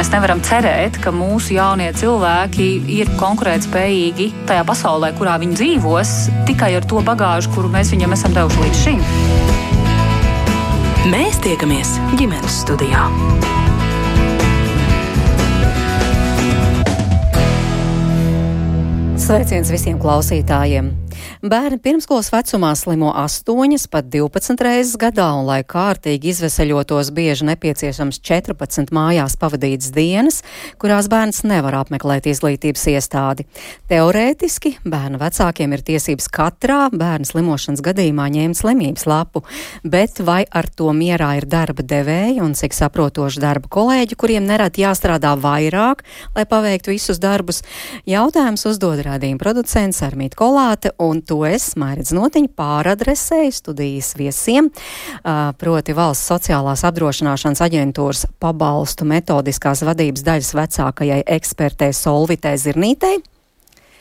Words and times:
mēs 0.00 0.08
nevaram 0.14 0.38
cerēt, 0.40 0.96
ka 1.04 1.10
mūsu 1.12 1.58
jaunie 1.58 1.90
cilvēki 1.92 2.66
ir 2.94 3.10
konkurētspējīgi 3.20 4.30
tajā 4.48 4.62
pasaulē, 4.64 5.10
kurā 5.18 5.34
viņi 5.42 5.58
dzīvos, 5.58 6.12
tikai 6.48 6.70
ar 6.78 6.86
to 6.88 7.02
bagāžu, 7.04 7.50
kuru 7.52 7.68
mēs 7.68 7.92
viņiem 7.92 8.16
esam 8.16 8.32
devuši 8.32 8.62
līdz 8.64 8.80
šim. 8.80 9.02
Mēs 11.12 11.36
tiekamies 11.44 11.92
ģimenes 12.16 12.62
studijā. 12.62 13.04
Sveiciens 19.20 19.68
visiem 19.74 20.00
klausītājiem! 20.00 20.94
Bērni 21.40 21.78
pirmskolas 21.82 22.30
vecumā 22.32 22.74
slimo 22.76 23.12
8, 23.16 23.88
pat 23.90 24.08
12 24.12 24.64
reizes 24.64 24.96
gadā, 25.00 25.30
un, 25.38 25.46
lai 25.48 25.62
kārtīgi 25.64 26.32
izveseļotos, 26.34 27.12
bieži 27.16 27.46
nepieciešams 27.48 28.20
14 28.26 28.92
mājās 28.94 29.36
pavadītas 29.40 29.92
dienas, 29.96 30.42
kurās 30.80 31.08
bērns 31.10 31.42
nevar 31.48 31.78
apmeklēt 31.80 32.28
izglītības 32.30 32.86
iestādi. 32.92 33.46
Teorētiski 33.90 34.76
bērna 34.84 35.20
vecākiem 35.20 35.74
ir 35.76 35.84
tiesības 35.86 36.28
katrā 36.32 36.82
bērna 36.92 37.28
slimošanas 37.28 37.82
gadījumā 37.84 38.28
ņemt 38.36 38.60
slimības 38.60 39.06
lapu, 39.08 39.44
bet 39.84 40.20
vai 40.24 40.42
ar 40.50 40.68
to 40.68 40.92
mierā 40.96 41.32
ir 41.40 41.48
darba 41.50 41.84
devēji 41.86 42.40
un 42.44 42.54
cik 42.58 42.76
saprotoši 42.76 43.42
darba 43.42 43.70
kolēģi, 43.72 44.18
kuriem 44.20 44.46
nerad 44.48 44.78
jāstrādā 44.80 45.34
vairāk, 45.40 46.04
lai 46.36 46.46
paveiktu 46.48 46.94
visus 46.94 47.20
darbus, 47.22 47.62
jautājums 48.08 48.66
uzdod 48.68 49.00
rādījuma 49.06 49.40
producents 49.40 50.02
Armīt 50.04 50.36
Kolāte 50.38 50.92
un 51.10 51.22
to 51.26 51.42
es, 51.48 51.72
Mairidz 51.80 52.14
Notiņa, 52.16 52.52
pāradresēju 52.58 53.54
studijas 53.54 54.12
viesiem, 54.18 54.70
proti 55.60 55.96
valsts 55.96 56.30
sociālās 56.30 56.84
apdrošināšanas 56.88 57.64
aģentūras 57.66 58.26
pabalstu 58.42 59.08
metodiskās 59.10 59.84
vadības 59.86 60.24
daļas 60.26 60.54
vecākajai 60.60 61.22
ekspertei 61.38 61.92
Solvitei 61.96 62.56
Zirnītei. 62.60 63.18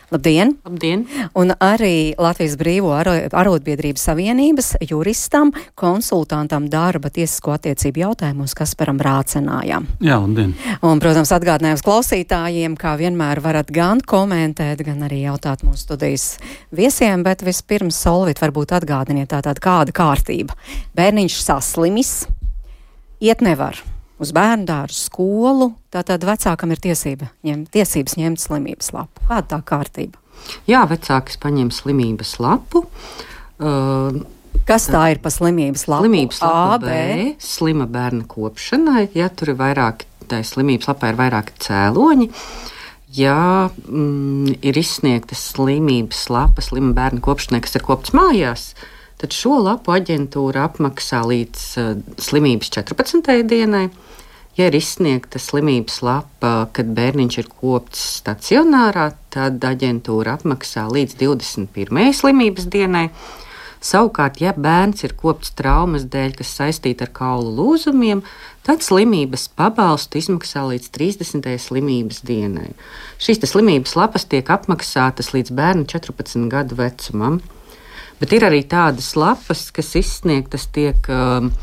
Labdien! 0.09 0.55
Labdien! 0.65 1.03
Un 1.37 1.53
arī 1.61 2.15
Latvijas 2.17 2.55
Brīvo 2.57 2.95
arotbiedrības 2.97 4.07
savienības 4.07 4.71
juristam, 4.89 5.51
konsultantam 5.77 6.65
darba 6.71 7.11
tiesisko 7.13 7.53
attiecību 7.53 8.01
jautājumos 8.01 8.55
Kasparam 8.57 8.97
Rācenājam. 9.05 9.85
Jā, 10.01 10.17
labdien! 10.23 10.55
Un, 10.81 11.01
protams, 11.03 11.29
atgādinājums 11.37 11.85
klausītājiem, 11.85 12.79
kā 12.79 12.95
vienmēr 12.97 13.43
varat 13.45 13.69
gan 13.75 14.01
komentēt, 14.01 14.81
gan 14.87 15.05
arī 15.05 15.21
jautāt 15.27 15.61
mūsu 15.67 15.85
studijas 15.85 16.27
viesiem, 16.73 17.21
bet 17.27 17.45
vispirms 17.45 18.01
Solvit 18.01 18.41
varbūt 18.41 18.73
atgādiniet 18.79 19.29
tātad 19.35 19.61
kāda 19.61 19.93
kārtība. 19.93 20.57
Bērniņš 20.97 21.39
saslimis, 21.45 22.13
iet 23.21 23.45
nevar 23.45 23.77
uz 24.19 24.33
bērnu 24.35 24.67
dārzu, 24.69 24.99
skolu, 25.09 25.71
tātad 25.93 26.23
vecākam 26.27 26.73
ir 26.75 26.81
tiesība, 26.83 27.29
ņem, 27.47 27.65
tiesības 27.73 28.17
ņemt 28.19 28.43
slimības 28.43 28.91
lapu. 28.95 29.27
Kāda 29.29 29.47
tā 29.55 29.61
kārtība? 29.71 30.19
Jā, 30.69 30.85
vecāks 30.89 31.39
paņem 31.41 31.71
slimības 31.75 32.37
lapu. 32.43 32.85
Uh, 33.59 34.19
Kas 34.69 34.85
tā 34.91 35.07
ir 35.13 35.21
par 35.23 35.33
slimības 35.33 35.87
lapu? 35.89 36.05
Slimības 36.05 36.41
lapa 36.43 36.75
A, 36.75 36.81
B, 36.81 36.89
B 36.89 37.29
slima 37.41 37.87
bērna 37.89 38.27
kopšanai. 38.29 39.07
Ja 39.17 39.29
tur 39.33 39.53
ir 39.53 39.57
vairāki, 39.59 40.05
tā 40.29 40.43
slimības 40.45 40.91
lapā 40.91 41.09
ir 41.09 41.17
vairāki 41.17 41.55
cēloņi. 41.65 42.29
Ja 43.17 43.69
mm, 43.69 44.59
ir 44.61 44.77
izsniegta 44.77 45.37
slimības 45.37 46.27
lapa 46.29 46.61
slima 46.61 46.93
bērna 46.97 47.23
kopšanai, 47.25 47.63
kas 47.65 47.79
ir 47.79 47.85
kopts 47.87 48.13
mājās, 48.13 48.67
tad 49.17 49.33
šo 49.33 49.57
lapu 49.65 49.95
aģentūra 49.95 50.67
apmaksā 50.69 51.23
līdz 51.25 51.65
uh, 51.81 51.89
slimības 52.21 52.69
14. 52.77 53.33
dienai. 53.49 53.87
Ja 54.59 54.65
ir 54.67 54.75
izsniegta 54.75 55.39
slimības 55.39 56.01
lapa, 56.03 56.49
kad 56.75 56.89
bērniņš 56.91 57.35
ir 57.39 57.45
kopts 57.61 58.01
stacionārā, 58.17 59.05
tad 59.31 59.63
aģentūra 59.63 60.33
apmaksā 60.35 60.83
līdz 60.91 61.15
21. 61.21 62.09
slimības 62.17 62.67
dienai. 62.67 63.05
Savukārt, 63.79 64.41
ja 64.43 64.51
bērns 64.51 65.05
ir 65.07 65.15
kopts 65.15 65.53
traumas 65.55 66.03
dēļ, 66.11 66.35
kas 66.41 66.51
saistīta 66.59 67.07
ar 67.07 67.13
kaulu 67.15 67.55
lūzumiem, 67.55 68.25
tad 68.67 68.83
slimības 68.83 69.47
pabalstu 69.55 70.19
izmaksā 70.19 70.65
līdz 70.73 70.91
30. 70.91 71.49
slimības 71.69 72.19
dienai. 72.27 72.73
Šīs 73.15 73.39
slimības 73.47 73.95
lapas 73.95 74.27
tiek 74.27 74.51
apmaksātas 74.51 75.31
līdz 75.37 75.55
bērna 75.55 75.87
14 75.87 76.51
gadu 76.51 76.83
vecumam, 76.83 77.39
bet 78.19 78.35
ir 78.35 78.51
arī 78.51 78.65
tādas 78.67 79.13
lapas, 79.15 79.69
kas 79.71 79.95
izsniegtas 80.03 80.67
tiek. 80.75 80.99
Um, 81.07 81.53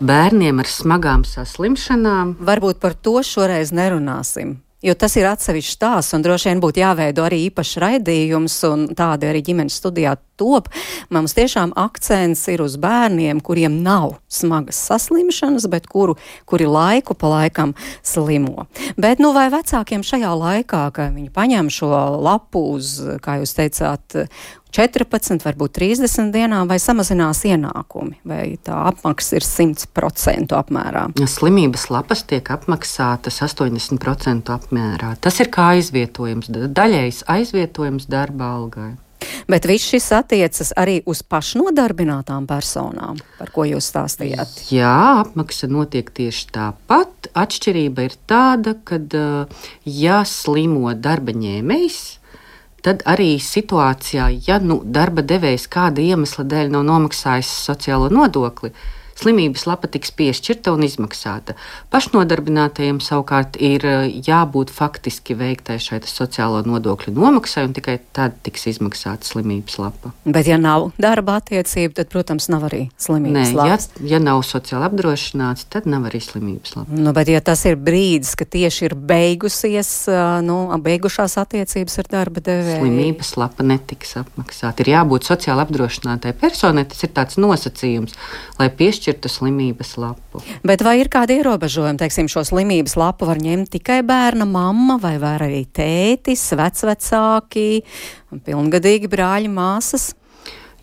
bērniem 0.00 0.60
ar 0.60 0.68
smagām 0.70 1.24
saslimšanām. 1.28 2.36
Varbūt 2.44 2.80
par 2.82 2.94
to 2.94 3.20
šoreiz 3.24 3.72
nerunāsim. 3.74 4.58
Jo 4.84 4.92
tas 4.94 5.14
ir 5.16 5.24
atsevišķs 5.24 5.72
stāsts, 5.72 6.12
un 6.14 6.22
droši 6.22 6.50
vien 6.50 6.60
būtu 6.60 6.82
jāveido 6.82 7.24
arī 7.24 7.38
īpašs 7.46 7.78
raidījums, 7.80 8.58
un 8.68 8.82
tādi 8.94 9.26
arī 9.26 9.40
ģimenes 9.46 9.78
studijā 9.80 10.12
top. 10.36 10.68
Mums 11.10 11.32
tiešām 11.34 11.72
akcents 11.80 12.44
ir 12.52 12.60
uz 12.62 12.76
bērniem, 12.78 13.40
kuriem 13.40 13.80
nav 13.82 14.18
smagas 14.28 14.78
saslimšanas, 14.86 15.64
bet 15.72 15.88
kuru, 15.88 16.18
kuri 16.44 16.68
laiku 16.68 17.16
pa 17.16 17.32
laikam 17.32 17.72
slimo. 18.04 18.68
Bet, 19.00 19.18
nu, 19.18 19.32
vai 19.34 19.48
vecākiem 19.54 20.04
šajā 20.06 20.34
laikā, 20.44 20.84
ka 20.92 21.08
viņi 21.16 21.32
paņem 21.34 21.72
šo 21.72 21.90
lapu 22.20 22.66
uz, 22.76 22.98
kā 23.24 23.40
jūs 23.40 23.56
teicāt, 23.56 24.20
14, 24.76 25.40
varbūt 25.46 25.78
30 25.78 26.34
dienām, 26.34 26.68
vai 26.68 26.76
samazinās 26.82 27.40
ienākumi, 27.48 28.18
vai 28.28 28.58
tā 28.60 28.76
apmaksa 28.90 29.38
ir 29.38 29.46
100% 29.46 30.52
apmērā? 30.56 31.06
Slimības 31.36 31.88
lapas 31.94 32.26
tiek 32.28 32.50
apmaksātas 32.52 33.40
80% 33.46 34.52
apmērā. 34.52 35.14
Tas 35.24 35.40
ir 35.40 35.48
kā 35.54 35.72
aizvietojums, 35.78 36.52
daļējs 36.52 37.24
aizvietojums 37.32 38.08
darba 38.12 38.52
algai. 38.58 38.92
Bet 39.48 39.64
viss 39.68 39.88
šis 39.88 40.10
attiecas 40.12 40.72
arī 40.78 40.98
uz 41.08 41.22
pašnodarbinātām 41.26 42.44
personām, 42.50 43.20
par 43.38 43.50
ko 43.54 43.64
jūs 43.66 43.88
stāstījāt. 43.92 44.66
Jā, 44.74 45.22
apmaksa 45.22 45.70
notiek 45.70 46.10
tieši 46.14 46.50
tāpat. 46.54 47.30
Atšķirība 47.36 48.06
ir 48.06 48.16
tāda, 48.28 48.76
ka, 48.86 49.00
ja 49.88 50.20
slimo 50.28 50.92
darba 50.94 51.34
ņēmējs, 51.36 52.00
tad 52.86 53.02
arī 53.10 53.32
situācijā, 53.42 54.28
ja 54.46 54.60
nu, 54.62 54.78
darba 54.84 55.24
devējs 55.26 55.66
kāda 55.72 56.04
iemesla 56.04 56.44
dēļ 56.46 56.70
nav 56.76 56.84
nomaksājis 56.86 57.50
sociālo 57.66 58.12
nodokli, 58.14 58.70
slimības 59.16 59.66
lapa 59.68 59.88
tiks 59.90 60.12
piešķirta 60.16 60.72
un 60.74 60.84
izmaksāta. 60.86 61.56
Pašnodarbinātajiem 61.92 63.00
savukārt 63.04 63.56
ir 63.62 63.84
eh, 63.86 64.08
jābūt 64.26 64.72
faktiski 64.74 65.36
veiktai 65.38 65.78
šai 65.82 66.02
sociālo 66.06 66.60
nodokļu 66.66 67.14
nomaksai, 67.16 67.66
un 67.68 67.74
tikai 67.76 67.98
tad 68.16 68.36
tiks 68.46 68.68
izmaksāta 68.74 69.26
slimības 69.26 69.78
lapa. 69.80 70.12
Bet, 70.24 70.48
ja 70.50 70.58
nav 70.60 70.90
darba 71.00 71.38
attiecība, 71.40 71.96
tad, 72.00 72.10
protams, 72.12 72.50
nav 72.52 72.68
arī 72.68 72.86
slimības 73.00 73.52
Nē, 73.52 73.56
lapas. 73.56 73.88
Ja, 74.00 74.16
ja 74.16 74.22
nav 74.22 74.42
sociāli 74.46 74.88
apdrošināts, 74.90 75.66
tad 75.72 75.88
nav 75.90 76.08
arī 76.10 76.20
slimības 76.24 76.76
lapa. 76.76 77.00
Nu, 77.06 77.14
bet, 77.16 77.32
ja 77.32 77.40
tas 77.44 77.64
ir 77.68 77.80
brīdis, 77.80 78.34
ka 78.38 78.48
tieši 78.48 78.90
ir 78.90 78.96
beigusies, 79.08 79.92
nu, 80.46 80.58
beigušās 80.86 81.38
attiecības 81.40 82.00
ar 82.02 82.12
darba 82.12 82.44
devēju, 82.44 82.82
slimības 82.84 83.32
lapa 83.40 83.64
netiks 83.66 84.16
apmaksāta. 84.20 84.84
Ir 84.84 84.92
jābūt 84.92 85.26
sociāli 85.30 85.64
apdrošinātai 85.64 86.34
personai, 86.38 86.84
tas 86.90 87.02
ir 87.06 87.12
tāds 87.16 87.40
nosacījums, 87.40 88.14
lai 88.60 88.68
piešķirtu 88.76 89.05
piešķirtu 89.06 89.30
slimības 89.30 89.96
lapu. 90.00 90.42
Bet 90.66 90.82
vai 90.82 90.98
ir 91.00 91.08
kādi 91.08 91.38
ierobežojumi? 91.38 91.98
Teiksim, 92.00 92.28
šo 92.28 92.42
slimības 92.44 92.96
lapu 92.98 93.26
var 93.26 93.38
ņemt 93.38 93.70
tikai 93.70 94.02
bērna 94.02 94.46
mamma, 94.46 94.98
vai 94.98 95.18
var 95.18 95.42
arī 95.46 95.66
tētis, 95.66 96.42
vecvecāki, 96.56 97.82
pilngadīgi 98.44 99.10
brāļi, 99.10 99.48
māsas? 99.52 100.14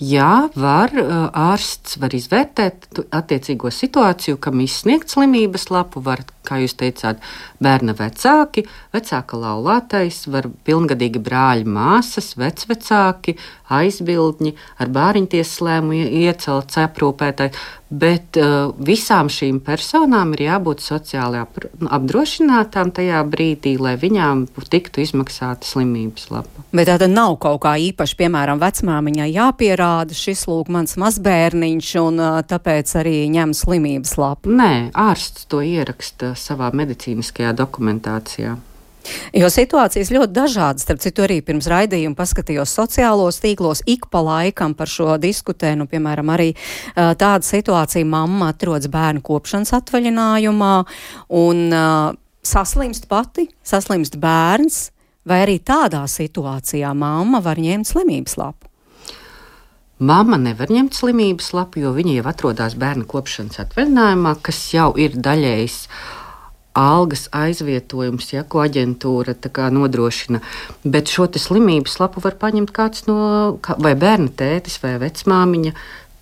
Jā, 0.03 0.49
var 0.55 0.91
ārsts 1.31 1.99
var 2.01 2.11
izvērtēt 2.15 3.03
attiecīgo 3.13 3.69
situāciju, 3.71 4.39
kam 4.41 4.59
izsniegt 4.59 5.13
slimības 5.13 5.69
lapu. 5.71 6.01
Var, 6.03 6.23
kā 6.47 6.59
jūs 6.63 6.75
teicāt, 6.79 7.21
bērna 7.63 7.95
vecāki, 7.97 8.65
vecāka 8.93 9.39
laulātais, 9.39 10.23
var 10.31 10.49
pilngadīgi 10.67 11.21
brāļi, 11.23 11.67
māsas, 11.69 12.33
vecvecāki, 12.39 13.37
aizbildņi, 13.73 14.53
ar 14.81 14.91
bāriņtiesas 14.93 15.63
lēmumu 15.65 16.09
iecelts 16.23 16.79
aprūpētāji. 16.83 17.55
Bet 17.93 18.39
uh, 18.41 18.71
visām 18.81 19.27
šīm 19.29 19.59
personām 19.61 20.31
ir 20.33 20.47
jābūt 20.47 20.81
sociāli 20.81 21.43
nu, 21.77 21.89
apdrošinātām 21.93 22.89
tajā 22.95 23.19
brīdī, 23.29 23.75
lai 23.77 23.93
viņām 24.01 24.47
tiktu 24.73 25.03
izmaksāta 25.03 25.67
slimības 25.67 26.31
lapa. 26.33 26.65
Bet 26.73 26.89
tā 26.89 26.95
tad 27.03 27.13
nav 27.13 27.35
kaut 27.43 27.61
kā 27.67 27.75
īpaši, 27.91 28.17
piemēram, 28.17 28.57
vecmāmiņai 28.63 29.29
jāpierāda 29.35 30.17
šis 30.17 30.47
lūk 30.49 30.71
mans 30.73 30.97
mazbērniņš, 30.97 31.91
un 32.01 32.17
uh, 32.17 32.39
tāpēc 32.49 32.95
arī 33.03 33.15
ņem 33.35 33.53
slimības 33.61 34.17
lapu. 34.17 34.49
Nē, 34.57 34.73
ārsts 34.97 35.45
to 35.51 35.61
ieraksta 35.61 36.32
savā 36.39 36.69
medicīniskajā 36.75 37.53
dokumentācijā. 37.57 38.55
Jo 39.35 39.49
situācijas 39.51 40.11
ļoti 40.15 40.31
dažādas. 40.35 40.85
Starp 40.85 41.01
citu, 41.03 41.25
arī 41.25 41.41
pirms 41.45 41.67
raidījuma 41.71 42.15
paskatījos 42.15 42.71
sociālos 42.77 43.41
tīklos, 43.43 43.83
ik 43.89 44.07
pa 44.11 44.21
laikam 44.23 44.75
par 44.77 44.91
šo 44.91 45.17
diskutē. 45.21 45.73
Nu, 45.79 45.87
piemēram, 45.91 46.31
arī 46.33 46.53
uh, 46.53 47.11
tāda 47.19 47.43
situācija 47.43 48.07
mamma 48.07 48.53
atrodas 48.53 48.87
bērnu 48.93 49.23
kopšanas 49.25 49.75
atvaļinājumā 49.79 50.73
un 51.39 51.63
uh, 51.75 52.13
saslimst 52.43 53.09
pati, 53.11 53.49
saslimst 53.63 54.19
bērns, 54.21 54.85
vai 55.27 55.43
arī 55.45 55.59
tādā 55.63 56.05
situācijā 56.07 56.93
mamma 56.95 57.43
var 57.43 57.59
ņemt 57.59 57.91
slimības 57.91 58.39
lapu? 58.39 58.69
Māma 60.03 60.39
nevar 60.41 60.71
ņemt 60.73 60.95
slimības 60.97 61.53
lapu, 61.55 61.79
jo 61.83 61.93
viņa 61.95 62.17
jau 62.17 62.25
atrodas 62.27 62.73
bērnu 62.79 63.05
kopšanas 63.07 63.61
atvaļinājumā, 63.61 64.33
kas 64.43 64.59
jau 64.73 64.89
ir 64.99 65.15
daļējs 65.15 65.77
algas 66.73 67.27
aizvietojums, 67.35 68.31
ja, 68.33 68.43
ko 68.43 68.63
aģentūra 68.63 69.35
nodrošina. 69.73 70.41
Bet 70.83 71.11
šo 71.13 71.27
slimības 71.29 71.99
lapu 72.01 72.23
var 72.23 72.37
paņemt 72.41 72.73
kāds 72.73 73.05
no 73.07 73.59
vai 73.77 73.93
bērna 73.93 74.33
tētis 74.33 74.79
vai 74.81 74.97
vecmāmiņa 75.01 75.73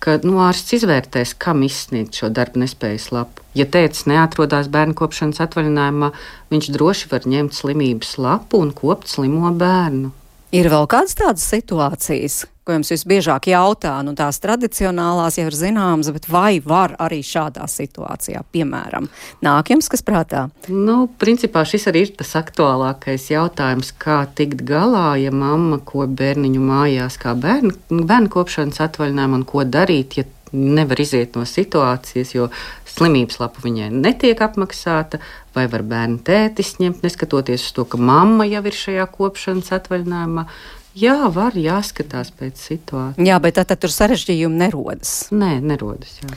ka 0.02 0.18
nu, 0.26 0.40
ārsts 0.42 0.74
izvērtēs, 0.80 1.36
kam 1.38 1.62
izsniegt 1.62 2.18
šo 2.18 2.30
darba 2.34 2.62
nespējas 2.64 3.10
lapu. 3.14 3.44
Ja 3.58 3.68
tēvs 3.70 4.06
neatrodas 4.10 4.70
bērnu 4.72 4.96
kopšanas 4.98 5.42
atvaļinājumā, 5.44 6.10
viņš 6.50 6.70
droši 6.74 7.12
var 7.12 7.28
ņemt 7.28 7.54
slimības 7.54 8.16
lapu 8.18 8.62
un 8.64 8.72
kopt 8.74 9.12
slimo 9.12 9.52
bērnu. 9.62 10.10
Ir 10.52 10.66
vēl 10.68 10.84
kādas 10.84 11.14
tādas 11.16 11.46
situācijas, 11.48 12.42
ko 12.68 12.74
jums 12.74 12.90
visbiežāk 12.92 13.46
jautā, 13.48 13.94
nu 14.04 14.12
tās 14.12 14.36
tradicionālās 14.42 15.38
jau 15.38 15.46
ir 15.48 15.54
zināmas, 15.56 16.10
bet 16.12 16.28
vai 16.28 16.58
var 16.60 16.92
arī 17.00 17.22
šādā 17.24 17.64
situācijā, 17.72 18.42
piemēram, 18.52 19.08
nāk 19.40 19.72
jums 19.72 19.88
kas 19.88 20.04
prātā? 20.04 20.42
Nu, 20.68 21.06
principā 21.22 21.64
šis 21.64 21.88
arī 21.88 22.04
ir 22.04 22.12
tas 22.20 22.34
aktuālākais 22.42 23.30
jautājums, 23.32 23.94
kā 23.96 24.26
tikt 24.36 24.60
galā, 24.68 25.14
ja 25.22 25.32
mamma 25.32 25.80
ko 25.88 26.04
bērniņu 26.04 26.68
mājās, 26.68 27.16
kā 27.22 27.32
bērnu, 27.32 27.72
bērnu 27.88 28.34
kopšanas 28.36 28.84
atvaļinājumu 28.90 29.40
un 29.40 29.48
ko 29.48 29.64
darīt, 29.64 30.20
ja 30.20 30.28
nevar 30.52 31.00
iziet 31.00 31.36
no 31.36 31.46
situācijas, 31.48 32.34
jo 32.36 32.48
slimības 32.88 33.40
lapa 33.40 33.62
viņai 33.64 33.90
netiek 33.94 34.40
apmaksāta, 34.44 35.20
vai 35.56 35.66
var 35.72 35.84
bērnu 35.88 36.20
tētis 36.26 36.76
ņemt, 36.80 37.02
neskatoties 37.04 37.66
uz 37.68 37.74
to, 37.76 37.86
ka 37.88 38.00
mamma 38.00 38.46
jau 38.48 38.62
ir 38.68 38.76
šajā 38.76 39.08
kopšanas 39.16 39.72
atvaļinājumā. 39.78 40.46
Jā, 40.92 41.30
var 41.32 41.54
jāskatās 41.56 42.28
pēc 42.36 42.58
situācijas. 42.60 43.24
Jā, 43.24 43.38
bet 43.40 43.56
tad, 43.56 43.70
tad 43.70 43.80
tur 43.80 43.92
sarežģījumi 43.94 44.58
nerodas. 44.60 45.12
Nē, 45.32 45.54
nerodas. 45.64 46.18
Jā. 46.20 46.36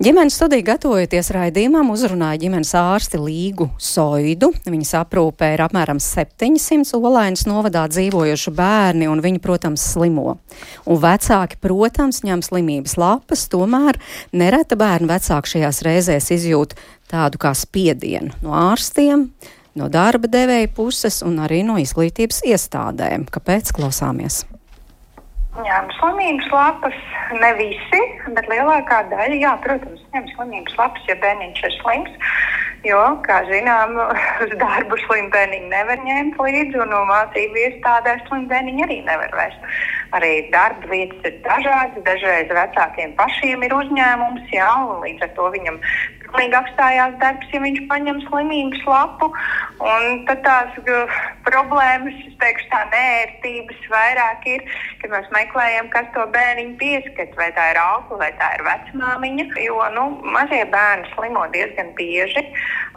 Ģimenes 0.00 0.38
studija 0.40 0.64
gatavojoties 0.70 1.28
raidījumam, 1.36 1.90
uzrunāja 1.92 2.40
ģimenes 2.40 2.72
ārsti 2.80 3.20
Līgu 3.20 3.68
Soidu. 3.76 4.54
Viņas 4.64 4.94
aprūpē 5.02 5.52
ir 5.52 5.64
apmēram 5.66 6.00
700 6.00 6.96
olainas 6.96 7.44
novadā 7.50 7.84
dzīvojuši 7.92 8.54
bērni, 8.56 9.10
un 9.12 9.20
viņi, 9.20 9.44
protams, 9.44 9.84
slimo. 9.92 10.38
Un 10.88 11.04
vecāki, 11.04 11.60
protams, 11.60 12.24
ņem 12.24 12.46
slimības 12.46 12.96
lapas, 13.00 13.44
tomēr 13.52 14.00
nereta 14.32 14.80
bērnu 14.80 15.12
vecāki 15.12 15.58
šajās 15.58 15.84
reizēs 15.84 16.32
izjūt 16.40 16.78
tādu 17.10 17.40
kā 17.42 17.52
spiedienu 17.58 18.32
no 18.40 18.56
ārstiem 18.56 19.28
no 19.78 19.90
darba 19.92 20.30
devēja 20.30 20.70
puses 20.76 21.20
un 21.26 21.38
arī 21.44 21.62
no 21.66 21.78
izglītības 21.80 22.42
iestādēm. 22.50 23.28
Kāpēc 23.30 23.74
klausāmies? 23.76 24.44
Jā, 25.66 25.80
nu, 25.82 25.94
slimības 25.98 26.46
lapas 26.54 26.96
ne 27.34 27.50
visi, 27.58 28.00
bet 28.36 28.46
lielākā 28.48 29.00
daļa, 29.10 29.38
jā, 29.42 29.54
protams, 29.64 30.02
ņem 30.14 30.28
slimības 30.36 30.76
lapas, 30.78 31.08
ja 31.10 31.16
bērniņš 31.20 31.64
ir 31.66 31.74
slims. 31.80 32.28
Jo, 32.86 33.00
kā 33.26 33.40
zinām, 33.50 33.98
uz 34.46 34.54
darbu 34.62 34.96
slimu 35.02 35.32
bērniņu 35.34 35.72
nevar 35.72 36.00
ņemt 36.06 36.38
līdzi, 36.40 36.78
un 36.84 36.94
no 36.94 37.02
mācību 37.10 37.64
iestādēs 37.66 38.22
slimu 38.28 38.46
bērniņu 38.52 38.86
arī 38.86 39.00
nevar 39.10 39.34
vest. 39.36 39.66
Arī 40.16 40.30
darba 40.50 40.88
vietas 40.90 41.26
ir 41.28 41.36
dažādas, 41.44 42.02
dažreiz 42.06 42.50
vecākiem 42.50 43.12
pašiem 43.18 43.62
ir 43.66 43.74
uzņēmums, 43.76 44.48
jā, 44.54 44.70
un 44.90 45.04
līdz 45.04 45.28
ar 45.28 45.36
to 45.36 45.50
viņam 45.54 45.78
pilnīgi 46.30 46.56
apstājās 46.56 47.14
darbs, 47.20 47.50
ja 47.52 47.60
viņš 47.62 47.80
paņem 47.90 48.20
slimības 48.28 48.82
lapu. 48.86 49.30
Tad 50.28 50.42
tās 50.44 50.76
problēmas, 51.46 52.16
es 52.28 52.36
teikšu, 52.42 52.66
tā 52.70 52.82
nērtības 52.92 53.86
vairāk 53.90 54.46
ir, 54.52 54.64
kad 55.00 55.14
mēs 55.14 55.30
meklējam, 55.34 55.88
kas 55.94 56.10
to 56.14 56.26
bērniņu 56.34 56.76
pieskat, 56.80 57.34
vai 57.38 57.50
tā 57.56 57.70
ir 57.72 57.80
auga, 57.80 58.20
vai 58.20 58.30
tā 58.40 58.52
ir 58.58 58.66
vecmāmiņa. 58.66 59.48
Jo 59.64 59.88
nu, 59.96 60.06
mazie 60.36 60.62
bērni 60.72 61.08
slimo 61.14 61.46
diezgan 61.54 61.94
bieži. 61.98 62.44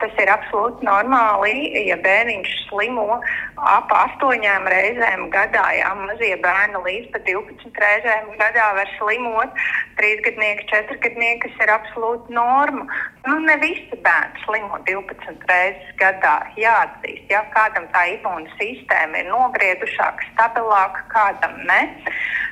Tas 0.01 0.13
ir 0.19 0.29
absolūti 0.33 0.83
normāli, 0.85 1.71
ja 1.87 1.97
bērniņš 2.03 2.53
slimo 2.67 3.21
ap 3.63 3.91
astoņām 4.03 4.67
reizēm 4.73 5.29
gadā. 5.33 5.65
Jā, 5.77 5.93
mazie 6.03 6.35
bērni 6.43 6.83
līdz 6.83 7.02
pat 7.13 7.25
12 7.27 7.81
reizēm 7.83 8.29
gadā 8.39 8.67
var 8.77 8.91
slimot. 8.97 9.61
Trīsgadnieki, 9.99 10.67
četrgadnieki, 10.71 11.41
kas 11.47 11.65
ir 11.65 11.73
absolūti 11.73 12.33
norma. 12.33 12.87
Nu, 13.27 13.37
ne 13.47 13.57
visi 13.61 13.99
bērni 14.05 14.43
slimo 14.45 14.79
12 14.87 15.47
reizes 15.49 15.93
gadā. 16.01 16.35
Jāatzīst, 16.59 17.27
ja 17.31 17.43
kādam 17.55 17.87
tā 17.93 18.05
imūna 18.17 18.51
sistēma 18.59 19.21
ir 19.21 19.29
nobriedušāka, 19.31 20.29
stabilāka, 20.33 21.05
kādam 21.13 21.59
ne. 21.69 21.81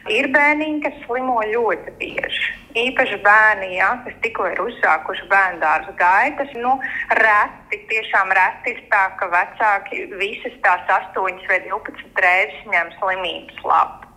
Ir 0.10 0.32
bērniņi, 0.34 0.82
kas 0.86 1.00
slimo 1.06 1.40
ļoti 1.52 1.96
bieži. 2.00 2.52
Īpaši 2.82 3.18
bērni, 3.26 3.74
ja, 3.76 3.90
kas 4.06 4.16
tikko 4.24 4.46
ir 4.48 4.62
uzsākuši 4.64 5.28
bērnu 5.32 5.60
dārza 5.60 5.92
gaitas, 6.00 6.54
nu, 6.56 6.78
reti, 7.20 7.82
tiešām 7.92 8.32
reti 8.38 8.78
ir 8.78 8.80
tā, 8.94 9.02
ka 9.20 9.28
vecāki 9.34 10.06
visas 10.22 10.56
tās 10.64 10.88
8 11.02 11.44
vai 11.52 11.60
12 11.68 12.24
reizes 12.24 12.72
ņem 12.72 12.96
slimības 13.02 13.60
lapu 13.68 14.11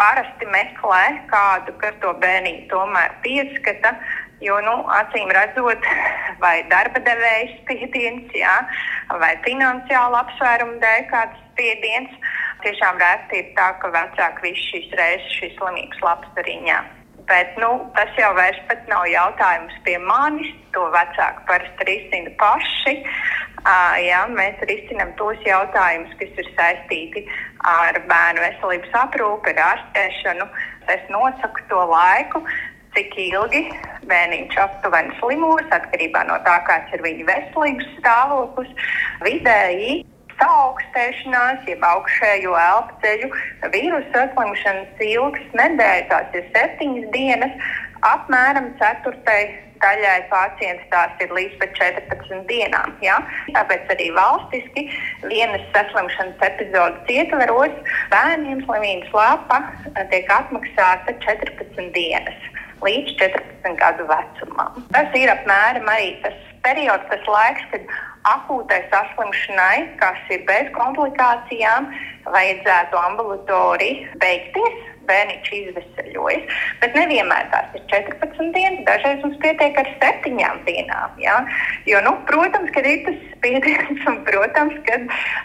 parasti 0.00 0.48
meklē 0.48 1.04
kādu, 1.30 1.76
kas 1.82 2.00
to 2.02 2.16
bērniņu 2.24 2.66
tomēr 2.72 3.14
pieskata, 3.26 3.94
Jo, 4.40 4.54
nu, 4.64 4.72
acīm 4.96 5.28
redzot, 5.36 5.84
vai 6.44 6.62
darba 6.72 7.02
devējs 7.04 7.58
spiediens, 7.58 8.30
jā, 8.32 8.54
vai 9.20 9.34
finansiāla 9.44 10.22
apsvēruma 10.24 10.78
dēļ 10.80 11.04
kāds 11.10 11.42
spiediens, 11.50 12.14
tiešām 12.64 13.02
rēti 13.04 13.42
ir 13.42 13.52
tā, 13.58 13.68
ka 13.82 13.92
vecāki 13.92 14.48
visu 14.48 14.64
šīs 14.70 14.96
reizes 15.02 15.36
šīs 15.42 15.54
slimības 15.58 16.00
labs 16.08 16.40
arī 16.40 16.56
ņem. 16.70 16.88
Bet 17.30 17.54
nu, 17.62 17.70
tas 17.94 18.10
jau 18.18 18.32
vairs 18.34 18.58
nav 18.90 19.04
jautājums 19.06 19.76
pie 19.86 19.98
manis. 20.02 20.50
To 20.74 20.86
vecāki 20.94 21.46
parasti 21.46 21.86
risina 21.86 22.32
paši. 22.38 22.96
Uh, 23.60 23.96
jā, 24.00 24.24
mēs 24.32 24.58
risinām 24.70 25.12
tos 25.18 25.38
jautājumus, 25.44 26.14
kas 26.18 26.38
ir 26.40 26.50
saistīti 26.56 27.24
ar 27.68 27.98
bērnu 28.08 28.40
veselības 28.40 28.94
aprūpi, 29.02 29.52
ar 29.52 29.62
ārstēšanu. 29.66 30.46
Es 30.94 31.02
nosaku 31.12 31.66
to 31.68 31.82
laiku, 31.90 32.40
cik 32.96 33.18
ilgi 33.20 33.66
bērniņš 34.10 34.56
aptuveni 34.64 35.12
slimos, 35.18 35.66
atkarībā 35.76 36.24
no 36.30 36.38
tā, 36.46 36.56
kāds 36.70 36.96
ir 36.96 37.04
viņa 37.04 37.28
veselības 37.28 37.92
stāvoklis. 37.98 38.88
Vidēji 39.26 40.00
saaugstēšanās, 40.40 41.64
jeb 41.70 41.86
augšējo 41.86 42.58
elpceļu 42.64 43.30
vīrusu 43.72 44.12
saslimšanas 44.16 45.02
ilgs 45.06 45.56
nedēļa, 45.60 46.06
tās 46.12 46.38
ir 46.38 46.46
septiņas 46.54 47.10
dienas, 47.14 47.72
apmēram 48.08 48.72
ceturtai 48.80 49.42
daļai 49.80 50.18
pacients 50.28 50.84
tās 50.92 51.22
ir 51.24 51.32
līdz 51.34 51.56
pat 51.60 51.72
14 51.78 52.44
dienām. 52.50 52.94
Ja? 53.04 53.18
Tāpēc 53.56 53.92
arī 53.94 54.10
valstiski 54.16 54.86
vienas 55.24 55.64
saslimšanas 55.74 56.44
epizodes 56.50 57.12
ietveros 57.14 57.76
bērniem 58.12 58.64
slimības 58.66 59.12
lapa 59.16 59.62
tiek 60.12 60.30
atmaksāta 60.36 61.16
14 61.24 61.92
dienas 61.96 62.48
līdz 62.84 63.16
14 63.20 63.80
gadu 63.80 64.06
vecumam. 64.08 64.78
Tas 64.94 65.16
ir 65.18 65.32
apmēram 65.32 65.88
arī 65.92 66.14
tas 66.24 66.36
periods, 66.64 67.08
tas 67.10 67.28
laiks, 67.28 67.66
kad 67.72 67.92
akūtai 68.28 68.80
saslimšanai, 68.92 69.96
kas 70.00 70.20
ir 70.34 70.44
bez 70.48 70.70
komplikācijām, 70.76 71.88
vajadzētu 72.28 73.04
ambulatoriju 73.08 74.22
beigties. 74.22 74.86
Bērniņš 75.10 75.48
izvesaļojas, 75.56 76.58
bet 76.78 76.92
nevienmēr 76.94 77.48
tās 77.50 77.72
ir 77.74 77.82
14 77.90 78.52
dienas. 78.54 78.84
Dažreiz 78.86 79.24
mums 79.24 79.40
pietiek 79.42 79.80
ar 79.80 79.88
7 79.98 80.36
dienām. 80.68 81.16
Ja? 81.18 81.40
Jo, 81.88 81.98
nu, 82.06 82.12
protams, 82.28 82.70
ka 82.76 82.84
ir 82.84 83.00
tas 83.08 83.16
spiediens, 83.32 84.04
un, 84.06 84.20
protams, 84.28 84.76
ka 84.86 85.00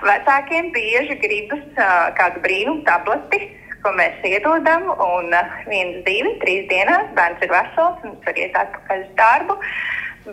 vecākiem 0.06 0.70
bieži 0.76 1.18
gribas 1.24 1.64
uh, 1.80 2.12
kādu 2.20 2.44
brīnumu 2.46 2.86
tableti 2.86 3.42
ko 3.86 3.94
mēs 3.94 4.22
iedodam. 4.26 4.90
Un 4.90 5.34
viens, 5.70 6.02
divi, 6.08 6.36
trīs 6.44 6.68
dienās 6.72 7.10
bērns 7.18 7.42
ir 7.46 7.54
vesels 7.54 8.06
un 8.06 8.20
var 8.26 8.42
iet 8.42 8.62
atpakaļ 8.62 9.04
uz 9.06 9.12
darbu. 9.20 9.58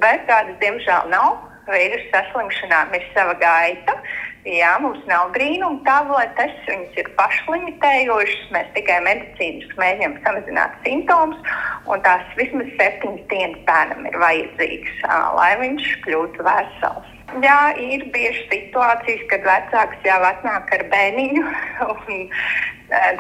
Bet 0.02 0.28
tādas, 0.28 0.56
diemžēl, 0.62 1.10
nav. 1.12 1.51
Vīrusu 1.70 2.08
saslimšanām 2.10 2.94
ir 2.96 3.04
sava 3.14 3.34
gaita. 3.38 3.94
Jā, 4.42 4.72
mums 4.82 5.04
nav 5.06 5.28
brīnuma 5.36 5.78
tabletes, 5.86 6.56
viņas 6.66 6.96
ir 6.98 7.10
pašlimitējošas. 7.18 8.48
Mēs 8.54 8.72
tikai 8.74 8.96
medicīniski 9.06 9.78
mēģinām 9.78 10.16
samazināt 10.24 10.74
simptomus, 10.82 11.52
un 11.86 12.02
tās 12.02 12.26
vismaz 12.40 12.72
septiņas 12.80 13.28
dienas 13.30 13.62
bērnam 13.68 14.08
ir 14.10 14.18
vajadzīgas, 14.24 15.02
lai 15.38 15.52
viņš 15.62 15.90
kļūtu 16.08 16.48
vesels. 16.48 17.12
Jā, 17.40 17.60
ir 17.78 18.02
bieži 18.12 18.42
situācijas, 18.50 19.22
kad 19.30 19.46
vecāks 19.46 20.02
jau 20.04 20.18
atnāk 20.26 20.74
ar 20.74 20.82
bērniņu 20.90 21.44
un 21.94 22.26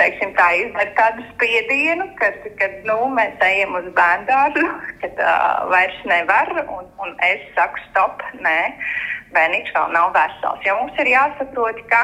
teiksim, 0.00 0.34
tā 0.36 0.48
izdara 0.60 0.92
tādu 0.98 1.24
spiedienu, 1.32 2.06
kad, 2.20 2.36
kad 2.60 2.74
nu, 2.88 2.98
mēs 3.16 3.40
ejam 3.46 3.76
uz 3.78 3.88
bērnu 3.96 4.28
dārzu, 4.28 4.66
kad 5.02 5.22
uh, 5.22 5.64
vairs 5.72 6.02
nevar, 6.08 6.52
un, 6.66 6.88
un 7.02 7.16
es 7.28 7.44
saku, 7.56 7.80
stop, 7.88 8.24
nē. 8.44 8.60
bērniņš 9.32 9.70
vēl 9.72 9.94
nav 9.94 10.10
vesels. 10.12 10.60
Jo 10.66 10.74
mums 10.76 10.98
ir 11.00 11.08
jāsaprot, 11.08 11.78
ka, 11.88 12.02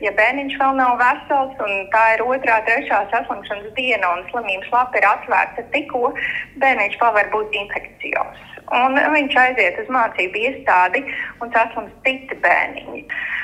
ja 0.00 0.12
bērniņš 0.16 0.56
vēl 0.62 0.78
nav 0.78 0.94
vesels 1.02 1.60
un 1.66 1.84
tā 1.92 2.04
ir 2.14 2.24
otrā, 2.24 2.62
trešā 2.68 3.02
saslimšanas 3.12 3.74
diena 3.76 4.14
un 4.16 4.24
slimības 4.30 4.72
lapa 4.72 5.02
ir 5.02 5.08
atvērta 5.10 5.66
tikko, 5.74 6.14
bērniņš 6.64 6.96
vēl 7.02 7.14
var 7.18 7.30
būt 7.34 7.60
infekcijos. 7.60 8.51
Un 8.72 8.96
viņš 8.96 9.34
aiziet 9.36 9.78
uz 9.82 9.88
mācību 9.92 10.38
iestādi 10.46 11.02
un 11.44 11.50
saslims 11.52 11.92
citi 12.06 12.38
bērniņi. 12.44 13.02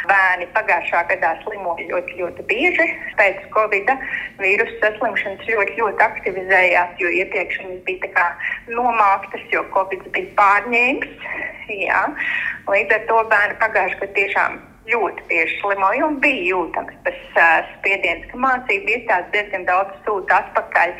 Bērni 0.08 0.46
pagājušā 0.54 1.02
gadā 1.10 1.34
slimoja 1.42 1.84
ļoti, 1.90 2.16
ļoti 2.22 2.46
bieži. 2.48 2.86
Pēc 3.18 3.42
Covid 3.56 3.92
vīrusu 4.40 4.78
saslimšanas 4.80 5.44
ļoti, 5.50 5.76
ļoti 5.82 6.04
aktivizējās, 6.06 6.96
jo 7.02 7.12
iepriekš 7.20 7.60
viņas 7.64 7.84
bija 7.90 8.28
nomāktas, 8.72 9.44
jo 9.52 9.66
Covid 9.76 10.08
bija 10.16 10.32
pārņēmis. 10.40 11.28
Jā. 11.76 12.02
Līdz 12.72 12.96
ar 12.96 13.06
to 13.12 13.22
bērni 13.28 13.60
pagājušajā 13.60 14.00
gadā 14.00 14.16
tiešām 14.16 14.60
ļoti 14.92 15.24
bieži 15.30 15.56
slimoja 15.60 16.06
un 16.06 16.18
bija 16.22 16.44
jūtams 16.50 16.94
tas 17.06 17.18
uh, 17.38 17.66
spiediens, 17.76 18.26
ka 18.30 18.40
mācību 18.44 18.94
iestādes 18.94 19.32
diezgan 19.34 19.66
daudz 19.68 19.96
sūta 20.06 20.40
atpakaļ. 20.42 20.94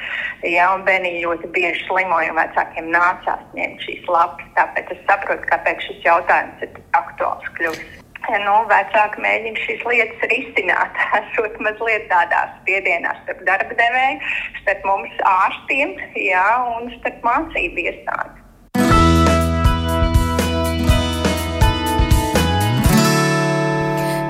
Jā, 0.49 0.67
un 0.77 0.85
bērniņi 0.89 1.25
ļoti 1.25 1.53
bieži 1.57 1.87
slimoja 1.87 2.33
un 2.35 2.41
vecākiem 2.43 2.91
nācās 2.95 3.47
ņemt 3.59 3.87
šīs 3.87 4.11
lapas. 4.13 4.51
Tāpēc 4.59 4.93
es 4.97 5.07
saprotu, 5.09 5.49
kāpēc 5.53 5.89
šis 5.89 6.05
jautājums 6.07 6.67
ir 6.67 6.75
tik 6.77 7.01
aktuāls 7.01 7.55
kļuvis. 7.59 8.05
Nu, 8.29 8.55
vecāki 8.69 9.23
mēģina 9.25 9.61
šīs 9.63 9.85
lietas 9.89 10.25
risināt, 10.33 10.99
esot 11.21 11.55
mazliet 11.65 12.11
tādā 12.11 12.43
spiedienā 12.59 13.15
starp 13.23 13.41
darba 13.47 13.79
devēju, 13.79 14.35
starp 14.61 14.85
mums 14.91 15.23
ārstiem 15.31 15.97
jā, 16.19 16.45
un 16.77 16.93
starp 16.99 17.25
mācību 17.25 17.87
iestādēm. 17.87 18.38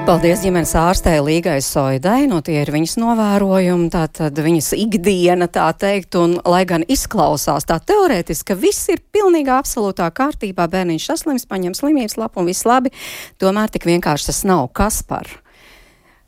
Paldies 0.09 0.41
ģimenes 0.41 0.71
ārstē 0.73 1.19
Līgai 1.21 1.59
Soidai, 1.61 2.23
no 2.31 2.39
tie 2.41 2.63
ir 2.63 2.71
viņas 2.73 2.95
novērojumi, 2.97 3.91
tātad 3.93 4.39
viņas 4.41 4.71
ikdiena, 4.79 5.51
tā 5.53 5.67
teikt, 5.77 6.17
un 6.17 6.39
lai 6.49 6.63
gan 6.71 6.87
izklausās 6.89 7.69
tā 7.69 7.77
teorētiski, 7.91 8.47
ka 8.49 8.57
viss 8.57 8.89
ir 8.89 9.03
pilnīgā 9.13 9.59
absolūtā 9.61 10.07
kārtībā, 10.17 10.65
bērniņš 10.73 11.11
saslims, 11.11 11.45
paņem 11.51 11.77
slimības 11.77 12.17
lapu 12.17 12.41
un 12.41 12.49
viss 12.49 12.65
labi, 12.65 12.95
tomēr 13.37 13.69
tik 13.75 13.85
vienkārši 13.91 14.31
tas 14.31 14.41
nav. 14.49 14.71
Kas 14.73 15.03
par? 15.05 15.29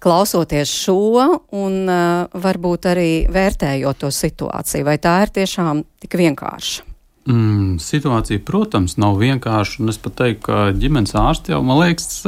Klausoties 0.04 0.76
šo 0.84 1.25
un 1.49 1.80
uh, 1.88 2.28
varbūt 2.37 2.92
arī 2.92 3.10
vērtējot 3.32 4.04
to 4.04 4.12
situāciju, 4.12 4.90
vai 4.92 5.00
tā 5.00 5.22
ir 5.25 5.37
tiešām 5.40 5.87
tik 6.04 6.20
vienkārša? 6.20 6.89
Mm, 7.29 7.77
situācija, 7.77 8.41
protams, 8.49 8.95
nav 8.97 9.19
vienkārša. 9.21 9.85
Es 9.93 9.99
pat 10.00 10.15
teiktu, 10.17 10.41
ka 10.47 10.61
ģimenes 10.73 11.12
ārsti 11.21 11.53
jau, 11.53 11.59
man 11.67 11.83
liekas, 11.83 12.23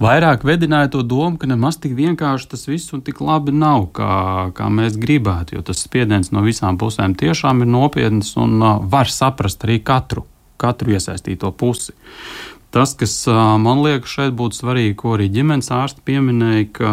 vairāk 0.00 0.46
vedināja 0.48 0.88
to 0.94 1.02
domu, 1.04 1.36
ka 1.36 1.48
nemaz 1.50 1.76
tik 1.82 1.92
vienkārši 1.98 2.48
tas 2.54 2.64
viss 2.70 2.94
un 2.96 3.02
tik 3.04 3.20
labi 3.20 3.52
nav, 3.52 3.90
kā, 3.96 4.48
kā 4.56 4.70
mēs 4.72 4.96
gribētu. 5.00 5.58
Jo 5.58 5.64
tas 5.68 5.84
spiediens 5.84 6.32
no 6.32 6.40
visām 6.46 6.80
pusēm 6.80 7.18
tiešām 7.20 7.60
ir 7.60 7.68
nopietns 7.68 8.32
un 8.40 8.56
uh, 8.62 8.80
var 8.80 9.12
saprast 9.12 9.68
arī 9.68 9.76
katru, 9.84 10.24
katru 10.56 10.96
iesaistīto 10.96 11.52
pusi. 11.52 11.92
Tas, 12.72 12.96
kas 12.96 13.20
uh, 13.28 13.58
man 13.60 13.84
liekas 13.84 14.16
šeit 14.16 14.32
būtu 14.40 14.56
svarīgi, 14.62 14.96
ko 15.04 15.18
arī 15.18 15.28
ģimenes 15.36 15.68
ārsti 15.74 16.00
pieminēja, 16.08 16.66
ka 16.80 16.90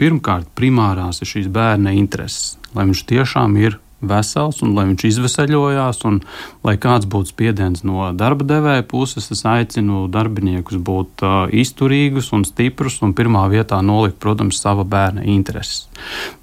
pirmkārt 0.00 0.48
primārās 0.56 1.20
ir 1.20 1.34
šīs 1.36 1.52
bērna 1.52 1.92
intereses, 2.00 2.54
lai 2.72 2.88
viņš 2.88 3.08
tiešām 3.12 3.60
ir 3.60 3.82
vesels 4.02 4.60
un 4.64 4.74
lai 4.76 4.84
viņš 4.90 5.04
izvesaļojās, 5.08 6.02
un 6.08 6.20
lai 6.66 6.74
kāds 6.80 7.08
būtu 7.10 7.32
spiediens 7.32 7.84
no 7.86 8.10
darba 8.16 8.46
devēja 8.48 8.84
puses, 8.88 9.30
es 9.34 9.44
aicinu 9.48 10.04
darbiniekus 10.12 10.78
būt 10.82 11.24
uh, 11.24 11.34
izturīgus 11.48 12.32
un 12.36 12.46
stiprus 12.48 13.00
un 13.02 13.14
pirmā 13.16 13.44
vietā 13.52 13.80
nolikt, 13.84 14.18
protams, 14.22 14.60
sava 14.62 14.84
bērna 14.84 15.26
intereses. 15.28 15.88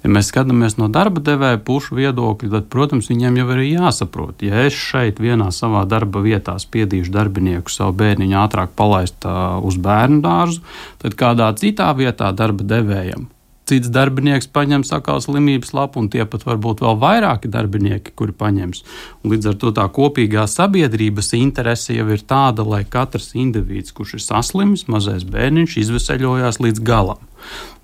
Ja 0.04 0.12
mēs 0.12 0.30
skatāmies 0.32 0.78
no 0.80 0.88
darba 0.92 1.22
devēja 1.24 1.60
pušu 1.64 1.98
viedokļa, 1.98 2.52
tad, 2.56 2.68
protams, 2.72 3.10
viņiem 3.12 3.40
jau 3.40 3.48
ir 3.56 3.64
jāsaprot, 3.68 4.46
ja 4.46 4.64
es 4.66 4.76
šeit 4.76 5.20
vienā 5.20 5.50
savā 5.54 5.84
darba 5.88 6.22
vietā 6.24 6.56
spiedīšu 6.60 7.12
darbinieku 7.14 7.72
savu 7.72 7.96
bērniņu 8.00 8.40
ātrāk 8.44 8.72
palaist 8.78 9.28
uh, 9.28 9.58
uz 9.64 9.76
bērnu 9.80 10.22
dārzu, 10.24 10.64
tad 11.02 11.18
kādā 11.20 11.52
citā 11.60 11.92
vietā 11.96 12.32
darba 12.36 12.66
devējam 12.66 13.28
cits 13.70 13.90
darbinieks 13.94 14.50
paņems 14.50 14.92
atkal 14.96 15.22
slimības 15.24 15.72
lapu, 15.76 16.02
un 16.02 16.10
tie 16.12 16.26
pat 16.28 16.44
varbūt 16.48 16.82
vēl 16.84 16.98
vairāki 17.00 17.50
darbinieki, 17.52 18.14
kuri 18.18 18.36
paņems. 18.36 18.84
Un 19.22 19.34
līdz 19.34 19.52
ar 19.52 19.58
to 19.62 19.72
tā 19.76 19.86
kopīgā 19.94 20.46
sabiedrības 20.50 21.34
interese 21.38 21.96
jau 21.96 22.08
ir 22.10 22.26
tāda, 22.26 22.66
lai 22.66 22.82
katrs 22.84 23.32
indivīds, 23.38 23.94
kurš 23.96 24.18
ir 24.18 24.26
saslimis, 24.26 24.88
mazais 24.90 25.26
bērniņš, 25.28 25.80
izveseļojās 25.84 26.62
līdz 26.66 26.86
galam. 26.86 27.29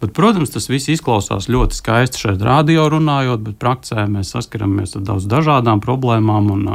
Bet, 0.01 0.13
protams, 0.13 0.51
tas 0.53 0.69
viss 0.69 0.91
izklausās 0.93 1.49
ļoti 1.49 1.79
skaisti 1.79 2.21
šeit, 2.21 2.43
radio 2.45 2.85
runājot, 2.93 3.41
bet 3.47 3.57
praksē 3.63 4.05
mēs 4.13 4.35
saskaramies 4.35 4.93
ar 4.99 5.07
daudz 5.09 5.25
dažādām 5.31 5.81
problēmām. 5.85 6.51
Un, 6.53 6.67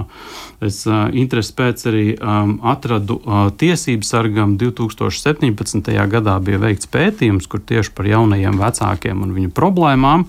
es 0.65 0.81
interesi 0.89 1.53
pēc 1.57 1.85
arī 1.91 2.05
um, 2.15 2.55
atradu 2.65 3.19
uh, 3.21 3.43
tiesību 3.53 4.07
sargam 4.07 4.57
2017. 4.61 5.93
gadā 6.15 6.39
bija 6.41 6.63
veikts 6.65 6.89
pētījums, 6.89 7.45
kur 7.51 7.61
tieši 7.61 7.93
par 7.93 8.09
jaunajiem 8.09 8.57
vecākiem 8.61 9.21
un 9.21 9.37
viņu 9.37 9.53
problēmām. 9.53 10.25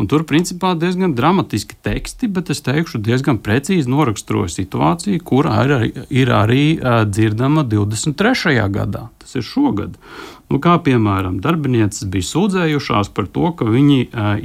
Un 0.00 0.08
tur 0.08 0.24
principā 0.24 0.72
diezgan 0.80 1.12
dramatiski 1.12 1.76
teksti, 1.84 2.30
bet 2.32 2.48
es 2.54 2.62
teikšu, 2.64 3.02
diezgan 3.04 3.36
precīzi 3.44 3.90
noraksturoja 3.92 4.48
situāciju, 4.54 5.20
kur 5.28 5.44
ir, 5.50 5.74
ir 6.08 6.32
arī 6.32 6.64
dzirdama 7.04 7.66
23. 7.68 8.56
gadā. 8.72 9.10
Tas 9.20 9.36
ir 9.36 9.44
šogad. 9.44 9.98
Nu, 10.50 10.58
kā 10.58 10.72
piemēram, 10.82 11.36
darbinieces 11.38 12.08
bija 12.10 12.26
sūdzējušās 12.26 13.12
par 13.14 13.28
to, 13.30 13.52
ka 13.54 13.68
viņi, 13.70 13.98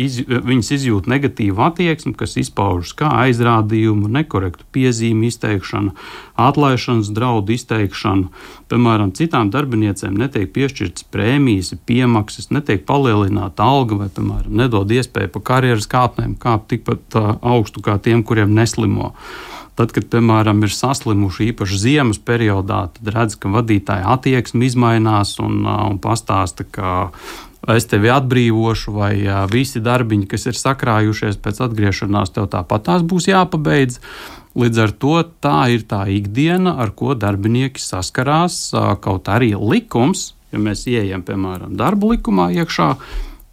iz, 0.05 0.19
viņas 0.29 0.67
izjūt 0.75 1.07
negatīvu 1.09 1.63
attieksmi, 1.65 2.13
kas 2.19 2.35
izpaužas 2.37 2.91
kā 2.99 3.09
aizrādījumu, 3.23 4.11
nekorektu 4.13 4.67
piezīmi 4.75 5.31
izteikšanu, 5.31 5.95
atlaišanas 6.45 7.09
draudu 7.15 7.55
izteikšanu. 7.57 8.29
Piemēram, 8.69 9.15
citām 9.17 9.49
darbiniecēm 9.53 10.13
netiek 10.21 10.53
piešķirtas 10.53 11.09
prēmijas, 11.09 11.73
piemaksas, 11.89 12.51
netiek 12.53 12.85
palielināta 12.85 13.65
alga 13.65 13.97
vai, 14.03 14.11
piemēram, 14.13 14.53
nedod 14.61 14.93
iespēju 14.93 15.33
pa 15.33 15.41
karjeras 15.49 15.89
kāpnēm 15.89 16.37
kāpt 16.37 16.69
tikpat 16.75 17.17
augstu 17.41 17.81
kā 17.81 17.97
tiem, 17.97 18.21
kuriem 18.21 18.53
neslimo. 18.53 19.15
Tad, 19.75 19.91
kad, 19.91 20.05
piemēram, 20.07 20.61
ir 20.63 20.71
saslimuši 20.71 21.49
īpaši 21.51 21.77
ziemas 21.81 22.19
periodā, 22.23 22.85
tad 22.95 23.09
redz, 23.11 23.35
ka 23.35 23.51
vadītāja 23.51 24.07
attieksme 24.13 24.69
mainās 24.79 25.35
un, 25.43 25.65
un 25.67 25.97
pastāsta, 25.99 26.63
ka 26.63 27.09
es 27.75 27.87
tevi 27.91 28.07
atbrīvošu, 28.13 28.93
vai 28.95 29.13
visi 29.51 29.81
darbiņi, 29.83 30.29
kas 30.31 30.47
ir 30.47 30.55
sakrājušies 30.55 31.41
pēc 31.43 31.59
atgriešanās, 31.67 32.31
tev 32.31 32.47
tāpat 32.53 32.87
tās 32.87 33.03
būs 33.03 33.27
jāpabeidz. 33.27 33.99
Līdz 34.55 34.79
ar 34.79 34.93
to 34.95 35.15
tā 35.43 35.57
ir 35.75 35.83
tā 35.83 36.05
ikdiena, 36.07 36.77
ar 36.79 36.93
ko 36.95 37.11
darbinieki 37.19 37.81
saskarās. 37.83 38.69
Kaut 39.03 39.27
arī 39.27 39.51
likums, 39.59 40.29
ja 40.55 40.61
mēs 40.63 40.85
ieejam, 40.87 41.25
piemēram, 41.27 41.75
darba 41.75 42.13
likumā 42.13 42.47
iekšā, 42.61 42.93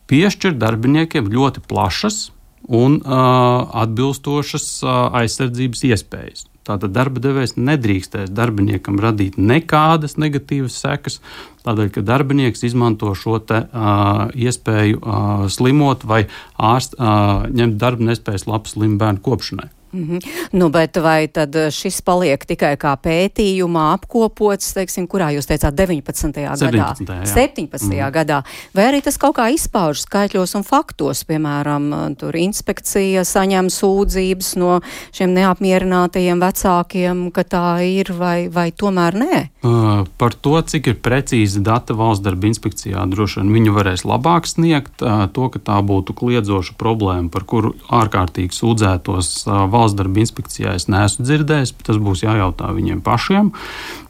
piešķir 0.07 0.55
darbiniekiem 0.61 1.27
ļoti 1.35 1.65
plašas 1.67 2.29
un 2.69 3.01
uh, 3.01 3.69
atbilstošas 3.83 4.67
uh, 4.85 4.97
aizsardzības 5.23 5.85
iespējas. 5.91 6.47
Tātad 6.63 6.93
darba 6.95 7.19
devējs 7.19 7.57
nedrīkstēs 7.59 8.31
darbiniekam 8.31 9.01
radīt 9.03 9.35
nekādas 9.35 10.15
negatīvas 10.23 10.77
sekas, 10.79 11.19
tādēļ, 11.67 11.91
ka 11.97 12.05
darbinieks 12.07 12.63
izmanto 12.69 13.11
šo 13.19 13.41
te, 13.43 13.65
uh, 13.67 14.29
iespēju 14.31 15.03
uh, 15.03 15.45
slimot 15.51 16.07
vai 16.07 16.25
ārst, 16.55 16.95
uh, 16.99 17.49
ņemt 17.51 17.81
darba 17.83 18.13
nespējas 18.13 18.47
labu 18.47 18.71
slimu 18.71 19.01
bērnu 19.03 19.25
kopšanai. 19.27 19.73
Mm 19.93 20.09
-hmm. 20.09 20.21
nu, 20.53 20.69
bet 20.69 20.97
vai 20.97 21.29
tad 21.29 21.55
eh, 21.57 21.71
šis 21.71 22.01
paliek 22.03 22.45
tikai 22.45 22.77
kā 22.77 22.97
pētījumā 22.97 23.93
apkopots, 23.93 24.73
teiksim, 24.75 25.07
kurā 25.09 25.31
jūs 25.37 25.47
teicāt 25.47 25.75
19. 25.75 26.33
17. 26.33 26.71
gadā? 26.71 26.95
Jā. 26.99 27.27
17. 27.27 27.87
Mm. 27.87 28.13
gadā. 28.13 28.43
Vai 28.75 28.87
arī 28.91 29.03
tas 29.05 29.19
kaut 29.19 29.37
kā 29.37 29.49
izpaužas 29.53 30.07
skaitļos 30.07 30.57
un 30.59 30.65
faktos, 30.67 31.25
piemēram, 31.29 32.15
tur 32.19 32.37
inspekcija 32.37 33.25
saņem 33.25 33.71
sūdzības 33.73 34.57
no 34.61 34.81
šiem 35.13 35.35
neapmierinātajiem 35.37 36.41
vecākiem, 36.43 37.31
ka 37.35 37.45
tā 37.45 37.67
ir 37.87 38.13
vai, 38.17 38.49
vai 38.53 38.71
tomēr 38.73 39.19
nē? 39.19 39.41
Uh, 39.63 40.05
par 40.19 40.35
to, 40.35 40.57
cik 40.63 40.87
ir 40.91 40.99
precīzi 41.03 41.63
data 41.63 41.95
valsts 41.95 42.25
darba 42.25 42.49
inspekcijā, 42.51 43.05
droši 43.07 43.41
vien 43.41 43.53
viņi 43.53 43.75
varēs 43.75 44.07
labāk 44.09 44.49
sniegt 44.51 45.03
uh, 45.03 45.27
to, 45.33 45.49
ka 45.53 45.59
tā 45.63 45.79
būtu 45.83 46.17
kliedzoša 46.19 46.75
problēma, 46.81 47.31
par 47.33 47.47
kuru 47.47 47.75
ārkārtīgi 47.91 48.57
sūdzētos 48.57 49.31
uh, 49.47 49.65
valsts 49.71 49.82
valsts 49.83 49.99
darba 49.99 50.23
inspekcijā 50.23 50.77
es 50.79 50.89
neesmu 50.91 51.27
dzirdējis, 51.27 51.75
tas 51.83 51.99
būs 51.99 52.25
jājautā 52.25 52.71
viņiem 52.73 53.03
pašiem. 53.05 53.53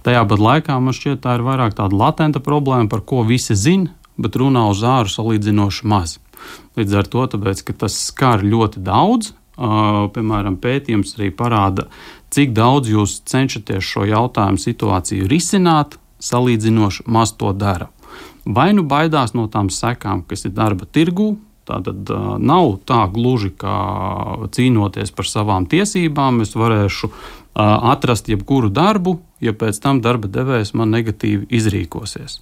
Tajā 0.06 0.22
pat 0.28 0.46
laikā 0.46 0.78
man 0.78 0.96
šķiet, 0.96 1.22
tā 1.24 1.38
ir 1.38 1.46
vairāk 1.46 1.76
tāda 1.78 1.96
latenta 1.96 2.42
problēma, 2.44 2.90
par 2.92 3.02
ko 3.08 3.24
visi 3.26 3.56
zina, 3.58 3.94
bet 4.20 4.36
runā 4.38 4.68
uz 4.70 4.82
āru 4.84 5.10
salīdzinoši 5.10 5.88
maz. 5.88 6.18
Līdz 6.78 6.98
ar 6.98 7.08
to, 7.08 7.24
tāpēc, 7.34 7.62
tas 7.78 7.96
skar 8.08 8.42
ļoti 8.44 8.82
daudz, 8.84 9.32
uh, 9.32 10.08
piemēram, 10.14 10.58
pētījums 10.62 11.16
arī 11.18 11.30
parāda, 11.36 11.88
cik 12.32 12.54
daudz 12.56 12.90
jūs 12.92 13.20
cenšaties 13.28 13.84
šo 13.84 14.06
jautājumu 14.08 14.60
situāciju 14.60 15.28
risināt, 15.30 15.98
salīdzinoši 16.22 17.06
maz 17.10 17.34
to 17.38 17.52
dara. 17.52 17.90
Vai 18.44 18.72
nu 18.74 18.82
baidās 18.86 19.36
no 19.38 19.46
tām 19.50 19.70
sekām, 19.70 20.24
kas 20.26 20.46
ir 20.48 20.54
darba 20.56 20.86
tirgū, 20.86 21.36
Tātad 21.68 22.08
nav 22.42 22.72
tā 22.88 23.04
gluži 23.12 23.52
kā 23.54 23.76
cīnoties 24.50 25.14
par 25.14 25.28
savām 25.30 25.68
tiesībām, 25.70 26.42
es 26.42 26.56
varēšu 26.58 27.12
atrast 27.54 28.30
jebkuru 28.32 28.70
darbu, 28.72 29.18
ja 29.44 29.52
pēc 29.52 29.76
tam 29.84 30.00
darba 30.00 30.30
devējs 30.32 30.72
man 30.78 30.94
negatīvi 30.94 31.50
izrīkosies. 31.52 32.38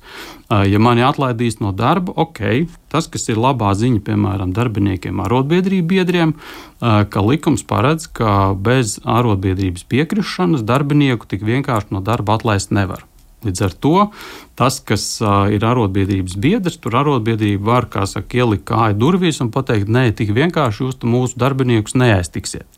Ja 0.49 0.81
mani 0.83 1.03
atlaidīs 1.03 1.59
no 1.61 1.73
darba, 1.75 2.15
ok, 2.15 2.71
tas, 2.93 3.11
kas 3.11 3.27
ir 3.33 3.41
labā 3.41 3.73
ziņa, 3.75 4.05
piemēram, 4.07 4.55
darbiniekiem, 4.55 5.19
arotbiedrību 5.25 5.89
biedriem, 5.91 6.35
ka 6.79 7.27
likums 7.27 7.67
paredz, 7.67 8.07
ka 8.07 8.55
bez 8.55 9.01
arotbiedrības 9.03 9.89
piekrišanas 9.91 10.63
darbinieku 10.67 11.27
tik 11.27 11.43
vienkārši 11.43 11.97
no 11.97 12.05
darba 12.07 12.39
atlaist 12.39 12.71
nevar. 12.71 13.10
Līdz 13.47 13.63
ar 13.65 13.77
to 13.81 13.95
tas, 14.59 14.81
kas 14.85 15.05
ir 15.55 15.65
arotbiedrības 15.65 16.35
biedrs, 16.41 16.77
tur 16.83 16.99
arotbiedrība 17.01 17.65
var, 17.71 17.87
kā 17.93 18.05
saka, 18.09 18.43
ielikt 18.43 18.67
kāju 18.69 18.99
durvīs 19.01 19.41
un 19.41 19.49
pateikt, 19.55 19.89
nē, 19.89 20.11
tik 20.17 20.35
vienkārši 20.37 20.85
jūs 20.85 21.01
mūsu 21.09 21.41
darbiniekus 21.41 21.97
neaiztiksiet. 21.97 22.69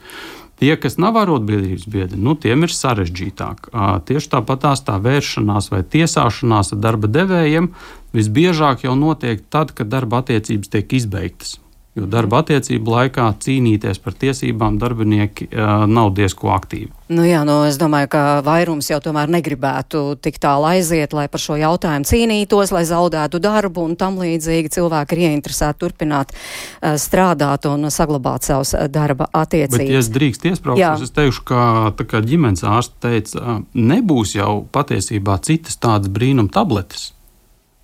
Tie, 0.63 0.71
kas 0.79 0.95
nav 1.03 1.17
arotbiedrības 1.19 1.89
biedri, 1.91 2.21
nu, 2.23 2.37
tiem 2.39 2.63
ir 2.63 2.71
sarežģītāk. 2.71 3.73
Tieši 4.07 4.31
tāpat 4.37 4.69
tā 4.87 4.95
vēršanās 5.03 5.73
vai 5.73 5.81
tiesāšanās 5.83 6.77
ar 6.77 6.79
darba 6.85 7.11
devējiem 7.11 7.73
visbiežāk 8.15 8.87
jau 8.87 8.95
notiek 8.95 9.43
tad, 9.51 9.75
kad 9.75 9.91
darba 9.91 10.23
attiecības 10.23 10.71
tiek 10.71 10.95
izbeigtas. 11.01 11.57
Jo 11.93 12.07
darba 12.09 12.39
attiecību 12.41 12.89
laikā 12.89 13.27
cīnīties 13.45 13.99
par 14.01 14.15
tiesībām 14.17 14.79
darbinieki 14.81 15.51
uh, 15.51 15.83
nav 15.85 16.15
diezko 16.17 16.49
aktīvi. 16.55 16.89
Nu 17.13 17.27
jā, 17.27 17.43
nu 17.45 17.59
es 17.69 17.77
domāju, 17.77 18.09
ka 18.15 18.23
vairums 18.47 18.89
jau 18.89 18.97
tomēr 19.05 19.29
negribētu 19.35 20.01
tik 20.25 20.41
tālu 20.41 20.71
aiziet, 20.71 21.13
lai 21.13 21.27
par 21.29 21.45
šo 21.45 21.59
jautājumu 21.61 22.09
cīnītos, 22.09 22.73
lai 22.73 22.87
zaudētu 22.89 23.43
darbu 23.45 23.85
un 23.91 23.99
tam 24.01 24.17
līdzīgi 24.23 24.73
cilvēki 24.73 25.19
ir 25.19 25.25
ieinteresēti 25.29 25.83
turpināt 25.85 26.33
uh, 26.33 26.97
strādāt 26.97 27.69
un 27.69 27.91
saglabāt 27.93 28.49
savus 28.49 28.73
darba 28.89 29.29
attiecības. 29.29 29.85
Bet, 29.85 29.93
ja 29.93 30.01
es 30.01 30.09
drīkst 30.17 30.49
iesprāstīties, 30.49 31.11
es 31.11 31.17
teikšu, 31.21 31.49
ka 31.53 31.63
tā 32.01 32.09
kā 32.09 32.25
ģimenes 32.25 32.65
ārsts 32.65 32.97
teica, 33.05 33.61
nebūs 33.77 34.39
jau 34.41 34.63
patiesībā 34.73 35.43
citas 35.45 35.77
tādas 35.77 36.09
brīnum 36.09 36.49
tabletes 36.49 37.11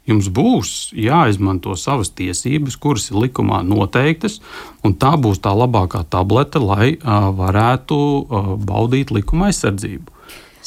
jums 0.09 0.31
būs 0.35 0.75
jāizmanto 0.97 1.77
savas 1.77 2.11
tiesības, 2.17 2.79
kuras 2.81 3.11
ir 3.13 3.21
likumā 3.27 3.63
noteiktas, 3.67 4.41
un 4.85 4.97
tā 4.97 5.15
būs 5.21 5.43
tā 5.45 5.55
labākā 5.55 6.05
tablete, 6.11 6.63
lai 6.63 6.95
uh, 6.97 7.31
varētu 7.37 7.97
uh, 7.99 8.55
baudīt 8.59 9.13
likuma 9.15 9.53
aizsardzību. 9.53 10.15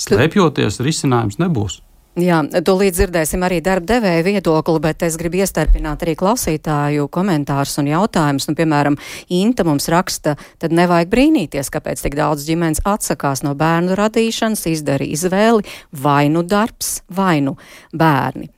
Slēpjoties, 0.02 0.82
risinājums 0.82 1.42
nebūs. 1.42 1.82
Jā, 2.20 2.42
tūlīt 2.44 2.98
dzirdēsim 2.98 3.40
arī 3.48 3.62
darba 3.64 3.88
devēja 3.94 4.24
viedokli, 4.26 4.82
bet 4.84 5.06
es 5.08 5.16
gribu 5.16 5.40
iestarpināt 5.40 6.02
arī 6.04 6.18
klausītāju 6.20 7.06
komentārus 7.08 7.78
un 7.80 7.88
jautājumus. 7.88 8.50
Nu, 8.50 8.56
piemēram, 8.58 8.98
Inta 9.32 9.64
mums 9.64 9.88
raksta, 9.88 10.36
tad 10.60 10.76
nevajag 10.76 11.08
brīnīties, 11.14 11.72
kāpēc 11.72 12.04
tik 12.04 12.20
daudz 12.20 12.44
ģimenes 12.50 12.84
atsakās 12.84 13.46
no 13.48 13.56
bērnu 13.56 13.96
radīšanas, 13.96 14.68
izdara 14.74 15.08
izvēli 15.08 15.64
vai 16.04 16.26
nu 16.34 16.44
darbs, 16.44 16.98
vai 17.08 17.38
nu 17.46 17.56
bērni. 17.96 18.52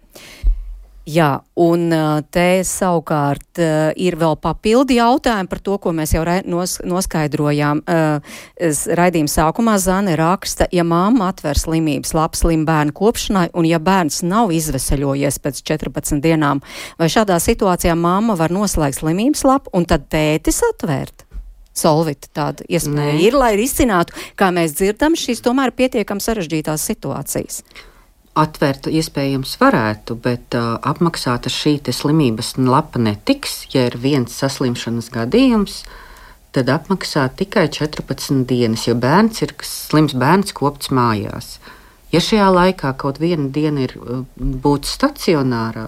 Jā, 1.03 1.41
un 1.59 1.89
te 2.31 2.63
savukārt 2.63 3.59
ir 3.99 4.15
vēl 4.15 4.37
papildi 4.39 4.95
jautājumi 5.01 5.49
par 5.51 5.59
to, 5.59 5.75
ko 5.83 5.91
mēs 5.91 6.13
jau 6.15 6.23
nos, 6.47 6.77
noskaidrojām. 6.79 7.81
Raidījuma 9.01 9.33
sākumā 9.33 9.75
Zane 9.83 10.15
raksta, 10.15 10.69
ja 10.71 10.87
mamma 10.87 11.27
atver 11.33 11.59
slimības 11.59 12.15
labu 12.15 12.39
slimu 12.39 12.63
bērnu 12.71 12.95
kopšanai, 12.95 13.49
un 13.51 13.67
ja 13.67 13.81
bērns 13.83 14.21
nav 14.23 14.55
izveseļojies 14.55 15.43
pēc 15.43 15.61
14 15.73 16.23
dienām, 16.23 16.63
vai 16.95 17.11
šādā 17.11 17.35
situācijā 17.35 17.99
mamma 17.99 18.39
var 18.39 18.55
noslēgt 18.55 19.01
slimības 19.03 19.43
lapu 19.43 19.75
un 19.75 19.83
tad 19.89 20.07
tētis 20.07 20.63
atvērt? 20.71 21.27
Solvita 21.75 22.31
tāda 22.31 22.63
iespēja 22.69 23.17
ir, 23.19 23.35
lai 23.35 23.57
risinātu, 23.59 24.15
kā 24.39 24.53
mēs 24.55 24.77
dzirdam, 24.77 25.19
šīs 25.19 25.43
tomēr 25.43 25.75
pietiekami 25.75 26.23
sarežģītās 26.23 26.93
situācijas 26.93 27.65
atvērt 28.33 28.87
iespējams 28.89 29.57
varētu, 29.61 30.17
bet 30.21 30.55
uh, 30.57 30.77
apmaksāta 30.81 31.51
šī 31.53 31.77
slimības 31.93 32.55
lapa 32.57 33.01
netiks. 33.01 33.67
Ja 33.73 33.85
ir 33.89 33.97
viens 34.01 34.33
saslimšanas 34.33 35.11
gadījums, 35.13 35.83
tad 36.53 36.69
apmaksā 36.73 37.27
tikai 37.37 37.67
14 37.69 38.45
dienas, 38.49 38.87
jo 38.87 38.95
bērns 38.97 39.43
ir 39.45 39.53
slims 39.61 40.17
bērns 40.17 40.53
kopts 40.57 40.89
mājās. 40.89 41.59
Ja 42.13 42.21
šajā 42.21 42.49
laikā 42.53 42.93
kaut 42.97 43.17
viena 43.21 43.49
diena 43.49 43.85
ir 43.87 43.95
būt 44.37 44.85
stacionārā, 44.85 45.87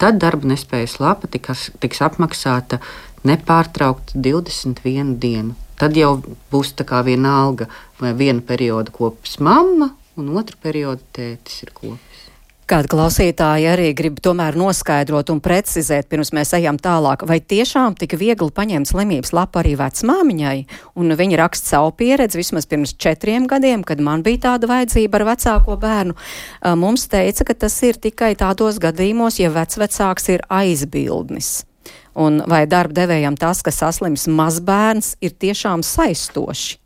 tad 0.00 0.20
darba 0.20 0.48
nespējas 0.52 0.98
lapa 1.00 1.28
tiks, 1.28 1.68
tiks 1.80 2.00
apmaksāta 2.04 2.80
nepārtraukti 3.28 4.20
21 4.24 5.16
dienu. 5.20 5.56
Tad 5.80 5.96
jau 5.96 6.14
būs 6.52 6.74
tā 6.76 6.84
kā 6.88 7.00
viena 7.04 7.38
alga 7.42 7.68
vai 8.00 8.12
viena 8.16 8.44
perioda 8.44 8.92
kopas 8.92 9.38
mamma 9.40 9.94
un 10.20 10.36
otru 10.40 10.60
periodu 10.62 11.02
tētis 11.16 11.64
ir 11.64 11.74
kopis. 11.74 12.26
Kāda 12.70 12.86
klausītāja 12.86 13.72
arī 13.72 13.88
grib 13.98 14.20
tomēr 14.22 14.54
noskaidrot 14.54 15.32
un 15.32 15.40
precizēt, 15.42 16.06
pirms 16.06 16.28
mēs 16.36 16.52
ejam 16.54 16.76
tālāk, 16.78 17.24
vai 17.26 17.40
tiešām 17.42 17.96
tik 17.98 18.14
viegli 18.20 18.46
paņemt 18.54 18.86
slimības 18.86 19.32
lapu 19.34 19.58
arī 19.58 19.72
vecmāmiņai? 19.80 20.54
Un 20.94 21.16
viņa 21.18 21.40
raksta 21.40 21.72
savu 21.72 21.90
pieredzi 21.98 22.38
vismaz 22.38 22.68
pirms 22.70 22.92
četriem 22.94 23.48
gadiem, 23.50 23.82
kad 23.82 23.98
man 23.98 24.22
bija 24.22 24.44
tāda 24.44 24.70
vajadzība 24.70 25.18
ar 25.18 25.26
vecāko 25.32 25.74
bērnu. 25.82 26.14
Mums 26.78 27.08
teica, 27.10 27.48
ka 27.48 27.58
tas 27.66 27.74
ir 27.88 27.98
tikai 27.98 28.36
tādos 28.38 28.78
gadījumos, 28.78 29.40
ja 29.42 29.50
vecvecāks 29.50 30.30
ir 30.36 30.46
aizbildnis. 30.46 31.64
Un 32.14 32.38
vai 32.46 32.68
darba 32.70 33.02
devējam 33.02 33.34
tas, 33.34 33.64
ka 33.66 33.74
saslims 33.74 34.28
mazbērns, 34.30 35.16
ir 35.18 35.34
tiešām 35.34 35.82
saistoši? 35.82 36.79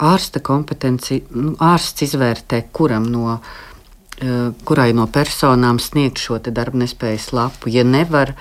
Ārsta 0.00 0.40
kompetenci, 0.44 1.22
nu, 1.36 1.54
ārsts 1.60 2.06
izvērtē, 2.06 2.64
kuram 2.72 3.06
no, 3.12 3.36
uh, 3.36 4.48
kurai 4.64 4.90
no 4.96 5.06
personām 5.12 5.80
sniegt 5.82 6.22
šo 6.22 6.38
darba 6.48 6.82
nespējas 6.84 7.32
lapu. 7.36 7.70
Ja 7.72 7.84
nevar 7.84 8.34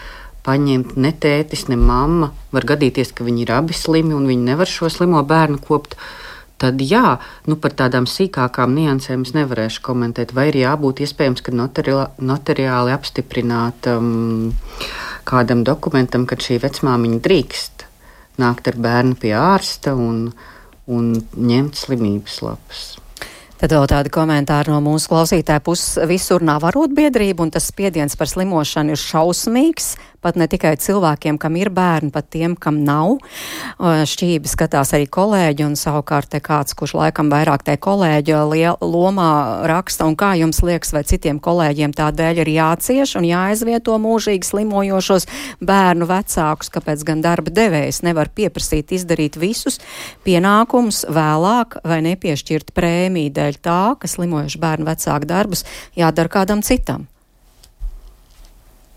paņemt 0.46 0.96
ne 0.98 1.12
tētis, 1.12 1.68
ne 1.70 1.78
mamma, 1.78 2.32
var 2.52 2.66
gadīties, 2.66 3.14
ka 3.14 3.28
viņi 3.28 3.46
ir 3.46 3.56
abi 3.60 3.78
slimi 3.78 4.16
un 4.18 4.28
viņi 4.30 4.52
nevar 4.54 4.70
šo 4.70 4.90
slimo 4.90 5.22
bērnu 5.24 5.62
kopt. 5.62 5.98
Tad, 6.62 6.78
jā, 6.86 7.18
nu 7.50 7.56
par 7.58 7.74
tādām 7.74 8.06
sīkākām 8.06 8.76
niansēm 8.78 9.24
es 9.26 9.34
nevarēšu 9.34 9.82
komentēt. 9.82 10.34
Vai 10.38 10.52
ir 10.52 10.60
jābūt 10.60 11.02
iespējams, 11.02 11.42
ka 11.42 11.54
notariāli 11.58 12.94
apstiprināt 12.94 13.90
um, 13.90 14.52
kādam 15.26 15.64
dokumentam, 15.66 16.28
ka 16.30 16.38
šī 16.38 16.60
vecmāmiņa 16.62 17.18
drīkst 17.26 17.88
nākt 18.42 18.70
ar 18.70 18.78
bērnu 18.78 19.18
pie 19.18 19.34
ārsta 19.38 19.96
un, 19.98 20.28
uh, 20.30 20.61
un 20.91 21.13
ņemt 21.38 21.80
slimības 21.80 22.41
lapas. 22.45 22.84
Tad 23.62 23.76
vēl 23.76 23.84
tādi 23.86 24.10
komentāri 24.10 24.74
no 24.74 24.80
mūsu 24.82 25.12
klausītāja 25.12 25.62
puses. 25.62 26.00
Visur 26.10 26.41
nav 26.41 26.65
arotbiedrība, 26.65 27.45
un 27.45 27.52
tas 27.54 27.67
spiediens 27.69 28.17
par 28.17 28.32
slimošanu 28.32 28.95
ir 28.95 29.02
šausmīgs 29.02 29.91
pat 30.21 30.38
ne 30.38 30.45
tikai 30.50 30.76
cilvēkiem, 30.80 31.38
kam 31.41 31.58
ir 31.58 31.71
bērni, 31.74 32.12
pat 32.13 32.30
tiem, 32.34 32.54
kam 32.60 32.82
nav. 32.86 33.17
Šķībi 33.82 34.50
skatās 34.50 34.93
arī 34.95 35.08
kolēģi, 35.10 35.65
un 35.65 35.78
savukārt 35.80 36.32
te 36.32 36.41
kāds, 36.43 36.76
kurš 36.78 36.93
laikam 37.00 37.32
vairāk 37.34 37.65
te 37.65 37.76
kolēģa 37.82 38.43
lomā 38.86 39.32
raksta, 39.69 40.06
un 40.06 40.17
kā 40.19 40.34
jums 40.39 40.62
liekas, 40.65 40.93
vai 40.93 41.04
citiem 41.10 41.41
kolēģiem 41.41 41.95
tādēļ 41.97 42.43
ir 42.43 42.54
jācieš 42.54 43.15
un 43.19 43.28
jāaizvieto 43.28 43.97
mūžīgi 44.02 44.52
slimojošos 44.52 45.28
bērnu 45.65 46.08
vecākus, 46.10 46.69
kāpēc 46.74 47.06
gan 47.08 47.26
darba 47.26 47.54
devējs 47.54 48.04
nevar 48.06 48.30
pieprasīt 48.36 48.93
izdarīt 48.93 49.39
visus 49.41 49.82
pienākumus 50.26 51.04
vēlāk 51.10 51.80
vai 51.88 52.02
nepiešķirt 52.06 52.76
prēmiju 52.78 53.34
dēļ 53.39 53.51
tā, 53.60 53.80
ka 54.00 54.08
slimojuši 54.08 54.62
bērnu 54.62 54.88
vecāku 54.88 55.28
darbus 55.28 55.66
jādara 56.00 56.32
kādam 56.32 56.64
citam. 56.64 57.11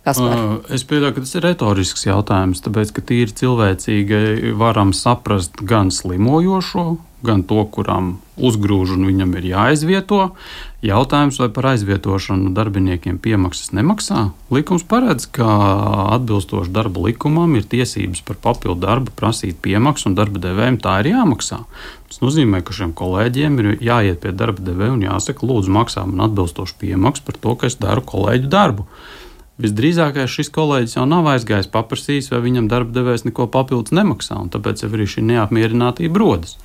Uh, 0.05 0.59
es 0.69 0.83
pieļauju, 0.85 1.15
ka 1.17 1.23
tas 1.25 1.33
ir 1.39 1.47
retorisks 1.47 2.03
jautājums, 2.05 2.61
tāpēc, 2.61 2.91
ka 2.93 3.05
tīri 3.09 3.33
cilvēcīgi 3.41 4.53
varam 4.61 4.93
saprast 4.93 5.63
gan 5.65 5.89
slimojošo, 5.95 6.85
gan 7.25 7.41
to, 7.49 7.63
kuram 7.73 8.19
uzgrūž 8.37 8.99
un 8.99 9.07
viņam 9.09 9.33
ir 9.39 9.47
jāizvieto. 9.55 10.27
Jautājums, 10.85 11.39
vai 11.41 11.49
par 11.57 11.71
aizvietošanu 11.71 12.53
darbiniekiem 12.53 13.17
piemaksas 13.25 13.73
nemaksā? 13.73 14.27
Likums 14.53 14.85
paredz, 14.85 15.25
ka 15.33 15.49
atbilstoši 16.19 16.75
darba 16.75 17.07
likumam 17.07 17.57
ir 17.57 17.65
tiesības 17.65 18.21
par 18.29 18.37
papildu 18.45 18.83
darbu 18.85 19.15
prasīt 19.17 19.57
piemaksu, 19.65 20.11
un 20.11 20.21
darba 20.21 20.43
devējiem 20.45 20.81
tā 20.85 20.99
ir 21.01 21.15
jāmaksā. 21.15 21.63
Tas 22.11 22.21
nozīmē, 22.21 22.61
ka 22.61 22.77
šiem 22.77 22.93
kolēģiem 22.93 23.61
ir 23.63 23.73
jāiet 23.81 24.21
pie 24.21 24.37
darba 24.37 24.69
devēja 24.69 24.99
un 24.99 25.09
jāsaka, 25.09 25.49
lūdzu, 25.49 25.73
maksā 25.81 26.05
man 26.11 26.27
atbilstošu 26.29 26.77
piemaksu 26.85 27.25
par 27.25 27.41
to, 27.41 27.57
ka 27.57 27.73
es 27.73 27.81
daru 27.81 28.05
kolēģu 28.05 28.53
darbu. 28.53 28.91
Visdrīzākais 29.55 30.33
šis 30.35 30.49
kolēģis 30.51 30.97
jau 30.97 31.05
nav 31.07 31.29
aizgājis 31.31 31.69
paprasījis, 31.71 32.33
vai 32.33 32.41
viņam 32.43 32.67
darba 32.67 32.91
devējs 32.97 33.23
neko 33.29 33.45
papildus 33.55 33.95
nemaksā, 33.95 34.35
un 34.43 34.49
tāpēc 34.51 34.81
arī 34.89 35.05
šī 35.07 35.23
neapmierinātība 35.29 36.19
rodas. 36.19 36.57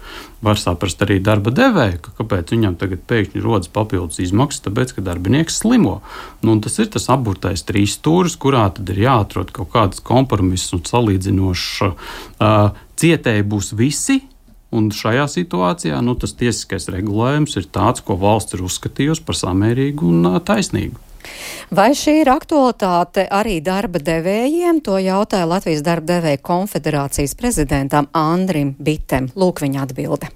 Var 0.41 0.57
saprast 0.57 1.03
arī 1.05 1.19
darba 1.21 1.53
devēju, 1.53 1.99
ka 2.01 2.13
kāpēc 2.17 2.49
viņam 2.55 2.79
tagad 2.81 3.03
pēkšņi 3.11 3.43
rodas 3.45 3.69
papildus 3.69 4.17
izmaksas, 4.23 4.63
tāpēc, 4.65 4.95
ka 4.97 5.03
darbinieks 5.05 5.59
slimo. 5.61 5.99
Nu, 6.41 6.55
tas 6.65 6.79
ir 6.81 6.89
tas 6.89 7.05
apburtais 7.13 7.61
trīs 7.67 7.93
stūris, 7.99 8.39
kurā 8.41 8.65
tad 8.73 8.89
ir 8.89 9.03
jāatrod 9.03 9.53
kaut 9.53 9.69
kāds 9.75 10.01
kompromiss 10.01 10.73
un 10.73 10.81
salīdzinošs 10.89 11.67
uh, 11.85 12.79
cietēji 12.97 13.45
būs 13.53 13.69
visi. 13.77 14.23
Un 14.73 14.89
šajā 14.93 15.27
situācijā 15.29 16.01
nu, 16.05 16.17
tas 16.17 16.33
tiesiskais 16.37 16.89
regulējums 16.93 17.53
ir 17.61 17.69
tāds, 17.69 18.01
ko 18.05 18.17
valsts 18.21 18.57
ir 18.57 18.65
uzskatījusi 18.65 19.25
par 19.29 19.37
samērīgu 19.37 20.09
un 20.09 20.41
taisnīgu. 20.45 21.08
Vai 21.69 21.91
šī 21.97 22.19
ir 22.23 22.31
aktualitāte 22.33 23.27
arī 23.29 23.59
darba 23.61 24.01
devējiem? 24.01 24.79
To 24.85 24.97
jautāja 25.01 25.45
Latvijas 25.49 25.83
darba 25.85 26.15
devēja 26.15 26.41
konfederācijas 26.41 27.35
prezidentam 27.37 28.09
Andrim 28.17 28.73
Bitem. 28.79 29.29
Lūk 29.37 29.61
viņa 29.61 29.83
atbilde. 29.85 30.31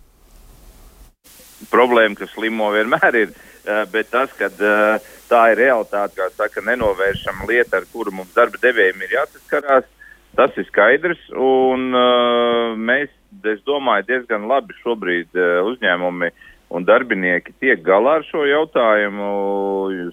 Problēma, 1.71 2.19
ka 2.19 2.27
slimo 2.29 2.69
vienmēr 2.75 3.17
ir, 3.23 3.33
eh, 3.65 3.83
bet 3.91 4.11
tas, 4.11 4.29
ka 4.37 4.51
eh, 4.51 5.11
tā 5.29 5.43
ir 5.53 5.63
realitāte, 5.63 6.19
kā 6.19 6.29
saka, 6.37 6.61
nenovēršama 6.61 7.49
lieta, 7.49 7.79
ar 7.81 7.89
kuru 7.91 8.13
mums 8.13 8.33
darba 8.35 8.59
devējiem 8.61 9.01
ir 9.01 9.17
jāsaskarās, 9.17 9.89
tas 10.37 10.57
ir 10.57 10.65
skaidrs. 10.69 11.21
Un 11.33 11.93
uh, 11.93 12.73
mēs, 12.77 13.09
es 13.49 13.61
domāju, 13.65 14.05
diezgan 14.07 14.47
labi 14.49 14.73
šobrīd 14.81 15.37
uzņēmumi 15.69 16.29
uh, 16.29 16.49
un 16.73 16.85
darbinieki 16.87 17.53
tiek 17.61 17.83
galā 17.85 18.17
ar 18.19 18.25
šo 18.27 18.43
jautājumu, 18.49 19.29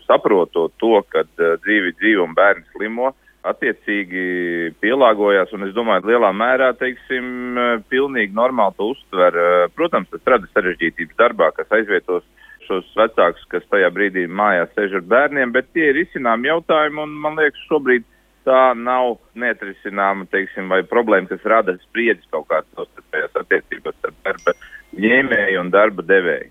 saprotot 0.05 0.75
to, 0.81 0.99
ka 1.13 1.25
uh, 1.25 1.57
dzīvi 1.65 1.97
dzīvo 2.01 2.29
un 2.29 2.37
bērni 2.37 2.67
slimo, 2.75 3.15
attiecīgi 3.51 4.75
pielāgojās, 4.83 5.55
un 5.57 5.65
es 5.65 5.73
domāju, 5.77 6.11
lielā 6.11 6.31
mērā, 6.37 6.75
teiksim, 6.81 7.31
uh, 7.57 7.73
pilnīgi 7.93 8.37
normāli 8.37 8.77
to 8.77 8.91
uztver. 8.93 9.41
Uh, 9.41 9.65
protams, 9.77 10.11
tas 10.13 10.35
rada 10.35 10.51
sarežģītības 10.53 11.17
darbā, 11.21 11.51
kas 11.57 11.73
aizvietos 11.81 12.27
šos 12.69 12.89
vecākus, 12.99 13.47
kas 13.51 13.65
tajā 13.73 13.89
brīdī 13.95 14.27
mājās 14.29 14.71
sēž 14.77 15.01
ar 15.01 15.07
bērniem, 15.11 15.55
bet 15.57 15.73
tie 15.75 15.91
ir 15.91 16.05
izcinām 16.05 16.45
jautājumi, 16.47 17.01
un 17.07 17.17
man 17.25 17.41
liekas, 17.41 17.65
šobrīd 17.71 18.05
tā 18.47 18.61
nav 18.77 19.17
neatrisināma, 19.39 20.29
teiksim, 20.33 20.69
vai 20.73 20.83
problēma, 20.89 21.29
kas 21.33 21.43
rada 21.49 21.75
spriedzes 21.83 22.29
kaut 22.33 22.47
kādas 22.53 22.71
savstarpējās 22.77 23.41
attiecībās 23.43 23.97
starp 23.99 24.23
darba 24.29 24.55
ņēmēju 24.97 25.61
un 25.61 25.71
darba 25.75 26.07
devēju. 26.07 26.51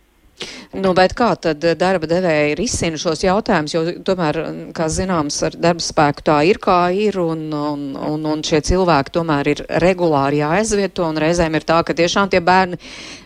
Nu, 0.80 0.92
bet 0.94 1.16
kā 1.18 1.32
tad 1.42 1.64
darba 1.82 2.08
devēji 2.08 2.54
risina 2.56 3.00
šos 3.02 3.24
jautājumus, 3.26 3.74
jo 3.74 3.82
tomēr, 4.06 4.38
kā 4.78 4.86
zināms, 4.94 5.40
ar 5.48 5.58
darba 5.58 5.84
spēku 5.84 6.24
tā 6.30 6.38
ir 6.48 6.60
kā 6.62 6.78
ir, 6.96 7.18
un, 7.20 7.42
un, 7.52 7.84
un, 7.98 8.28
un 8.30 8.44
šie 8.46 8.62
cilvēki 8.70 9.16
tomēr 9.18 9.50
ir 9.56 9.64
regulāri 9.84 10.44
jāaizvieto, 10.44 11.10
un 11.10 11.20
reizēm 11.20 11.58
ir 11.58 11.66
tā, 11.68 11.82
ka 11.84 11.98
tiešām 11.98 12.30
tie 12.32 12.40
bērni 12.46 12.80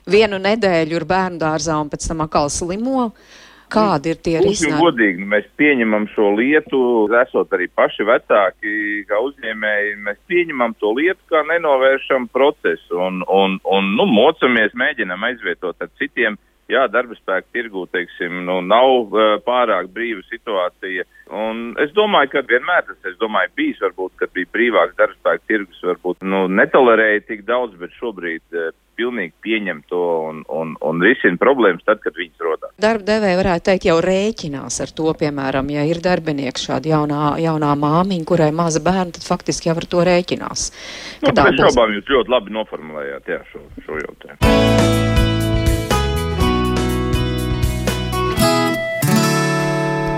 vienu 0.10 0.40
nedēļu 0.42 0.98
ir 0.98 1.08
bērnu 1.10 1.42
dārzā 1.44 1.78
un 1.84 1.92
pēc 1.92 2.08
tam 2.10 2.24
atkal 2.26 2.50
slimo. 2.50 3.12
Kādi 3.74 4.14
ir 4.14 4.20
tie 4.26 4.38
risinājumi? 4.44 4.82
Godīgi, 4.84 5.24
nu, 5.24 5.30
mēs 5.34 5.50
pieņemam 5.60 6.08
šo 6.14 6.30
lietu, 6.38 6.80
esot 7.24 7.54
arī 7.58 7.68
paši 7.74 8.06
vecāki, 8.08 8.74
kā 9.10 9.20
uzņēmēji, 9.28 9.96
mēs 10.06 10.20
pieņemam 10.32 10.76
to 10.82 10.94
lietu 11.00 11.20
kā 11.34 11.44
nenovēršam 11.50 12.30
procesu 12.34 13.02
un, 13.02 13.22
un, 13.28 13.60
un 13.66 13.94
nu, 13.98 14.08
mocamies, 14.10 14.76
mēģinam 14.78 15.26
aizvietot 15.32 15.82
ar 15.82 15.92
citiem 16.02 16.38
jā, 16.74 16.84
darba 16.92 17.18
spēka 17.18 17.50
tirgū, 17.56 17.86
teiksim, 17.94 18.44
nu, 18.48 18.60
nav 18.66 19.14
uh, 19.14 19.36
pārāk 19.46 19.92
brīva 19.96 20.24
situācija. 20.30 21.08
Un 21.34 21.74
es 21.82 21.94
domāju, 21.96 22.34
ka 22.34 22.46
vienmēr 22.50 22.86
tas, 22.90 23.00
es 23.10 23.18
domāju, 23.22 23.54
bijis 23.58 23.82
varbūt, 23.84 24.18
kad 24.20 24.34
bija 24.36 24.52
brīvāks 24.54 24.98
darba 25.00 25.18
spēka 25.20 25.50
tirgus, 25.50 25.84
varbūt, 25.86 26.24
nu, 26.28 26.46
netolerēja 26.52 27.28
tik 27.30 27.46
daudz, 27.48 27.78
bet 27.80 27.96
šobrīd 28.02 28.44
uh, 28.58 28.72
pilnīgi 28.98 29.34
pieņem 29.44 29.82
to 29.90 30.02
un, 30.28 30.44
un, 30.54 30.76
un 30.86 31.02
risina 31.04 31.40
problēmas 31.42 31.86
tad, 31.88 32.02
kad 32.04 32.18
viņas 32.18 32.46
rodas. 32.46 32.74
Darba 32.82 33.08
devēja 33.08 33.40
varētu 33.40 33.68
teikt, 33.70 33.88
jau 33.90 33.98
rēķinās 34.04 34.80
ar 34.86 34.94
to, 34.98 35.10
piemēram, 35.20 35.72
ja 35.74 35.86
ir 35.90 36.02
darbinieks 36.04 36.68
šāda 36.70 36.94
jaunā, 36.94 37.24
jaunā 37.44 37.74
māmiņa, 37.80 38.30
kurai 38.30 38.52
maza 38.56 38.84
bērna, 38.84 39.12
tad 39.18 39.28
faktiski 39.28 39.72
jau 39.72 39.78
ar 39.80 39.90
to 39.90 40.06
rēķinās. 40.10 40.70
Nu, 41.26 41.34
bez 41.34 41.60
šaubām 41.60 41.98
jūs 41.98 42.16
ļoti 42.18 42.38
labi 42.38 42.58
noformulējāt 42.60 43.36
jā, 43.36 43.44
šo, 43.52 43.68
šo 43.88 44.02
jautājumu. 44.06 45.23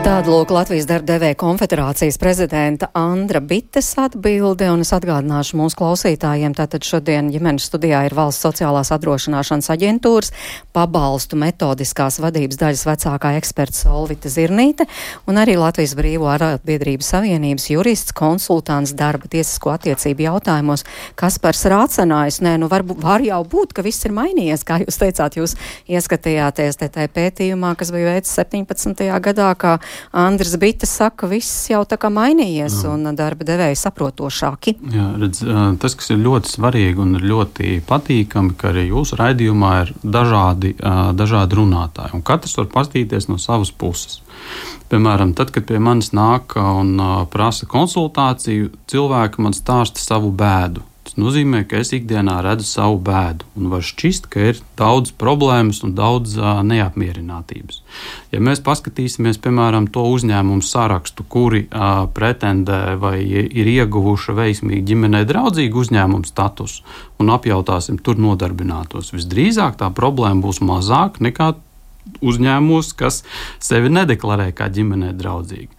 Tāda 0.06 0.30
lūk 0.30 0.52
Latvijas 0.54 0.86
darbdevēja 0.86 1.34
konfederācijas 1.42 2.20
prezidenta 2.22 2.92
Andra 2.94 3.40
Bites 3.42 3.88
atbilde, 3.98 4.68
un 4.70 4.84
es 4.84 4.92
atgādināšu 4.94 5.58
mūsu 5.58 5.80
klausītājiem, 5.80 6.54
tātad 6.54 6.86
šodien 6.86 7.32
ģimenes 7.34 7.66
studijā 7.72 8.04
ir 8.06 8.14
valsts 8.14 8.46
sociālās 8.46 8.92
apdrošināšanas 8.94 9.72
aģentūras 9.74 10.30
pabalstu 10.78 11.40
metodiskās 11.42 12.20
vadības 12.22 12.60
daļas 12.62 12.84
vecākā 12.86 13.32
eksperta 13.40 13.80
Solvita 13.80 14.30
Zirnīte, 14.30 14.86
un 15.26 15.42
arī 15.42 15.56
Latvijas 15.58 15.96
Brīvo 15.98 16.30
arotbiedrības 16.36 17.10
savienības 17.16 17.66
jurists, 17.74 18.14
konsultants 18.14 18.94
darba 18.94 19.26
tiesisko 19.26 19.74
attiecību 19.74 20.28
jautājumos, 20.28 20.86
kas 21.18 21.40
par 21.42 21.58
srācenājus. 21.58 22.44
Nē, 22.46 22.60
nu 22.62 22.70
var, 22.70 22.86
var 22.86 23.26
jau 23.26 23.42
būt, 23.42 23.74
ka 23.74 23.82
viss 23.82 24.06
ir 24.06 24.14
mainījies, 24.14 24.68
kā 24.70 24.84
jūs 24.86 25.02
teicāt, 25.02 25.42
jūs 25.42 25.58
ieskatījāties 25.90 26.78
te 26.84 26.94
tajā 26.94 27.10
pētījumā, 27.18 27.74
kas 27.82 27.90
bija 27.96 28.14
veids 28.14 28.38
17. 28.38 29.10
gadā, 29.32 29.50
kā 29.58 29.80
Andris 30.16 30.56
Bites 30.62 30.92
saka, 30.98 31.28
viss 31.32 31.70
jau 31.72 31.84
tā 31.88 31.98
kā 32.02 32.10
mainījies 32.14 32.82
Jā. 32.84 32.94
un 32.94 33.12
darba 33.18 33.48
devēji 33.48 33.80
saprotošāki. 33.82 34.76
Jā, 34.96 35.10
redz, 35.22 35.42
tas, 35.82 35.98
kas 35.98 36.12
ir 36.14 36.22
ļoti 36.24 36.54
svarīgi 36.56 37.04
un 37.04 37.18
ir 37.20 37.28
ļoti 37.32 37.80
patīkami, 37.88 38.56
ka 38.60 38.72
arī 38.72 38.88
jūsu 38.90 39.20
raidījumā 39.20 39.74
ir 39.84 39.94
dažādi, 40.04 40.76
dažādi 41.18 41.60
runātāji, 41.62 42.16
un 42.18 42.26
katrs 42.26 42.58
var 42.62 42.72
paskatīties 42.74 43.30
no 43.32 43.40
savas 43.42 43.72
puses. 43.72 44.22
Piemēram, 44.92 45.34
tad, 45.38 45.50
kad 45.54 45.66
pie 45.66 45.80
manis 45.82 46.12
nāk 46.14 46.54
un 46.62 46.98
prasa 47.34 47.66
konsultāciju, 47.70 48.70
cilvēki 48.92 49.42
man 49.42 49.56
stāsta 49.58 50.04
savu 50.04 50.30
bēdu 50.36 50.86
Tas 51.16 51.24
nozīmē, 51.24 51.62
ka 51.64 51.80
es 51.80 51.94
ikdienā 51.96 52.42
redzu 52.44 52.66
savu 52.68 52.98
bēdu 53.00 53.46
un 53.56 53.70
var 53.72 53.84
šķist, 53.88 54.26
ka 54.28 54.50
ir 54.52 54.58
daudz 54.76 55.14
problēmas 55.16 55.80
un 55.88 55.94
daudz 55.96 56.34
uh, 56.36 56.60
neapmierinātības. 56.68 57.78
Ja 58.36 58.42
mēs 58.44 58.60
paskatīsimies, 58.60 59.40
piemēram, 59.40 59.88
to 59.96 60.04
uzņēmumu 60.12 60.60
sarakstu, 60.68 61.24
kuri 61.24 61.70
uh, 61.70 62.04
pretendē 62.12 62.98
vai 63.00 63.22
ir 63.24 63.70
ieguvuši 63.78 64.36
veiksmīgi 64.36 64.84
ģimenei 64.92 65.24
draudzīgu 65.30 65.86
uzņēmumu 65.86 66.28
statusu 66.28 66.84
un 67.24 67.32
apjautāsim 67.32 67.96
tur 68.04 68.20
nodarbinātos, 68.20 69.14
visdrīzāk 69.16 69.80
tā 69.80 69.88
problēma 69.96 70.44
būs 70.44 70.60
mazāka 70.68 71.24
nekā 71.24 71.54
uzņēmumos, 72.26 72.94
kas 72.98 73.24
sevi 73.64 73.90
nedeklarē 73.94 74.52
kā 74.56 74.70
ģimenē 74.74 75.12
draudzīgi. 75.18 75.72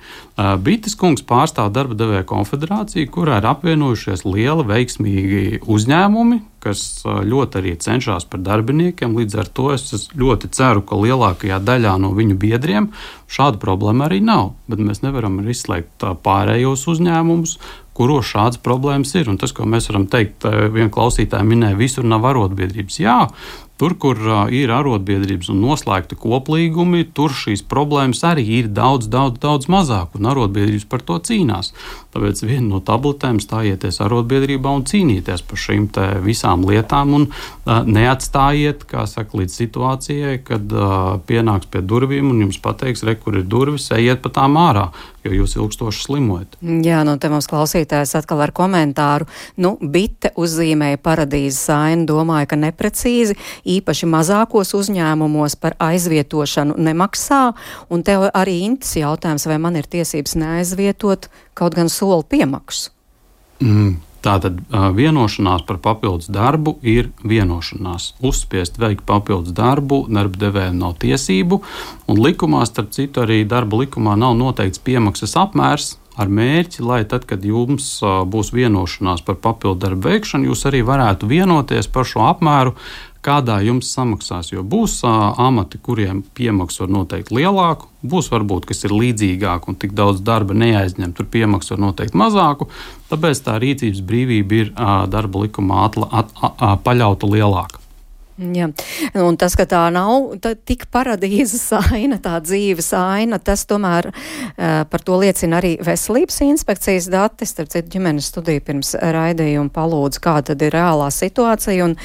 Bites 0.63 0.97
kungs 0.99 1.25
pārstāv 1.25 1.71
darba 1.73 1.97
devēja 1.97 2.27
konfederāciju, 2.29 3.09
kurā 3.15 3.39
ir 3.41 3.49
apvienojušies 3.49 4.27
liela 4.29 4.67
veiksmīgi 4.69 5.63
uzņēmumi, 5.65 6.43
kas 6.67 6.83
ļoti 7.07 7.61
arī 7.61 7.73
cenšas 7.81 8.27
par 8.29 8.43
darbiniekiem. 8.45 9.17
Līdz 9.17 9.39
ar 9.41 9.49
to 9.55 9.71
es 9.73 10.11
ļoti 10.19 10.51
ceru, 10.53 10.83
ka 10.85 10.99
lielākajā 10.99 11.61
daļā 11.63 11.95
no 12.03 12.13
viņu 12.17 12.37
biedriem 12.43 12.91
šāda 13.33 13.63
problēma 13.63 14.11
arī 14.11 14.21
nav. 14.25 14.53
Bet 14.69 14.83
mēs 14.83 15.03
nevaram 15.07 15.41
izslēgt 15.47 16.05
pārējos 16.27 16.85
uzņēmumus, 16.91 17.57
kuros 17.97 18.29
šādas 18.29 18.61
problēmas 18.61 19.15
ir. 19.17 19.31
Un 19.33 19.39
tas, 19.41 19.55
ko 19.57 19.65
mēs 19.65 19.89
varam 19.89 20.05
teikt, 20.11 20.45
viena 20.45 20.93
klausītāja 20.93 21.47
minēja, 21.49 21.79
visur 21.81 22.05
nav 22.05 22.27
arotbiedrības. 22.29 22.99
Jā, 23.01 23.23
Tur, 23.77 23.93
kur 24.01 24.17
ir 24.57 24.71
arotbiedrības 24.73 25.51
un 25.53 25.59
noslēgti 25.61 26.17
koplīgumi, 26.17 27.05
tur 27.13 27.35
šīs 27.37 27.61
problēmas 27.69 28.23
arī 28.25 28.47
ir 28.63 28.71
daudz, 28.73 29.11
daudz, 29.13 29.37
daudz 29.43 29.69
mazāk, 29.69 30.15
un 30.17 30.31
arotbiedrības 30.31 30.87
par 30.89 31.05
to 31.05 31.19
cīnās. 31.21 31.75
Tāpēc 32.15 32.41
viena 32.47 32.65
no 32.71 32.81
tabletēm 32.81 33.37
stājieties 33.45 34.01
arotbiedrībā 34.01 34.73
un 34.79 34.87
cīnīties 34.89 35.45
par 35.45 35.61
šīm 35.61 35.91
visām 36.25 36.65
lietām, 36.65 37.13
un 37.19 37.29
neatstājiet, 37.67 38.87
kā 38.89 39.05
saka, 39.11 39.43
līdz 39.43 39.59
situācijai, 39.61 40.39
kad 40.47 40.73
pienāks 41.29 41.69
pie 41.69 41.85
durvīm 41.85 42.33
un 42.33 42.47
jums 42.47 42.63
pateiks, 42.65 43.05
re, 43.05 43.19
kur 43.21 43.37
ir 43.37 43.45
durvis, 43.45 43.91
ejiet 43.93 44.25
pa 44.25 44.33
tām 44.41 44.57
ārā 44.57 44.89
jo 45.27 45.43
jūs 45.43 45.57
ilgstoši 45.59 46.05
slimojat. 46.07 46.57
Jā, 46.85 47.03
nu 47.07 47.17
te 47.21 47.31
mums 47.33 47.49
klausītājs 47.51 48.15
atkal 48.19 48.43
ar 48.45 48.53
komentāru. 48.57 49.29
Nu, 49.61 49.75
bite 49.81 50.33
uzzīmēja 50.39 51.01
paradīzes 51.03 51.69
ainu, 51.75 52.07
domāju, 52.09 52.51
ka 52.53 52.61
neprecīzi, 52.61 53.37
īpaši 53.77 54.11
mazākos 54.11 54.75
uzņēmumos 54.79 55.59
par 55.61 55.77
aizvietošanu 55.83 56.79
nemaksā, 56.89 57.43
un 57.91 58.05
tev 58.07 58.29
arī 58.33 58.61
intas 58.67 58.97
jautājums, 58.99 59.47
vai 59.51 59.61
man 59.63 59.79
ir 59.81 59.89
tiesības 59.91 60.37
neaizvietot 60.41 61.31
kaut 61.57 61.79
gan 61.79 61.91
soli 61.93 62.27
piemaksu. 62.37 62.93
Mm, 63.61 63.97
Tātad 64.27 64.57
vienošanās 64.97 65.63
par 65.69 65.79
papildus 65.79 66.27
darbu 66.35 66.73
ir 66.83 67.13
vienošanās. 67.23 68.17
Uzspiest 68.27 68.81
veikt 68.83 69.05
papildus 69.07 69.55
darbu, 69.55 70.01
darba 70.11 70.41
devējiem 70.41 70.81
nav 70.81 70.97
tiesību, 71.05 71.61
un 72.11 72.19
likumā, 72.25 72.65
starp 72.67 72.91
citu, 72.97 73.23
arī 73.23 73.45
darba 73.47 73.85
likumā 73.85 74.17
nav 74.19 74.35
noteikts 74.41 74.83
piemaksas 74.83 75.39
apmērs. 75.39 75.95
ar 76.17 76.31
mērķi, 76.33 76.81
lai 76.81 77.03
tad, 77.05 77.27
kad 77.29 77.45
jums 77.45 77.99
būs 78.03 78.53
vienošanās 78.57 79.21
par 79.27 79.37
papildu 79.37 79.83
darbu 79.85 80.09
veikšanu, 80.09 80.49
jūs 80.49 80.65
arī 80.71 80.81
varētu 80.87 81.29
vienoties 81.29 81.91
par 81.93 82.09
šo 82.09 82.25
apmēru, 82.25 82.73
kādā 83.27 83.59
jums 83.67 83.91
samaksās. 83.95 84.53
Jo 84.53 84.63
būs 84.67 85.01
uh, 85.05 85.35
amati, 85.43 85.81
kuriem 85.83 86.23
piemaksa 86.37 86.85
var 86.85 86.93
noteikt 87.01 87.33
lielāku, 87.35 87.91
būs 88.07 88.31
varbūt, 88.33 88.69
kas 88.71 88.87
ir 88.87 88.95
līdzīgāk 88.95 89.67
un 89.71 89.79
tik 89.81 89.97
daudz 89.99 90.23
darba 90.27 90.55
neaizņem, 90.57 91.15
tur 91.17 91.29
piemaksa 91.33 91.75
var 91.75 91.85
noteikt 91.89 92.19
mazāku. 92.19 92.71
Tāpēc 93.11 93.43
tā 93.47 93.59
rīcības 93.63 94.05
brīvība 94.07 94.63
ir 94.63 94.71
uh, 94.75 95.03
darba 95.11 95.47
likumā 95.47 95.83
atla, 95.89 96.11
at, 96.23 96.33
at, 96.41 96.63
at, 96.63 96.87
paļauta 96.87 97.31
lielāka. 97.31 97.86
Jā. 98.37 98.67
Un 99.17 99.39
tas, 99.41 99.55
ka 99.57 99.65
tā 99.65 99.87
nav 99.89 100.35
tā 100.45 100.51
tik 100.69 100.83
paradīzes 100.93 101.63
aina, 101.79 102.19
tā 102.21 102.35
dzīves 102.45 102.91
aina, 102.93 103.39
tas 103.41 103.63
tomēr 103.69 104.11
uh, 104.11 104.83
par 104.91 105.05
to 105.07 105.17
liecina 105.23 105.57
arī 105.57 105.77
veselības 105.81 106.43
inspekcijas 106.45 107.09
dati. 107.13 107.49
Starp 107.49 107.73
citu, 107.73 107.89
ģimenes 107.95 108.29
studija 108.29 108.61
pirms 108.61 108.93
raidījuma 109.01 109.73
palūdz, 109.73 110.21
kāda 110.21 110.51
tad 110.51 110.67
ir 110.67 110.77
reālā 110.77 111.09
situācija. 111.15 111.87
Un, 111.87 111.97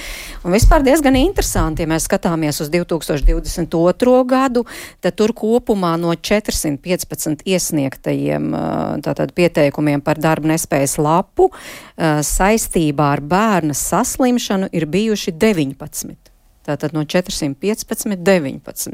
un 0.46 0.56
vispār 0.56 0.86
diezgan 0.88 1.20
interesanti, 1.20 1.84
ja 1.84 1.92
mēs 1.92 2.08
skatāmies 2.08 2.64
uz 2.64 2.72
2022. 2.72 4.16
gadu, 4.32 4.64
tad 5.04 5.20
tur 5.20 5.36
kopumā 5.36 5.98
no 6.00 6.16
415 6.16 7.44
iesniegtajiem 7.44 8.50
uh, 8.56 9.28
pieteikumiem 9.36 10.00
par 10.00 10.24
darba 10.24 10.54
nespējas 10.56 10.96
lapu 11.02 11.52
uh, 11.52 12.24
saistībā 12.24 13.12
ar 13.18 13.26
bērna 13.36 13.76
saslimšanu 13.76 14.72
ir 14.72 14.88
bijuši 14.88 15.36
19. 15.36 16.21
Tātad 16.68 16.94
no 16.94 17.02
415, 17.02 18.18
19. 18.22 18.94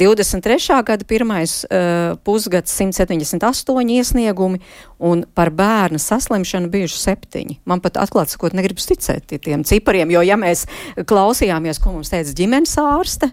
23. 0.00 0.78
gada 0.88 1.04
pirmais 1.04 1.58
uh, 1.66 2.16
pusgads 2.24 2.72
178 2.72 3.92
iesniegumi 3.98 4.62
un 5.02 5.24
par 5.34 5.50
bērna 5.52 6.00
saslimšanu 6.00 6.70
bijuši 6.72 7.00
septiņi. 7.02 7.58
Man 7.68 7.82
pat 7.84 7.98
atklāt 8.00 8.32
sakot, 8.32 8.56
negribas 8.56 8.88
ticēt 8.88 9.34
tiem 9.44 9.66
cipariem, 9.68 10.12
jo 10.14 10.22
ja 10.24 10.38
mēs 10.40 10.64
klausījāmies, 11.08 11.82
ko 11.82 11.96
mums 11.98 12.12
teica 12.12 12.32
ģimenes 12.38 12.76
ārste. 12.80 13.32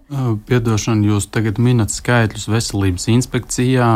Piedošana, 0.50 1.08
jūs 1.13 1.30
tagad 1.32 1.62
minat 1.62 1.94
skaitļus 1.94 2.50
veselības 2.52 3.08
inspekcijā, 3.15 3.94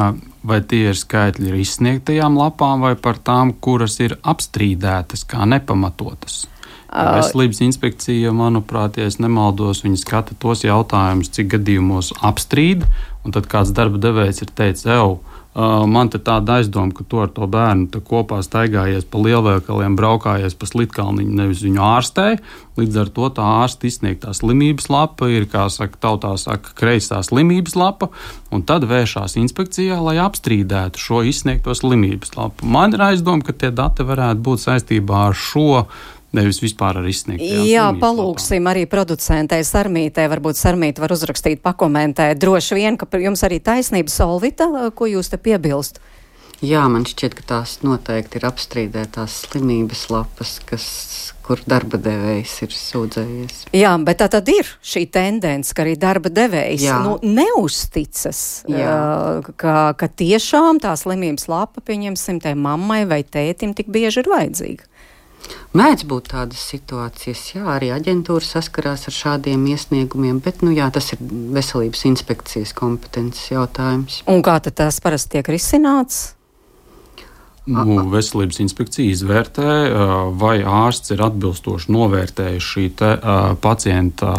vai 0.47 0.61
tie 0.63 0.85
ir 0.93 0.99
skaitļi 0.99 1.51
ar 1.51 1.59
izsniegtajām 1.59 2.39
lapām 2.39 2.87
vai 2.87 2.95
par 2.95 3.19
tām, 3.19 3.55
kuras 3.59 3.99
ir 4.03 4.15
apstrīdētas 4.21 5.27
kā 5.27 5.47
nepamatotas? 5.49 6.43
Veselības 6.93 7.63
inspekcija, 7.65 8.31
manuprāt, 8.35 8.99
ja 9.01 9.09
nemaldos, 9.19 9.81
viņi 9.85 10.03
skata 10.03 10.37
tos 10.39 10.61
jautājumus, 10.65 11.31
cik 11.33 11.55
gadījumos 11.57 12.13
apstrīd, 12.21 12.85
un 13.25 13.33
tad 13.33 13.49
kāds 13.49 13.73
darba 13.73 13.97
devējs 14.01 14.43
ir 14.45 14.51
teicis, 14.53 14.85
ej, 14.93 15.15
man 15.53 16.09
te 16.09 16.17
tāda 16.17 16.59
aizdoma, 16.59 16.93
ka 16.97 17.05
tu 17.05 17.19
ar 17.21 17.29
to 17.33 17.45
bērnu 17.49 18.01
kopā 18.05 18.39
staigājies 18.45 19.05
pa 19.09 19.21
lielveikaliem, 19.21 19.97
braukājies 19.97 20.55
pa 20.57 20.69
slitkalniņu, 20.69 21.35
nevis 21.37 21.61
viņu 21.65 21.83
ārstēji. 21.85 22.39
Līdz 22.81 22.97
ar 23.03 23.11
to 23.13 23.29
tā 23.37 23.49
ārsta 23.61 23.85
izsniegtā 23.89 24.33
slimības 24.33 24.89
lapa 24.89 25.29
ir, 25.29 25.45
kā 25.49 25.67
saka, 25.73 25.99
tautā 26.01 26.33
saka, 26.41 26.73
kreisā 26.77 27.21
slimības 27.25 27.77
lapa, 27.77 28.09
un 28.53 28.65
tad 28.65 28.87
vēršās 28.89 29.37
inspekcijā, 29.41 29.99
lai 30.01 30.17
apstrīdētu 30.25 31.01
šo 31.01 31.21
izsniegto 31.29 31.77
slimības 31.77 32.33
lapu. 32.37 32.65
Man 32.65 32.97
ir 32.97 33.05
aizdoma, 33.11 33.45
ka 33.45 33.53
tie 33.53 33.69
dati 33.69 34.05
varētu 34.09 34.41
būt 34.45 34.65
saistībā 34.65 35.27
ar 35.29 35.37
šo 35.37 35.85
nevis 36.33 36.61
vispār 36.63 36.99
ar 37.01 37.09
izsniegtu. 37.09 37.63
Jā, 37.69 37.89
palūksim 38.01 38.67
arī 38.69 38.87
producentei 38.89 39.61
Sarmītē. 39.67 40.25
Varbūt 40.31 40.59
Sarmīte 40.59 41.03
var 41.03 41.13
uzrakstīt, 41.15 41.61
pakomentēt. 41.65 42.41
Droši 42.41 42.79
vien, 42.79 42.97
ka 42.97 43.07
jums 43.21 43.45
arī 43.45 43.61
taisnība 43.63 44.13
Solvita, 44.13 44.69
ko 44.97 45.09
jūs 45.09 45.31
te 45.33 45.41
piebilst. 45.41 46.01
Jā, 46.63 46.85
man 46.87 47.03
šķiet, 47.03 47.33
ka 47.35 47.43
tās 47.43 47.81
noteikti 47.83 48.39
ir 48.39 48.45
apstrīdētās 48.47 49.41
slimības 49.49 50.05
lapas, 50.13 50.53
kas, 50.63 50.85
kur 51.43 51.59
darba 51.67 51.99
devējs 51.99 52.53
ir 52.63 52.75
sūdzējies. 52.77 53.57
Jā, 53.75 53.91
bet 54.07 54.21
tā 54.21 54.29
tad 54.31 54.47
ir 54.47 54.69
šī 54.79 55.03
tendence, 55.11 55.75
ka 55.75 55.83
arī 55.83 55.97
darba 55.99 56.31
devējs 56.31 56.85
Jā. 56.85 57.01
nu, 57.03 57.17
neusticas, 57.19 58.63
Jā. 58.71 58.95
ka, 59.59 59.75
ka 59.99 60.07
tiešām 60.07 60.79
tā 60.83 60.95
slimības 60.99 61.49
lapa, 61.51 61.83
pieņemsim, 61.83 62.39
tai 62.45 62.55
mammai 62.55 63.01
vai 63.11 63.25
tētim 63.27 63.75
tik 63.75 63.91
bieži 63.91 64.23
ir 64.23 64.31
vajadzīga. 64.31 64.87
Mēdz 65.73 66.05
būt 66.09 66.29
tādas 66.35 66.61
situācijas, 66.69 67.41
jā, 67.55 67.63
arī 67.75 67.89
aģentūra 67.95 68.45
saskarās 68.45 69.07
ar 69.09 69.15
šādiem 69.17 69.65
iesniegumiem, 69.73 70.37
bet 70.43 70.61
nu, 70.61 70.69
jā, 70.75 70.91
tas 70.93 71.09
ir 71.15 71.23
veselības 71.55 72.05
inspekcijas 72.11 72.75
kompetences 72.77 73.49
jautājums. 73.55 74.21
Un 74.29 74.45
kā 74.45 74.59
tas 74.69 75.01
parasti 75.03 75.39
tiek 75.39 75.49
risināts? 75.55 76.35
Nu, 77.63 78.09
veselības 78.11 78.57
inspekcija 78.59 79.13
izvērtē, 79.13 79.67
vai 80.35 80.57
ārsts 80.67 81.13
ir 81.15 81.21
atbilstoši 81.23 81.93
novērtējis 81.95 82.65
šī 82.73 82.83
te, 82.99 83.11
pacienta 83.63 84.33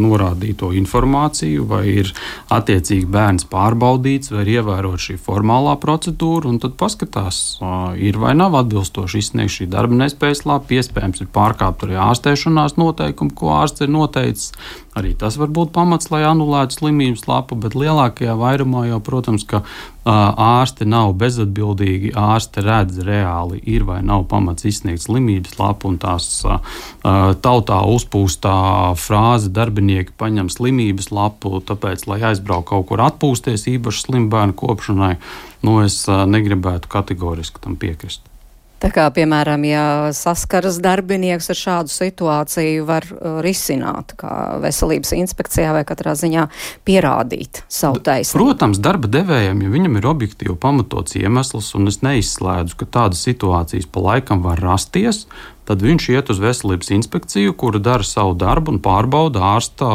norādīto 0.00 0.70
informāciju, 0.78 1.66
vai 1.68 1.82
ir 1.92 2.14
attiecīgi 2.48 3.04
bērns 3.12 3.44
pārbaudīts, 3.52 4.32
vai 4.32 4.46
ir 4.46 4.52
ievērota 4.54 5.04
šī 5.10 5.18
formālā 5.28 5.76
procedūra, 5.82 6.48
un 6.48 6.56
tad 6.64 6.78
paskatās, 6.80 7.58
ir 8.00 8.16
vai 8.16 8.32
nav 8.38 8.56
atbilstoši 8.62 9.20
izsniegt 9.20 9.58
šī 9.58 9.68
darba 9.76 10.00
nespējas 10.06 10.46
lapa. 10.48 10.72
Iespējams, 10.78 11.20
ir 11.20 11.28
pārkāpta 11.34 11.84
arī 11.84 12.00
ārstēšanās 12.08 12.80
noteikumi, 12.80 13.36
ko 13.36 13.58
ārsts 13.60 13.84
ir 13.84 13.92
noteicis. 13.92 14.54
Arī 14.98 15.12
tas 15.14 15.36
var 15.38 15.50
būt 15.54 15.70
pamats, 15.74 16.08
lai 16.10 16.24
anulētu 16.26 16.80
slimības 16.80 17.26
lapu, 17.28 17.54
bet 17.60 17.76
lielākajā 17.78 18.34
vairumā 18.38 18.88
jau, 18.88 18.98
protams, 19.04 19.44
ka 19.46 19.60
ārsti 20.08 20.86
nav 20.88 21.12
bezatbildīgi. 21.20 22.14
Ārste 22.18 22.64
redz 22.64 22.98
reāli, 23.06 23.60
ir 23.68 23.84
vai 23.86 24.00
nav 24.02 24.24
pamats 24.30 24.66
izsniegt 24.66 25.04
slimības 25.04 25.58
lapu, 25.60 25.92
un 25.92 26.00
tās 26.02 26.40
tautā 27.44 27.82
uzpūstā 27.94 28.56
frāze 28.98 29.52
darbinieki 29.54 30.16
paņem 30.18 30.50
slimības 30.50 31.12
lapu, 31.14 31.60
tāpēc, 31.68 32.08
lai 32.10 32.22
aizbrauktu 32.32 32.72
kaut 32.72 32.88
kur 32.90 33.04
atpūsties, 33.06 33.68
īpaši 33.76 34.08
slimu 34.08 34.32
bērnu 34.32 34.56
kopšanai, 34.58 35.14
nu 35.68 35.78
es 35.84 36.02
negribētu 36.08 36.90
kategoriski 36.90 37.62
tam 37.62 37.78
piekrist. 37.78 38.24
Tā 38.78 38.92
kā, 38.94 39.08
piemēram, 39.10 39.64
ja 39.66 39.84
saskaras 40.14 40.78
darbinieks 40.82 41.50
ar 41.50 41.58
šādu 41.58 41.90
situāciju, 41.90 42.84
var 42.86 43.06
uh, 43.10 43.40
risināt, 43.42 44.14
kā 44.20 44.60
veselības 44.62 45.16
inspekcijā 45.18 45.72
vai 45.74 45.82
katrā 45.88 46.14
ziņā 46.18 46.46
pierādīt 46.86 47.64
savu 47.66 47.98
taisnību. 48.06 48.38
Protams, 48.38 48.78
darba 48.82 49.10
devējiem, 49.10 49.64
ja 49.66 49.72
viņam 49.72 49.98
ir 49.98 50.06
objektīvi 50.12 50.54
pamatots 50.62 51.18
iemesls, 51.18 51.72
un 51.74 51.90
es 51.90 52.04
neizslēdzu, 52.06 52.78
ka 52.78 52.86
tādas 52.98 53.24
situācijas 53.26 53.88
pa 53.90 54.04
laikam 54.04 54.44
var 54.46 54.62
rasties, 54.62 55.24
tad 55.68 55.82
viņš 55.84 56.06
iet 56.14 56.30
uz 56.30 56.38
veselības 56.40 56.92
inspekciju, 56.94 57.56
kura 57.58 57.82
dara 57.82 58.06
savu 58.06 58.38
darbu 58.38 58.76
un 58.76 58.80
pārbauda 58.84 59.42
ārsta 59.56 59.90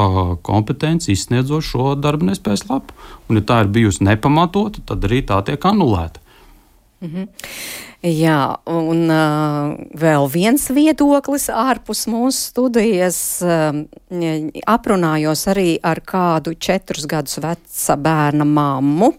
kompetenci, 0.46 1.16
izsniedzot 1.16 1.66
šo 1.72 1.96
darba 1.96 2.34
nespējas 2.34 2.68
lapu. 2.68 2.94
Un, 3.30 3.40
ja 3.40 3.48
tā 3.48 3.64
ir 3.64 3.72
bijusi 3.80 4.04
nepamatota, 4.06 4.84
tad 4.92 5.08
arī 5.08 5.24
tā 5.26 5.40
tiek 5.48 5.72
anulēta. 5.72 6.20
Mm 7.04 7.10
-hmm. 7.10 7.28
Jā, 8.04 8.58
un 8.68 9.06
uh, 9.08 9.78
vēl 9.96 10.26
viens 10.28 10.66
viedoklis 10.76 11.46
ārpus 11.48 12.02
mūsu 12.12 12.50
studijas. 12.50 13.20
Uh, 13.40 13.86
aprunājos 14.68 15.46
arī 15.48 15.78
ar 15.80 16.02
kādu 16.04 16.52
četrus 16.60 17.08
gadus 17.08 17.40
veca 17.40 17.96
bērna 17.96 18.44
mammu. 18.44 19.14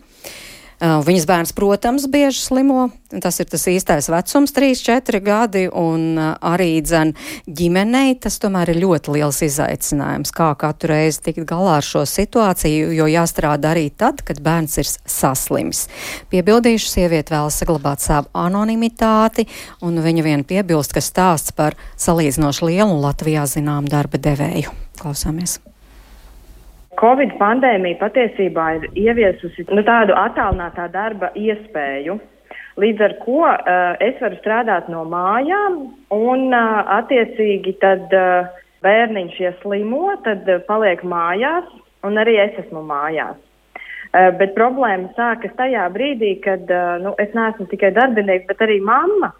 Viņas 0.84 1.24
bērns, 1.24 1.52
protams, 1.56 2.04
bieži 2.12 2.42
slimo. 2.42 2.88
Tas 3.22 3.38
ir 3.40 3.46
tas 3.48 3.62
īstais 3.70 4.08
vecums, 4.10 4.52
3, 4.52 4.74
4 4.84 5.20
gadi, 5.24 5.62
un 5.70 6.18
arī 6.18 6.82
dzen 6.84 7.14
ģimenei 7.46 8.16
tas 8.20 8.36
tomēr 8.42 8.74
ir 8.74 8.82
ļoti 8.82 9.14
liels 9.14 9.38
izaicinājums, 9.46 10.34
kā 10.34 10.50
katru 10.60 10.90
reizi 10.92 11.22
tikt 11.28 11.46
galā 11.48 11.78
ar 11.78 11.86
šo 11.86 12.02
situāciju, 12.10 12.90
jo 12.98 13.08
jāstrādā 13.08 13.72
arī 13.72 13.86
tad, 13.96 14.20
kad 14.26 14.42
bērns 14.44 14.76
ir 14.82 14.90
saslims. 14.90 15.86
Piebildīšu, 16.34 16.90
sieviete 16.98 17.36
vēl 17.36 17.52
saglabāt 17.54 18.04
savu 18.04 18.28
anonimitāti, 18.36 19.46
un 19.80 20.02
viņa 20.04 20.26
vien 20.26 20.44
piebilst, 20.44 20.92
ka 20.92 21.04
stāsts 21.04 21.54
par 21.56 21.78
salīdzinoši 21.96 22.74
lielu 22.74 22.98
Latvijā 23.06 23.46
zinām 23.48 23.88
darba 23.88 24.20
devēju. 24.20 24.74
Klausāmies! 25.00 25.62
Covid 27.00 27.34
pandēmija 27.40 27.98
patiesībā 28.00 28.66
ir 28.78 28.86
ieviesusi 28.98 29.66
nu, 29.70 29.82
tādu 29.86 30.14
attālinātā 30.18 30.88
darba 30.92 31.30
iespēju. 31.38 32.18
Līdz 32.82 33.04
ar 33.06 33.14
to 33.22 33.38
uh, 33.46 33.94
es 34.02 34.18
varu 34.22 34.38
strādāt 34.40 34.88
no 34.90 35.04
mājām, 35.06 35.78
un 36.14 36.48
uh, 36.50 36.80
attiecīgi 36.96 37.76
tad 37.82 38.14
uh, 38.18 38.50
bērniņš, 38.82 39.38
ja 39.44 39.52
slimo, 39.60 40.08
tad 40.26 40.48
uh, 40.50 40.62
paliek 40.66 41.04
mājās, 41.06 41.70
un 42.06 42.18
arī 42.18 42.36
es 42.42 42.58
esmu 42.64 42.82
mājās. 42.88 43.38
Uh, 43.38 44.32
bet 44.40 44.56
problēma 44.58 45.12
sākas 45.14 45.54
tajā 45.58 45.86
brīdī, 45.94 46.34
kad 46.42 46.66
uh, 46.70 46.98
nu, 47.02 47.14
es 47.22 47.30
neesmu 47.34 47.70
tikai 47.70 47.94
darbinieks, 47.94 48.48
bet 48.50 48.66
arī 48.66 48.80
mamma. 48.82 49.30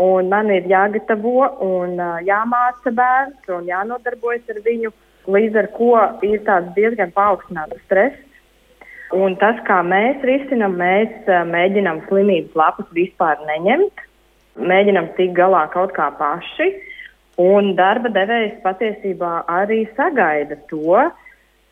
Un 0.00 0.30
man 0.30 0.48
ir 0.54 0.70
jāgatavo 0.70 1.50
un 1.66 1.98
uh, 1.98 2.18
jāmāca 2.22 2.94
bērns 2.94 3.54
un 3.58 3.66
jānodarbojas 3.66 4.46
ar 4.54 4.62
viņu. 4.66 4.94
Uh, 4.94 5.06
Līdz 5.30 5.56
ar 5.62 5.70
to 5.76 5.94
ir 6.26 6.42
tāds 6.48 6.74
diezgan 6.76 7.14
paaugstināts 7.16 7.78
stress. 7.86 8.18
Un 9.10 9.34
tas, 9.40 9.58
kā 9.66 9.80
mēs 9.82 10.22
risinām, 10.26 10.76
mēs 10.78 11.26
mēģinām 11.26 12.04
slimības 12.06 12.54
lapas 12.54 12.86
vispār 12.94 13.40
neņemt, 13.48 14.04
mēģinām 14.70 15.08
tikt 15.16 15.34
galā 15.38 15.64
kaut 15.72 15.96
kā 15.96 16.06
paši. 16.18 16.68
Un 17.40 17.72
darba 17.78 18.12
devējs 18.12 18.60
patiesībā 18.62 19.32
arī 19.48 19.82
sagaida 19.96 20.58
to, 20.70 21.00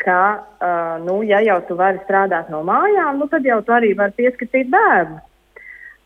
ka, 0.02 0.20
uh, 0.62 1.04
nu, 1.04 1.20
ja 1.26 1.40
jau 1.44 1.58
tu 1.68 1.76
vari 1.78 2.00
strādāt 2.06 2.50
no 2.52 2.62
mājām, 2.66 3.18
nu, 3.20 3.28
tad 3.30 3.46
jau 3.46 3.58
tu 3.66 3.74
arī 3.74 3.92
vari 3.98 4.14
pieskatīt 4.18 4.70
bērnu. 4.72 5.18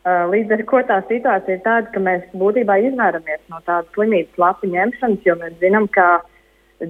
Uh, 0.03 0.25
līdz 0.33 0.57
ar 0.57 0.63
to 0.67 0.81
tā 0.89 0.99
situācija 1.07 1.59
ir 1.59 1.63
tāda, 1.63 1.91
ka 1.95 2.03
mēs 2.03 2.25
būtībā 2.35 2.81
izvairamies 2.89 3.43
no 3.53 3.61
tādas 3.69 3.93
slimības 3.95 4.41
lapu 4.41 4.71
ņemšanas, 4.73 5.23
jo 5.29 5.37
mēs 5.39 5.61
zinām, 5.63 5.87
ka 5.95 6.09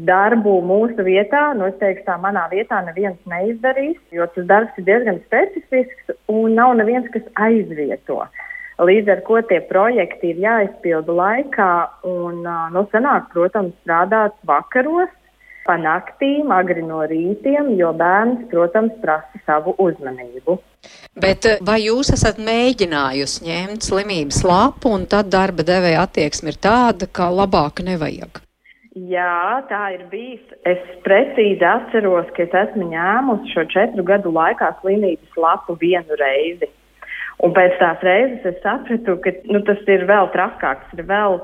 darbu 0.09 0.59
mūsu 0.65 1.05
vietā, 1.05 1.53
nu 1.57 1.67
es 1.69 1.77
teikšu 1.81 2.07
tā, 2.07 2.17
manā 2.21 2.47
vietā 2.53 2.81
neviens 2.87 3.19
neizdarīs, 3.29 3.99
jo 4.15 4.27
tas 4.35 4.47
darbs 4.49 4.79
ir 4.81 4.87
diezgan 4.89 5.21
specifisks 5.27 6.15
un 6.33 6.57
nav 6.57 6.77
neviens, 6.81 7.09
kas 7.13 7.27
aizvieto. 7.47 8.23
Līdz 8.83 9.11
ar 9.13 9.21
to 9.27 9.41
tie 9.51 9.61
projekti 9.69 10.33
ir 10.33 10.41
jāizpilda 10.43 11.15
laikā 11.15 11.73
un, 12.09 12.41
nu, 12.75 12.85
sanāk, 12.95 13.29
protams, 13.35 13.75
strādāt 13.83 14.35
vakaros, 14.49 15.13
pa 15.67 15.77
naktīm, 15.79 16.51
agri 16.51 16.83
no 16.83 17.05
rītiem, 17.07 17.75
jo 17.79 17.93
bērns, 17.95 18.49
protams, 18.51 18.95
prasa 19.03 19.43
savu 19.47 19.77
uzmanību. 19.79 20.59
Bet 21.23 21.47
vai 21.63 21.79
jūs 21.85 22.11
esat 22.17 22.41
mēģinājusi 22.43 23.45
ņemt 23.47 23.87
slimības 23.87 24.41
lapu 24.49 24.91
un 24.97 25.05
tad 25.07 25.31
darba 25.31 25.63
devēja 25.67 26.09
attieksme 26.09 26.51
ir 26.51 26.59
tāda, 26.59 27.07
ka 27.07 27.29
labāk 27.31 27.85
nevajag? 27.87 28.43
Jā, 28.93 29.63
tā 29.71 29.95
ir 29.95 30.03
bijis. 30.11 30.43
Es 30.69 30.81
precīzi 31.07 31.65
atceros, 31.65 32.29
ka 32.37 32.45
es 32.45 32.53
esmu 32.53 32.91
ņēmusi 32.91 33.55
šo 33.55 33.65
četru 33.73 34.05
gadu 34.05 34.33
laikā 34.37 34.69
slimības 34.83 35.39
lapu 35.41 35.79
vienu 35.81 36.19
reizi. 36.21 36.69
Un 37.41 37.55
pēc 37.57 37.79
tās 37.81 38.03
reizes 38.05 38.45
es 38.51 38.59
sapratu, 38.61 39.17
ka 39.25 39.33
nu, 39.49 39.63
tas 39.65 39.81
ir 39.89 40.05
vēl 40.11 40.29
trakāks, 40.35 40.93
ir 40.93 41.07
vēl 41.09 41.41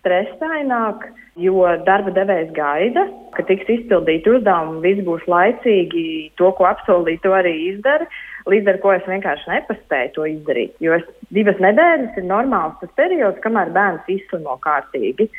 stresaināk, 0.00 1.06
jo 1.40 1.64
darba 1.86 2.12
devējs 2.12 2.52
gaida, 2.56 3.06
ka 3.32 3.46
tiks 3.48 3.68
izpildīti 3.80 4.34
uzdevumi, 4.36 4.82
viss 4.84 5.06
būs 5.06 5.24
laicīgi, 5.30 6.04
to, 6.36 6.50
ko 6.58 6.68
apsolīja, 6.68 7.22
to 7.24 7.32
arī 7.36 7.54
izdara. 7.70 8.08
Līdz 8.50 8.74
ar 8.74 8.80
to 8.82 8.92
es 8.92 9.08
vienkārši 9.08 9.54
nepaspēju 9.54 10.12
to 10.18 10.28
izdarīt. 10.28 10.76
Jo 10.84 10.98
es, 11.00 11.08
divas 11.32 11.56
nedēļas 11.64 12.20
ir 12.20 12.28
normāls 12.28 12.76
tas 12.80 12.92
periods, 13.00 13.40
kamēr 13.44 13.72
bērns 13.72 14.12
izslimo 14.12 14.60
kārtīgi. 14.64 15.30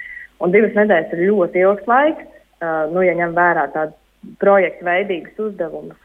Un 0.42 0.54
divas 0.54 0.74
nedēļas 0.78 1.16
ir 1.16 1.26
ļoti 1.30 1.62
ilgs 1.66 1.90
laiks, 1.90 2.30
uh, 2.62 2.88
nu, 2.94 3.04
ja 3.06 3.18
ņem 3.18 3.36
vērā 3.38 3.68
tādu 3.76 3.94
projektu 4.42 4.86
veidīgus 4.88 5.46
uzdevumus. 5.50 5.98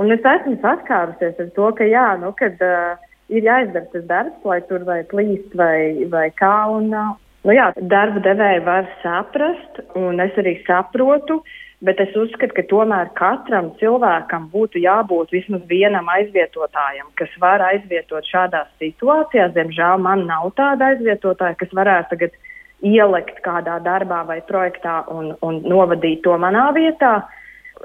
Un 0.00 0.14
es 0.14 0.24
esmu 0.24 0.56
saskārusies 0.62 1.40
ar 1.42 1.50
to, 1.56 1.72
ka 1.78 1.86
jā, 1.86 2.06
nu, 2.22 2.32
kad, 2.38 2.62
uh, 2.62 3.10
ir 3.32 3.44
jāizdara 3.46 3.90
tas 3.92 4.06
darbs, 4.08 4.46
lai 4.48 4.60
tur 4.70 4.86
vai 4.88 5.02
plīst 5.10 5.58
vai, 5.58 6.08
vai 6.12 6.30
kā. 6.38 6.54
Un, 6.78 6.88
uh, 6.94 7.12
Nu 7.42 7.54
jā, 7.56 7.72
darba 7.90 8.20
devēja 8.22 8.62
var 8.62 8.86
saprast, 9.02 9.80
un 9.98 10.22
es 10.22 10.36
arī 10.38 10.52
saprotu, 10.62 11.40
bet 11.82 11.98
es 12.04 12.14
uzskatu, 12.14 12.54
ka 12.54 12.62
tomēr 12.70 13.10
katram 13.18 13.72
cilvēkam 13.80 14.46
būtu 14.52 14.78
jābūt 14.84 15.34
vismaz 15.34 15.64
vienam 15.70 16.06
aizvietotājam, 16.12 17.08
kas 17.18 17.34
var 17.42 17.64
aizvietot 17.72 18.28
šādās 18.30 18.70
situācijās. 18.78 19.56
Diemžēl 19.56 20.04
man 20.04 20.22
nav 20.28 20.52
tāda 20.58 20.92
aizvietotāja, 20.92 21.58
kas 21.58 21.74
varētu 21.74 22.14
tagad 22.14 22.38
ielikt 22.82 23.40
kādā 23.46 23.78
darbā 23.82 24.22
vai 24.26 24.40
projektā 24.48 25.02
un, 25.10 25.32
un 25.42 25.62
novadīt 25.66 26.22
to 26.26 26.36
manā 26.38 26.68
vietā. 26.76 27.22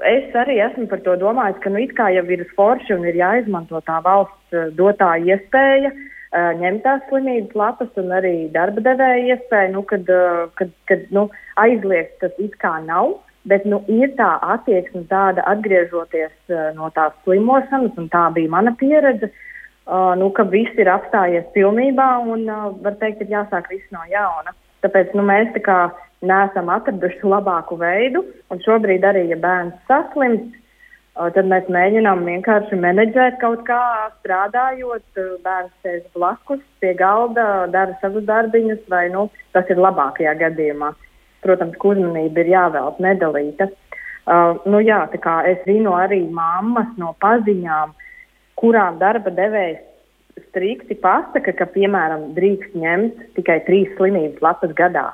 Es 0.06 0.34
arī 0.38 0.60
esmu 0.62 0.86
par 0.90 1.00
to 1.06 1.16
domājis, 1.18 1.58
ka 1.62 1.70
nu, 1.74 1.80
it 1.82 1.94
kā 1.98 2.10
jau 2.14 2.22
ir 2.30 2.44
forši 2.54 2.94
un 2.94 3.06
ir 3.08 3.18
jāizmanto 3.18 3.80
tā 3.86 3.98
valsts 4.04 4.54
eh, 4.54 4.68
dotā 4.78 5.16
iespēja 5.18 5.90
uh, 5.90 6.52
ņemt 6.60 6.84
tās 6.84 7.00
slimības 7.08 7.56
lapas 7.56 7.88
un 7.96 8.12
arī 8.14 8.34
darba 8.54 8.84
devēja 8.84 9.34
iespēju, 9.34 9.72
nu, 9.74 9.82
kad, 9.82 10.06
uh, 10.12 10.44
kad, 10.54 10.70
kad 10.90 11.08
nu, 11.14 11.28
aizliegt 11.56 12.20
tas 12.20 12.32
it 12.38 12.54
kā 12.62 12.78
nav. 12.84 13.18
Bet 13.48 13.64
nu, 13.64 13.80
ir 13.88 14.12
tā 14.18 14.28
attieksme 14.42 15.06
tāda, 15.08 15.42
atgriežoties 15.48 16.34
uh, 16.52 16.70
no 16.76 16.90
tās 16.94 17.14
slimošanas, 17.24 17.96
un 17.96 18.08
tā 18.12 18.28
bija 18.34 18.50
mana 18.52 18.74
pieredze, 18.76 19.30
uh, 19.86 20.12
nu, 20.20 20.30
ka 20.36 20.44
viss 20.44 20.76
ir 20.76 20.90
apstājies 20.92 21.48
pilnībā 21.54 22.10
un, 22.28 22.44
uh, 22.46 22.70
var 22.84 22.98
teikt, 23.00 23.24
ir 23.24 23.38
jāsāk 23.38 23.70
viss 23.72 23.94
no 23.94 24.04
jauna. 24.12 24.52
Tāpēc 24.84 25.14
nu, 25.18 25.24
mēs 25.26 25.50
tā 25.56 25.62
kā 25.64 25.78
neesam 26.22 26.70
atraduši 26.74 27.26
labāku 27.26 27.78
veidu, 27.80 28.24
šobrīd 28.64 29.04
arī, 29.06 29.28
ja 29.32 29.38
bērns 29.42 29.76
saslimst, 29.90 30.58
Tad 31.18 31.48
mēs 31.50 31.66
mēģinām 31.74 32.20
vienkārši 32.28 32.76
menedžēt 32.78 33.40
kaut 33.40 33.64
kā 33.66 33.80
strādājot, 34.20 35.02
bērns 35.42 35.72
sēž 35.82 36.04
blakus 36.14 36.60
pie 36.78 36.92
galda, 36.94 37.66
dara 37.74 37.96
savus 37.98 38.22
darbiņus, 38.28 38.84
vai 38.92 39.08
nu, 39.10 39.24
tas 39.56 39.66
ir 39.66 39.82
labākajā 39.82 40.36
gadījumā. 40.38 40.92
Protams, 41.42 41.74
ka 41.82 41.90
uzmanība 41.90 42.44
ir 42.44 42.52
jāvēlt 42.52 43.02
nedalīta. 43.02 43.66
Uh, 44.28 44.62
nu, 44.70 44.78
jā, 44.84 45.00
es 45.50 45.58
zinu 45.66 45.96
arī 45.98 46.20
mammas 46.30 46.94
no 47.02 47.16
paziņām, 47.24 47.96
kurām 48.60 49.02
darba 49.02 49.34
devējs 49.34 49.82
strikti 50.48 50.96
pasaka, 51.02 51.54
ka, 51.56 51.66
piemēram, 51.74 52.32
drīkst 52.36 52.76
ņemt 52.78 53.24
tikai 53.38 53.60
trīs 53.66 53.90
slimības 53.96 54.44
lapas 54.44 54.74
gadā. 54.78 55.08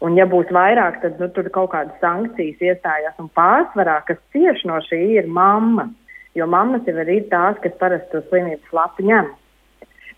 Un, 0.00 0.16
ja 0.16 0.24
būs 0.28 0.48
vairāk, 0.54 1.02
tad 1.02 1.18
nu, 1.20 1.28
tur 1.36 1.50
kaut 1.52 1.74
kādas 1.74 1.96
sankcijas 2.00 2.62
iestājās. 2.64 3.18
Un 3.20 3.28
pārsvarā, 3.36 3.98
kas 4.08 4.20
cieši 4.32 4.70
no 4.70 4.78
šī, 4.86 5.00
ir 5.20 5.28
mamma. 5.28 5.90
Jo 6.38 6.46
mammas 6.48 6.86
jau 6.88 6.94
ir 7.02 7.26
tās, 7.28 7.58
kas 7.60 7.76
parasti 7.80 8.12
to 8.14 8.22
slimības 8.30 8.72
lapu 8.72 9.04
ņem. 9.04 9.28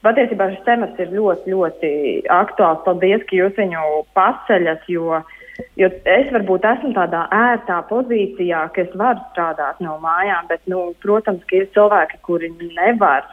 Patiesībā 0.03 0.49
šis 0.51 0.64
temats 0.66 0.99
ir 1.03 1.12
ļoti, 1.14 1.53
ļoti 1.55 1.90
aktuāls. 2.35 2.83
Paldies, 2.87 3.23
ka 3.29 3.38
jūs 3.38 3.55
viņu 3.59 3.83
paceļat, 4.18 4.88
jo, 4.90 5.21
jo 5.79 5.90
es 6.14 6.33
varbūt 6.35 6.66
esmu 6.73 6.90
tādā 6.97 7.23
ērtā 7.35 7.79
pozīcijā, 7.90 8.64
ka 8.75 8.83
es 8.83 8.97
varu 8.99 9.23
strādāt 9.31 9.79
no 9.83 9.95
mājām, 10.03 10.51
bet, 10.51 10.62
nu, 10.71 10.88
protams, 11.03 11.47
ir 11.55 11.68
cilvēki, 11.75 12.18
kuri 12.27 12.51
nevar 12.75 13.31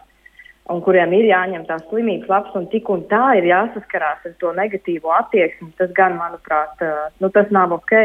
un 0.69 0.81
kuriem 0.85 1.13
ir 1.17 1.27
jāņem 1.29 1.65
tās 1.67 1.83
slimības 1.89 2.29
lapas, 2.29 2.57
un 2.59 2.67
tik 2.71 2.89
un 2.93 3.05
tā 3.11 3.23
ir 3.39 3.47
jāsaskarās 3.49 4.25
ar 4.27 4.35
to 4.41 4.51
negatīvo 4.57 5.13
attieksmi, 5.17 5.71
tas 5.79 5.93
gan, 5.97 6.17
manuprāt, 6.19 6.83
nu, 7.19 7.31
tas 7.33 7.49
nav 7.55 7.73
ok. 7.79 7.95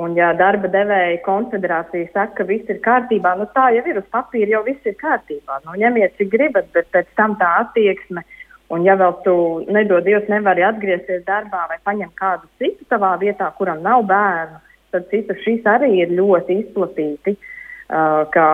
Un, 0.00 0.14
ja 0.16 0.30
darba 0.32 0.70
devēja 0.72 1.18
konfederācija 1.26 2.08
saka, 2.14 2.38
ka 2.38 2.46
viss 2.48 2.70
ir 2.72 2.78
kārtībā, 2.80 3.34
nu 3.36 3.44
tā 3.52 3.66
jau 3.76 3.82
ir 3.90 3.98
uz 4.00 4.06
papīra, 4.14 4.54
jau 4.54 4.62
viss 4.64 4.88
ir 4.88 4.96
kārtībā. 5.02 5.58
Nu, 5.66 5.76
ņemiet, 5.76 6.14
cik 6.16 6.30
gribat, 6.32 6.70
bet 6.72 6.88
pēc 6.96 7.10
tam 7.20 7.36
tā 7.40 7.50
attieksme, 7.60 8.24
un 8.72 8.86
ja 8.88 8.96
vēl 8.96 9.18
tu 9.26 9.34
nedod 9.68 10.08
Dievs, 10.08 10.30
nevari 10.32 10.64
atgriezties 10.64 11.26
darbā 11.28 11.66
vai 11.68 11.76
paņemt 11.84 12.16
kādu 12.16 12.48
citu 12.56 12.88
savā 12.88 13.18
vietā, 13.20 13.50
kuram 13.58 13.84
nav 13.84 14.06
bērnu, 14.08 14.62
tad 14.96 15.10
citu 15.12 15.36
šis 15.44 15.68
arī 15.68 15.92
ir 16.00 16.16
ļoti 16.16 16.62
izplatīti. 16.62 17.36
Uh, 17.36 17.51
ka 17.88 18.46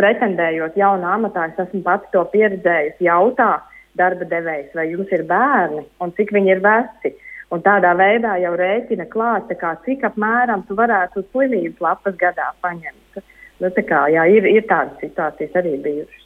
pretendējot 0.00 0.76
jaunā 0.76 1.14
amatā, 1.16 1.46
es 1.52 1.62
esmu 1.66 1.82
pats 1.86 2.10
to 2.12 2.24
pieredzējis, 2.32 2.98
jautā 3.00 3.62
darba 3.96 4.26
devējs, 4.28 4.74
vai 4.76 4.90
jums 4.90 5.12
ir 5.12 5.24
bērni 5.28 5.86
un 6.00 6.12
cik 6.18 6.34
viņi 6.36 6.52
ir 6.56 6.60
veci. 6.64 7.14
Un 7.54 7.62
tādā 7.62 7.92
veidā 7.94 8.34
jau 8.42 8.56
rēķina 8.58 9.06
klāt, 9.12 9.52
kā, 9.60 9.76
cik 9.86 10.02
apmēram 10.08 10.64
tu 10.66 10.74
varētu 10.74 11.22
slimības 11.30 11.80
lapas 11.84 12.16
gadā 12.18 12.50
paņemt. 12.64 13.20
Nu, 13.62 13.70
kā, 13.88 14.00
jā, 14.12 14.26
ir, 14.34 14.48
ir 14.50 14.66
tādas 14.68 14.98
situācijas 15.00 15.54
arī 15.62 15.76
bijušas. 15.84 16.25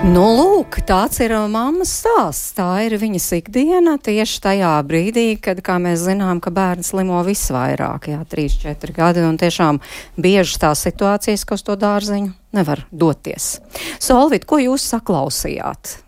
Nu, 0.00 0.22
lūk, 0.32 0.78
tāds 0.88 1.18
ir 1.20 1.34
mammas 1.52 1.90
stāsts. 2.00 2.54
Tā 2.56 2.66
ir 2.86 2.94
viņas 2.96 3.26
ikdiena 3.36 3.98
tieši 4.00 4.38
tajā 4.46 4.70
brīdī, 4.88 5.34
kad, 5.36 5.60
kā 5.60 5.76
mēs 5.76 6.06
zinām, 6.06 6.40
ka 6.40 6.48
bērns 6.56 6.94
slimo 6.94 7.20
visvairāk, 7.26 8.08
jā, 8.08 8.22
3-4 8.32 8.96
gadi, 8.96 9.26
un 9.28 9.36
tiešām 9.36 9.82
bieži 10.16 10.56
tās 10.62 10.86
situācijas, 10.88 11.44
ka 11.44 11.58
uz 11.60 11.66
to 11.68 11.76
dārziņu 11.76 12.32
nevar 12.56 12.86
doties. 12.88 13.58
Solvit, 14.00 14.48
ko 14.48 14.62
jūs 14.64 14.88
saklausījāt? 14.88 15.98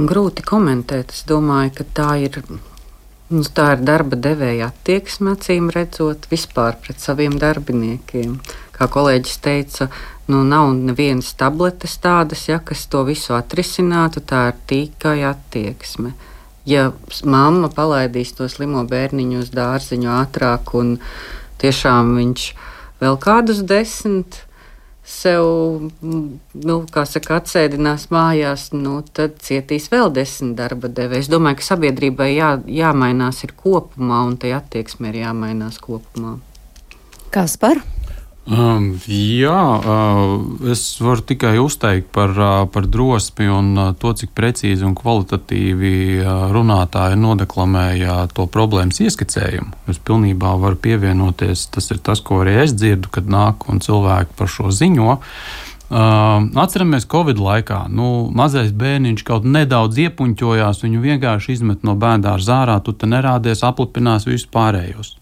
Grūti 0.00 0.48
komentēt. 0.48 1.12
Es 1.12 1.26
domāju, 1.28 1.76
ka 1.76 1.90
tā 2.00 2.10
ir 2.24 2.40
Nu, 3.32 3.40
tā 3.48 3.70
ir 3.72 3.84
darba 3.88 4.16
devēja 4.20 4.66
attieksme, 4.68 5.32
acīm 5.32 5.70
redzot, 5.72 6.26
vispār 6.28 6.76
pret 6.82 7.00
saviem 7.00 7.38
darbiniekiem. 7.40 8.34
Kā 8.76 8.88
kolēģis 8.92 9.38
teica, 9.40 9.86
nu, 10.28 10.42
nav 10.44 10.74
nevienas 10.76 11.30
tabletes 11.40 11.94
tādas, 12.02 12.42
ja, 12.50 12.58
kas 12.60 12.84
to 12.92 13.06
visu 13.08 13.32
atrisinātu. 13.38 14.20
Tā 14.20 14.42
ir 14.50 14.60
tikai 14.68 15.16
attieksme. 15.30 16.12
Ja 16.68 16.90
mamma 17.24 17.72
palaidīs 17.72 18.34
to 18.36 18.50
slimo 18.52 18.84
bērniņu 18.90 19.40
uz 19.40 19.48
dārziņu 19.56 20.12
ātrāk, 20.18 20.74
un 20.76 20.98
tiešām 21.62 22.12
viņš 22.20 22.48
vēl 23.00 23.16
kādus 23.22 23.64
desmit 23.64 24.42
sev, 25.02 25.90
nu, 26.02 26.76
kā 26.94 27.04
saka, 27.08 27.40
atsēdinās 27.40 28.08
mājās, 28.14 28.68
nu, 28.76 29.00
tad 29.14 29.40
cietīs 29.42 29.90
vēl 29.92 30.12
desmit 30.14 30.54
darba 30.58 30.90
devēji. 30.92 31.26
Es 31.26 31.32
domāju, 31.32 31.58
ka 31.60 31.68
sabiedrībai 31.72 32.30
jā, 32.36 32.52
jāmainās 32.70 33.42
ir 33.46 33.56
kopumā, 33.58 34.22
un 34.28 34.38
tai 34.38 34.54
attieksme 34.58 35.10
ir 35.10 35.22
jāmainās 35.24 35.80
kopumā. 35.82 36.38
Kas 37.34 37.58
par? 37.58 37.82
Um, 38.42 38.88
jā, 39.06 39.58
uh, 39.78 40.32
es 40.66 40.80
varu 40.98 41.22
tikai 41.22 41.60
uzteikt 41.62 42.08
par, 42.10 42.32
uh, 42.34 42.64
par 42.66 42.88
drosmi 42.90 43.46
un 43.46 43.68
uh, 43.78 43.92
to, 43.94 44.10
cik 44.18 44.32
precīzi 44.34 44.82
un 44.82 44.96
kvalitatīvi 44.98 45.92
uh, 46.18 46.48
runātāji 46.50 47.20
nodeklamēja 47.22 48.16
to 48.34 48.48
problēmas 48.50 48.98
ieskicējumu. 49.06 49.70
Es 49.94 50.02
pilnībā 50.02 50.56
varu 50.58 50.80
pievienoties. 50.82 51.68
Tas 51.70 51.86
ir 51.94 52.02
tas, 52.02 52.18
ko 52.18 52.40
arī 52.42 52.58
es 52.64 52.74
dzirdu, 52.74 53.12
kad 53.14 53.30
nāk 53.30 53.68
un 53.70 53.78
cilvēki 53.78 54.34
par 54.34 54.50
šo 54.50 54.74
ziņo. 54.74 55.20
Uh, 55.92 56.50
atceramies, 56.58 57.06
Covid 57.06 57.38
laikā 57.38 57.84
nu, 57.94 58.26
mazais 58.34 58.74
bērniņš 58.74 59.22
kaut 59.28 59.46
nedaudz 59.46 60.02
iepuņķojās, 60.08 60.82
viņu 60.82 61.06
vienkārši 61.06 61.60
izmet 61.60 61.86
no 61.86 61.94
bērna 61.94 62.40
zārā, 62.42 62.80
tu 62.82 62.90
te 62.90 63.06
nerādies, 63.06 63.62
aplipinās 63.62 64.26
visus 64.26 64.50
pārējos. 64.50 65.20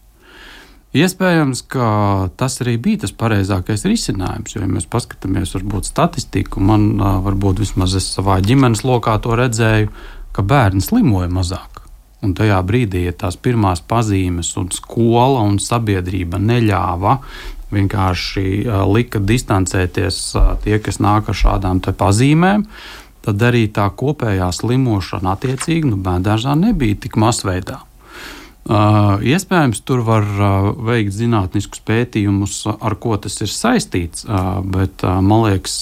Iespējams, 0.91 1.61
ka 1.71 1.85
tas 2.35 2.57
arī 2.59 2.73
bija 2.75 3.05
tas 3.05 3.13
pareizākais 3.15 3.85
risinājums. 3.87 4.57
Jo, 4.57 4.65
ja 4.65 4.67
mēs 4.67 4.89
paskatāmies 4.91 5.53
varbūt 5.55 5.87
statistiku, 5.87 6.59
man 6.59 6.97
varbūt 6.99 7.61
vismaz 7.63 7.95
es 7.95 8.09
savā 8.11 8.41
ģimenes 8.43 8.83
lokā 8.83 9.15
to 9.23 9.37
redzēju, 9.39 9.87
ka 10.35 10.43
bērni 10.43 10.83
slimoja 10.83 11.29
mazāk. 11.31 11.79
Un 12.21 12.35
tajā 12.37 12.59
brīdī, 12.67 13.05
ja 13.07 13.15
tās 13.17 13.37
pirmās 13.39 13.79
pazīmes, 13.87 14.51
un 14.59 14.67
skola 14.75 15.45
un 15.47 15.61
sabiedrība 15.63 16.41
neļāva, 16.43 17.15
vienkārši 17.71 18.43
lika 18.91 19.21
distancēties 19.23 20.19
tie, 20.65 20.75
kas 20.83 20.99
nāk 20.99 21.31
ar 21.31 21.39
šādām 21.39 21.79
pazīmēm, 21.81 22.67
tad 23.23 23.47
arī 23.47 23.63
tā 23.71 23.87
kopējā 23.95 24.51
slimošana 24.59 25.37
attiecīgi 25.37 25.93
nu, 25.93 26.01
bērnā 26.03 26.57
nebija 26.59 26.99
tik 27.07 27.15
masveidā. 27.21 27.79
Uh, 28.71 29.17
iespējams, 29.27 29.81
tur 29.83 29.99
var 30.07 30.23
uh, 30.23 30.69
veikt 30.87 31.11
zinātniskus 31.17 31.81
pētījumus, 31.83 32.61
ar 32.71 32.95
ko 33.03 33.17
tas 33.19 33.35
ir 33.43 33.51
saistīts, 33.51 34.23
uh, 34.23 34.61
bet 34.63 35.03
man 35.03 35.43
liekas, 35.49 35.73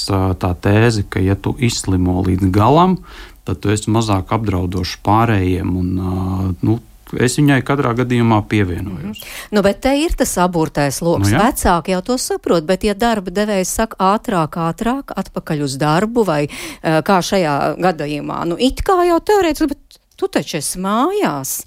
tā 0.41 0.53
tēze, 0.57 1.03
ka 1.05 1.21
ja 1.21 1.35
tu 1.37 1.53
izslimo 1.61 2.23
līdz 2.25 2.49
galam, 2.55 2.97
tad 3.45 3.61
tu 3.61 3.69
esi 3.69 3.93
mazāk 3.93 4.33
apdraudošs 4.33 4.95
pārējiem. 5.05 5.75
Un, 5.77 6.57
nu, 6.65 6.79
es 7.21 7.37
viņai 7.37 7.59
katrā 7.67 7.93
gadījumā 7.99 8.41
pievienojos. 8.49 9.21
Nu, 9.53 9.61
bet 9.65 9.83
te 9.85 9.93
ir 9.99 10.17
tas 10.17 10.33
aburtais 10.41 11.03
lokus. 11.05 11.29
Nu. 11.29 11.43
Vecāki 11.45 11.93
jau 11.93 12.01
to 12.09 12.17
saprot, 12.21 12.65
bet 12.65 12.89
ja 12.89 12.97
darba 12.97 13.33
devējs 13.33 13.77
saka 13.83 14.01
ātrāk, 14.15 14.57
ātrāk, 14.65 15.13
atpakaļ 15.13 15.65
uz 15.69 15.77
darbu 15.81 16.25
vai 16.25 16.41
kā 16.81 17.21
šajā 17.21 17.57
gadījumā, 17.85 18.43
nu 18.49 18.57
it 18.57 18.81
kā 18.85 19.03
jau 19.11 19.21
teorētiski, 19.29 19.73
bet 19.75 20.05
tu 20.17 20.31
taču 20.39 20.57
esi 20.63 20.81
mājās. 20.81 21.59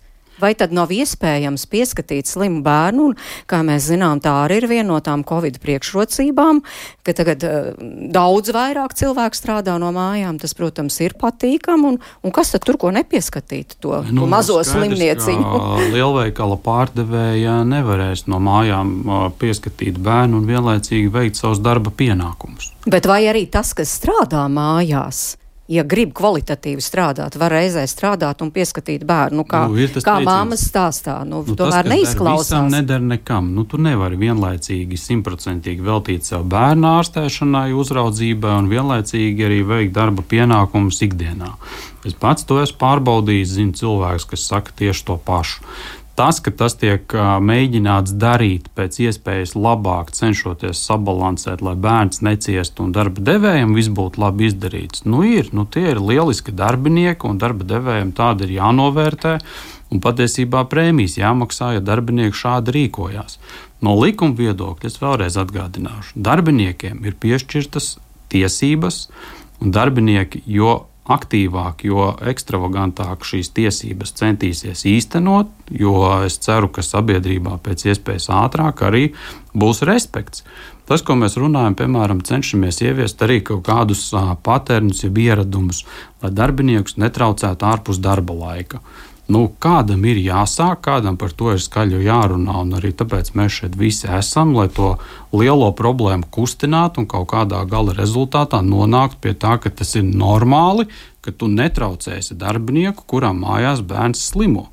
Vai 0.42 0.52
tad 0.58 0.74
nav 0.74 0.90
iespējams 0.90 1.68
pieskatīt 1.70 2.30
slimu 2.30 2.62
bērnu? 2.66 3.12
Un, 3.12 3.16
kā 3.50 3.60
mēs 3.66 3.86
zinām, 3.92 4.20
tā 4.22 4.32
arī 4.44 4.58
ir 4.62 4.68
viena 4.70 4.88
no 4.90 4.98
tām 5.04 5.22
Covid 5.26 5.60
priekšrocībām, 5.62 6.62
ka 7.06 7.14
tagad 7.16 7.44
uh, 7.46 7.68
daudz 8.14 8.50
vairāk 8.54 8.96
cilvēku 8.98 9.38
strādā 9.38 9.76
no 9.78 9.92
mājām. 9.94 10.40
Tas, 10.42 10.56
protams, 10.58 10.98
ir 11.04 11.14
patīkami. 11.20 11.92
Un, 11.92 12.00
un 12.02 12.34
kas 12.34 12.54
tad 12.54 12.66
tur 12.66 12.80
ko 12.82 12.90
nepieskatīt? 12.94 13.78
To, 13.84 14.00
nu, 14.08 14.24
to 14.24 14.30
mazo 14.30 14.58
slimnieciņu. 14.66 15.52
Lielveikala 15.94 16.58
pārdevēja 16.62 17.60
nevarēs 17.68 18.26
no 18.32 18.42
mājām 18.42 18.94
uh, 19.02 19.28
pieskatīt 19.38 20.00
bērnu 20.02 20.42
un 20.42 20.50
vienlaicīgi 20.50 21.12
veikt 21.12 21.38
savus 21.38 21.62
darba 21.62 21.94
pienākumus. 21.94 22.72
Bet 22.90 23.06
vai 23.06 23.22
arī 23.30 23.46
tas, 23.46 23.74
kas 23.78 23.94
strādā 24.00 24.48
mājās? 24.50 25.36
Ja 25.70 25.84
grib 25.86 26.10
kvalitatīvi 26.16 26.82
strādāt, 26.82 27.36
var 27.38 27.54
reizē 27.54 27.84
strādāt 27.90 28.42
un 28.42 28.50
pieskatīt 28.54 29.04
bērnu. 29.06 29.42
Nu, 29.42 29.44
kā 29.48 29.62
nu, 29.70 29.86
kā 30.04 30.16
māmas 30.24 30.64
stāstā, 30.68 31.20
nu, 31.28 31.42
nu, 31.46 31.56
tomēr 31.58 31.88
neizklausās. 31.92 32.50
Tas 32.50 32.74
nedara 32.74 33.04
nekam. 33.04 33.52
Nu, 33.56 33.64
tu 33.68 33.78
nevari 33.82 34.18
vienlaicīgi 34.20 34.98
simtprocentīgi 35.00 35.86
veltīt 35.86 36.28
sev 36.28 36.44
bērnu 36.52 36.90
ārstēšanai, 36.96 37.70
uzraudzībai 37.78 38.58
un 38.58 38.70
vienlaicīgi 38.72 39.48
arī 39.48 39.62
veikt 39.68 39.96
darba 39.96 40.26
pienākumus 40.26 41.02
ikdienā. 41.06 41.54
Es 42.06 42.16
pats 42.18 42.46
to 42.46 42.58
esmu 42.62 42.80
pārbaudījis, 42.82 43.56
zinu 43.56 43.78
cilvēkus, 43.78 44.26
kas 44.32 44.46
saka 44.50 44.74
tieši 44.82 45.06
to 45.06 45.18
pašu. 45.22 45.62
Tas, 46.12 46.42
ka 46.44 46.52
tas 46.52 46.74
tiek 46.76 47.08
mēģināts 47.40 48.12
darīt 48.20 48.66
pēc 48.76 48.98
iespējas 49.06 49.54
labāk, 49.56 50.10
cenšoties 50.12 50.82
sabalansēt, 50.84 51.62
lai 51.64 51.72
bērns 51.80 52.20
neciestu 52.20 52.84
un 52.84 52.92
darba 52.92 53.24
devējiem 53.24 53.72
viss 53.72 53.88
būtu 53.88 54.20
labi 54.20 54.50
izdarīts, 54.50 55.06
nu 55.08 55.22
ir, 55.24 55.48
nu 55.56 55.64
tie 55.64 55.86
ir 55.94 56.02
lieliski 56.02 56.52
darbinieki 56.52 57.30
un 57.30 57.40
darba 57.40 57.64
devējiem 57.64 58.12
tādi 58.18 58.48
ir 58.48 58.58
jānovērtē. 58.58 59.38
Un 59.92 60.00
patiesībā 60.00 60.62
prēmijas 60.72 61.18
jāmaksā, 61.18 61.74
ja 61.76 61.82
darbinieki 61.84 62.38
šādi 62.38 62.72
rīkojās. 62.76 63.36
No 63.84 63.92
likuma 63.98 64.36
viedokļa 64.38 64.88
es 64.88 64.96
vēlreiz 65.02 65.36
atgādināšu, 65.40 66.16
darbiniekiem 66.16 67.02
ir 67.04 67.18
piešķirtas 67.20 67.96
tiesības, 68.32 69.02
un 69.60 69.74
darbinieki, 69.74 70.40
jo 70.48 70.78
aktīvāk, 71.10 71.82
jo 71.88 72.12
ekstravagantāk 72.30 73.24
šīs 73.26 73.50
tiesības 73.56 74.14
centīsies 74.20 74.84
īstenot, 74.86 75.50
jo 75.74 75.96
es 76.22 76.38
ceru, 76.42 76.70
ka 76.70 76.84
sabiedrībā 76.86 77.56
pēc 77.64 77.88
iespējas 77.90 78.28
ātrāk 78.30 78.84
arī 78.86 79.08
būs 79.54 79.82
respekts. 79.88 80.44
Tas, 80.86 81.02
ko 81.02 81.16
mēs 81.18 81.38
runājam, 81.38 81.74
piemēram, 81.78 82.22
cenšamies 82.26 82.80
ieviest 82.84 83.22
arī 83.22 83.40
kaut 83.46 83.64
kādus 83.66 84.08
patērnus, 84.46 85.02
jeb 85.06 85.18
ieradumus, 85.22 85.84
lai 86.22 86.30
darbiniekus 86.34 86.98
netraucētu 87.02 87.66
ārpus 87.66 88.02
darba 88.02 88.36
laika. 88.38 88.82
Nu, 89.30 89.44
kādam 89.62 90.02
ir 90.10 90.18
jāsāk, 90.18 90.80
kādam 90.82 91.14
par 91.16 91.30
to 91.38 91.52
ir 91.54 91.60
skaļi 91.62 92.00
jārunā, 92.04 92.56
un 92.64 92.74
arī 92.74 92.90
tāpēc 92.98 93.30
mēs 93.38 93.60
šeit 93.60 93.76
visi 93.78 94.08
esam, 94.10 94.50
lai 94.56 94.66
to 94.74 94.96
lielo 95.30 95.70
problēmu 95.78 96.26
kustinātu 96.34 97.04
un 97.04 97.06
kaut 97.10 97.28
kādā 97.30 97.62
gala 97.70 97.94
rezultātā 97.94 98.58
nonāktu 98.66 99.20
pie 99.22 99.34
tā, 99.38 99.54
ka 99.62 99.70
tas 99.70 99.94
ir 99.94 100.08
normāli, 100.08 100.88
ka 101.22 101.30
tu 101.30 101.46
netraucēsi 101.46 102.34
darbinieku, 102.40 103.06
kuram 103.06 103.44
mājās 103.44 103.84
bērns 103.86 104.26
slimo. 104.32 104.66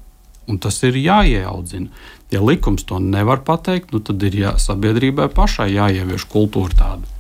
Un 0.49 0.57
tas 0.57 0.81
ir 0.81 0.97
jāieaudzina. 0.97 1.93
Ja 2.33 2.41
likums 2.41 2.83
to 2.89 2.97
nevar 2.97 3.45
pateikt, 3.45 3.93
nu 3.93 4.01
tad 4.01 4.25
ir 4.25 4.33
jā, 4.33 4.57
sabiedrībai 4.57 5.29
pašai 5.29 5.69
jāievieš 5.75 6.25
kultūra 6.29 6.73
tāda. 6.81 7.15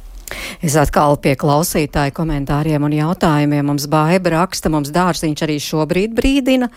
Es 0.61 0.75
atkal 0.77 1.17
pie 1.21 1.35
klausītāju 1.39 2.13
komentāriem 2.17 2.83
un 2.85 2.93
jautājumiem. 2.93 3.69
Mums 3.69 3.87
baiba 3.89 4.35
raksta, 4.35 4.69
mums 4.73 4.91
dārziņš 4.93 5.45
arī 5.45 5.57
šobrīd 5.63 6.13
brīdina, 6.17 6.69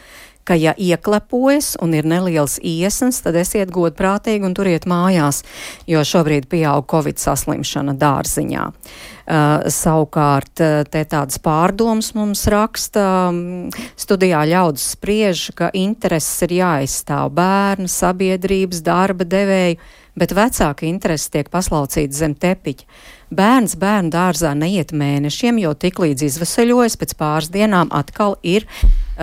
ka, 0.44 0.56
ja 0.58 0.74
ieklepojas 0.76 1.76
un 1.82 1.94
ir 1.94 2.08
neliels 2.08 2.58
iesnas, 2.62 3.22
tad 3.24 3.38
esiet 3.40 3.72
godprātīgi 3.74 4.46
un 4.48 4.56
turiet 4.58 4.88
mājās, 4.90 5.42
jo 5.90 6.02
šobrīd 6.06 6.48
pieaug 6.50 6.86
covid 6.90 7.22
saslimšana 7.22 7.96
dārziņā. 7.98 8.68
Uh, 9.22 9.62
savukārt, 9.70 10.58
uh, 10.58 10.82
te 10.90 11.04
tādas 11.06 11.38
pārdomas 11.38 12.10
mums 12.18 12.42
raksta, 12.50 13.04
um, 13.30 13.70
studijā 13.94 14.42
ļaudis 14.50 14.88
spriež, 14.96 15.44
ka 15.54 15.70
intereses 15.78 16.42
ir 16.48 16.56
jāizstāv 16.58 17.30
bērnu, 17.38 17.86
sabiedrības, 17.86 18.82
darba 18.82 19.22
devēju, 19.22 19.78
bet 20.18 20.34
vecāka 20.36 20.88
interesi 20.90 21.30
tiek 21.36 21.52
paslaucīta 21.54 22.18
zem 22.18 22.34
tepiņa. 22.34 22.88
Bērns 23.32 23.78
bērnu 23.80 24.10
dārzā 24.12 24.50
neiet 24.58 24.90
mēnešiem, 24.92 25.62
jo 25.62 25.70
tiklīdz 25.72 26.26
izveseļojas, 26.26 26.98
pēc 27.00 27.14
pāris 27.16 27.48
dienām 27.54 27.94
atkal 27.94 28.36
ir 28.42 28.66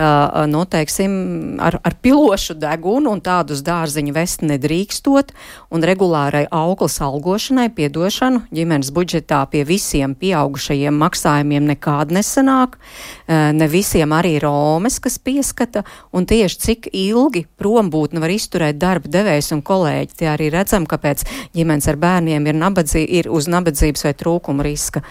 Uh, 0.00 0.46
nu, 0.48 0.62
teiksim, 0.64 1.12
ar, 1.60 1.74
ar 1.84 1.94
pilošu 2.00 2.54
degunu 2.56 3.10
un 3.12 3.18
tādus 3.20 3.60
dārziņu 3.66 4.14
vest 4.16 4.40
nedrīkstot, 4.40 5.34
un 5.68 5.82
regulārai 5.84 6.46
auglas 6.56 6.94
algošanai 7.04 7.66
piedošanu 7.76 8.46
ģimenes 8.48 8.88
budžetā 8.96 9.42
pie 9.52 9.60
visiem 9.68 10.14
pieaugušajiem 10.16 10.96
maksājumiem 11.02 11.66
nekād 11.72 12.14
nesanāk, 12.16 12.78
uh, 12.80 13.50
ne 13.52 13.68
visiem 13.68 14.14
arī 14.16 14.38
Romas, 14.40 14.96
kas 15.04 15.18
pieskata, 15.20 15.82
un 16.16 16.24
tieši 16.30 16.62
cik 16.64 16.88
ilgi 16.96 17.44
prombūtne 17.60 18.22
var 18.24 18.32
izturēt 18.32 18.80
darba 18.80 19.12
devējs 19.12 19.52
un 19.58 19.60
kolēģi. 19.60 20.16
Tie 20.22 20.30
arī 20.32 20.48
redzam, 20.54 20.88
kāpēc 20.88 21.26
ģimenes 21.58 21.90
ar 21.92 22.00
bērniem 22.00 22.48
ir, 22.48 22.56
nabadzī, 22.56 23.04
ir 23.04 23.28
uz 23.28 23.52
nabadzības 23.52 24.08
vai 24.08 24.14
trūkuma 24.16 24.64
riska. 24.64 25.04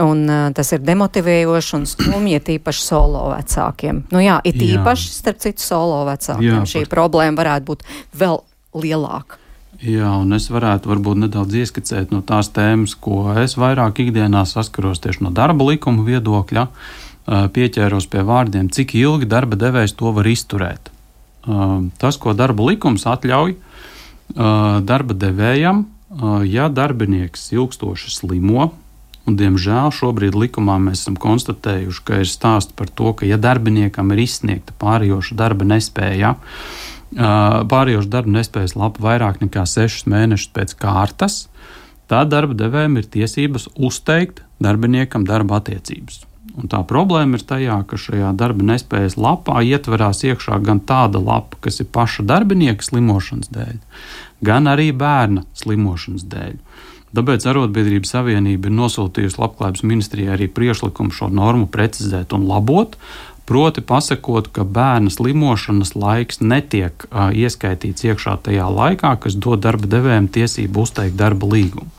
Un, 0.00 0.24
uh, 0.24 0.48
tas 0.56 0.70
ir 0.72 0.80
demotivējoši 0.80 1.74
un 1.76 1.82
skumji, 1.90 2.40
tīpaši 2.40 2.84
solo 2.86 3.26
vecākiem. 3.34 4.06
Nu, 4.14 4.22
jā, 4.24 4.38
it 4.48 4.56
īpaši, 4.56 5.10
jā. 5.10 5.18
starp 5.18 5.42
citu, 5.44 5.60
solo 5.60 5.98
vecākiem 6.08 6.48
jā, 6.48 6.64
šī 6.70 6.84
par... 6.86 6.94
problēma 6.94 7.42
varētu 7.42 7.68
būt 7.68 7.84
vēl 8.16 8.40
lielāka. 8.72 9.36
Jā, 9.82 10.12
un 10.22 10.30
es 10.36 10.46
varētu 10.52 10.92
varbūt 10.92 11.24
nedaudz 11.24 11.56
ieskicēt 11.58 12.12
no 12.14 12.20
tās 12.22 12.52
tēmas, 12.54 12.94
ko 12.94 13.32
es 13.42 13.56
vairāk 13.58 13.98
ikdienā 14.04 14.44
saskaros 14.46 15.02
tieši 15.02 15.24
no 15.26 15.32
darba 15.34 15.66
likuma 15.66 16.04
viedokļa. 16.06 16.68
Pieķēros 17.26 18.06
pie 18.10 18.22
vārdiem, 18.26 18.68
cik 18.70 18.94
ilgi 18.98 19.26
darba 19.30 19.58
devējs 19.58 19.96
to 19.98 20.12
var 20.14 20.26
izturēt. 20.30 20.90
Tas, 21.98 22.18
ko 22.18 22.34
darba 22.38 22.68
likums 22.70 23.08
atļauj 23.10 23.56
darba 24.86 25.16
devējam, 25.18 25.84
ja 26.46 26.68
darbinieks 26.70 27.50
ilgstoši 27.54 28.14
slimo, 28.14 28.70
un 29.28 29.36
diemžēl 29.38 29.92
šobrīd 29.94 30.36
likumā 30.38 30.78
mēs 30.82 31.04
esam 31.04 31.16
konstatējuši, 31.20 32.02
ka 32.06 32.22
ir 32.22 32.30
stāsts 32.30 32.74
par 32.76 32.90
to, 32.90 33.12
ka 33.18 33.28
ja 33.28 33.38
darbiniekam 33.40 34.10
ir 34.14 34.24
izsniegta 34.24 34.74
pārējoša 34.82 35.38
darba 35.38 35.68
nespēja, 35.74 36.34
pārējoša 37.12 38.12
darba 38.12 38.36
nespējas 38.38 38.76
lapa 38.78 39.04
vairāk 39.04 39.42
nekā 39.44 39.64
sešus 39.68 40.08
mēnešus 40.10 40.52
pēc 40.56 40.74
kārtas, 40.80 41.46
tad 42.10 42.32
darba 42.32 42.56
devējiem 42.58 42.98
ir 42.98 43.08
tiesības 43.14 43.70
uzteikt 43.76 44.42
darbiniekam 44.62 45.26
darba 45.28 45.60
attiecības. 45.60 46.22
Un 46.52 46.68
tā 46.68 46.82
problēma 46.84 47.38
ir 47.38 47.44
tajā, 47.48 47.78
ka 47.88 47.96
šajā 47.96 48.32
darba 48.36 48.66
nespējas 48.72 49.16
lapā 49.16 49.62
ietverās 49.64 50.20
iekšā 50.26 50.58
gan 50.66 50.82
tāda 50.84 51.22
lapa, 51.22 51.56
kas 51.64 51.80
ir 51.80 51.88
paša 51.94 52.26
darbinieka 52.28 52.84
slimošanas 52.84 53.48
dēļ, 53.54 53.78
gan 54.44 54.68
arī 54.68 54.90
bērna 54.92 55.46
slimošanas 55.56 56.26
dēļ. 56.28 56.58
Tāpēc 57.12 57.44
Arotbiedrības 57.44 58.14
Savienība 58.14 58.70
ir 58.70 58.76
nosūtījusi 58.78 59.36
Labklājības 59.42 59.82
ministrijai 59.84 60.32
arī 60.32 60.48
priekšlikumu 60.48 61.12
šo 61.12 61.28
normu 61.28 61.66
precizēt 61.68 62.32
un 62.32 62.46
labot, 62.48 62.96
proti 63.44 63.82
pasakot, 63.84 64.48
ka 64.54 64.64
bērna 64.64 65.12
slimošanas 65.12 65.92
laiks 65.98 66.40
netiek 66.40 67.04
uh, 67.10 67.28
ieskaitīts 67.36 68.06
iekšā 68.08 68.38
tajā 68.46 68.70
laikā, 68.72 69.12
kas 69.20 69.36
dod 69.36 69.60
darba 69.66 69.90
devējiem 69.92 70.30
tiesību 70.32 70.86
uzteikt 70.86 71.18
darba 71.20 71.50
līgumu. 71.52 71.90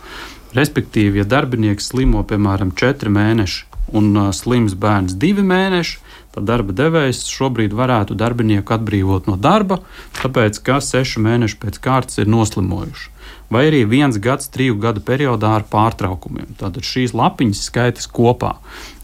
Respektīvi, 0.57 1.21
ja 1.21 1.27
darbinieks 1.29 1.91
slimo 1.91 2.23
piemēram 2.29 2.73
4 2.77 3.13
mēneši 3.13 3.69
un 3.93 4.09
uh, 4.17 4.33
slims 4.33 4.73
bērns 4.73 5.13
2 5.21 5.45
mēneši, 5.45 6.01
tad 6.33 6.49
darba 6.49 6.73
devējs 6.73 7.27
šobrīd 7.29 7.77
varētu 7.77 8.17
darbinieku 8.17 8.73
atbrīvot 8.73 9.29
no 9.29 9.37
darba, 9.37 9.83
tāpēc 10.23 10.57
ka 10.65 10.81
6 10.81 11.21
mēneši 11.21 11.61
pēc 11.61 11.81
kārtas 11.85 12.23
ir 12.23 12.33
noslimojuši. 12.33 13.12
Vai 13.53 13.67
arī 13.69 13.83
viens 13.85 14.17
gads, 14.17 14.49
triju 14.53 14.79
gadu 14.81 15.03
periodā 15.05 15.51
ar 15.59 15.67
pārtraukumiem. 15.69 16.55
Tātad 16.57 16.85
šīs 16.87 17.13
lapiņas 17.13 17.61
skaitas 17.69 18.09
kopā. 18.09 18.55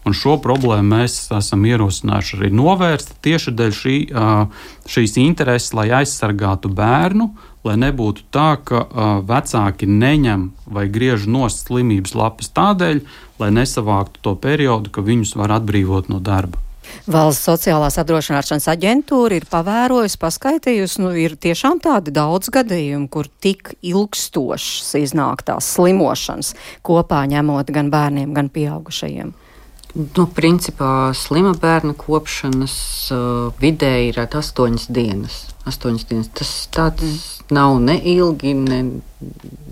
Un 0.08 0.16
šo 0.16 0.38
problēmu 0.42 0.96
mēs 0.96 1.18
esam 1.36 1.66
ierosinājuši 1.68 2.38
arī 2.40 2.50
novērst 2.56 3.12
tieši 3.26 3.54
dēļ 3.60 3.74
šī, 3.76 3.96
šīs 4.90 5.18
intereses, 5.22 5.74
lai 5.78 5.90
aizsargātu 6.00 6.72
bērnu, 6.74 7.28
lai 7.68 7.76
nebūtu 7.84 8.26
tā, 8.34 8.54
ka 8.64 8.86
vecāki 9.28 9.90
neņem 9.92 10.48
vai 10.72 10.88
griež 10.90 11.28
nost 11.30 11.68
slimības 11.68 12.16
lapas 12.16 12.50
tādēļ, 12.56 13.04
lai 13.44 13.52
nesavāktu 13.60 14.24
to 14.24 14.34
periodu, 14.40 14.90
ka 14.90 15.06
viņus 15.06 15.36
var 15.38 15.60
atbrīvot 15.60 16.10
no 16.10 16.24
darba. 16.24 16.69
Valsts 17.10 17.48
sociālās 17.50 17.98
apdrošināšanas 18.02 18.68
aģentūra 18.74 19.40
ir 19.40 19.48
pavērojusi, 19.50 20.20
paskaitījusi, 20.22 21.02
nu 21.04 21.14
ir 21.18 21.36
tiešām 21.42 21.82
tādi 21.84 22.14
daudz 22.16 22.52
gadījumi, 22.54 23.10
kur 23.12 23.30
tik 23.42 23.74
ilgstošas 23.82 24.96
iznāk 25.02 25.46
tās 25.48 25.74
slimošanas 25.76 26.56
kopā 26.86 27.24
ņemot 27.32 27.72
gan 27.74 27.92
bērniem, 27.94 28.34
gan 28.38 28.52
pieaugušajiem. 28.54 29.34
Nu, 29.96 30.28
principā 30.30 31.10
slima 31.18 31.56
bērna 31.58 31.96
kopšanas 31.98 32.74
uh, 33.10 33.54
vidēji 33.58 34.12
ir 34.12 34.20
astoņas 34.22 34.86
dienas. 34.94 35.38
Astoņas 35.66 36.06
dienas. 36.06 36.28
Tas 36.38 36.52
tāds 36.70 37.06
mm. 37.08 37.56
nav 37.58 37.78
neilgi. 37.82 38.52
Ne, 38.54 38.78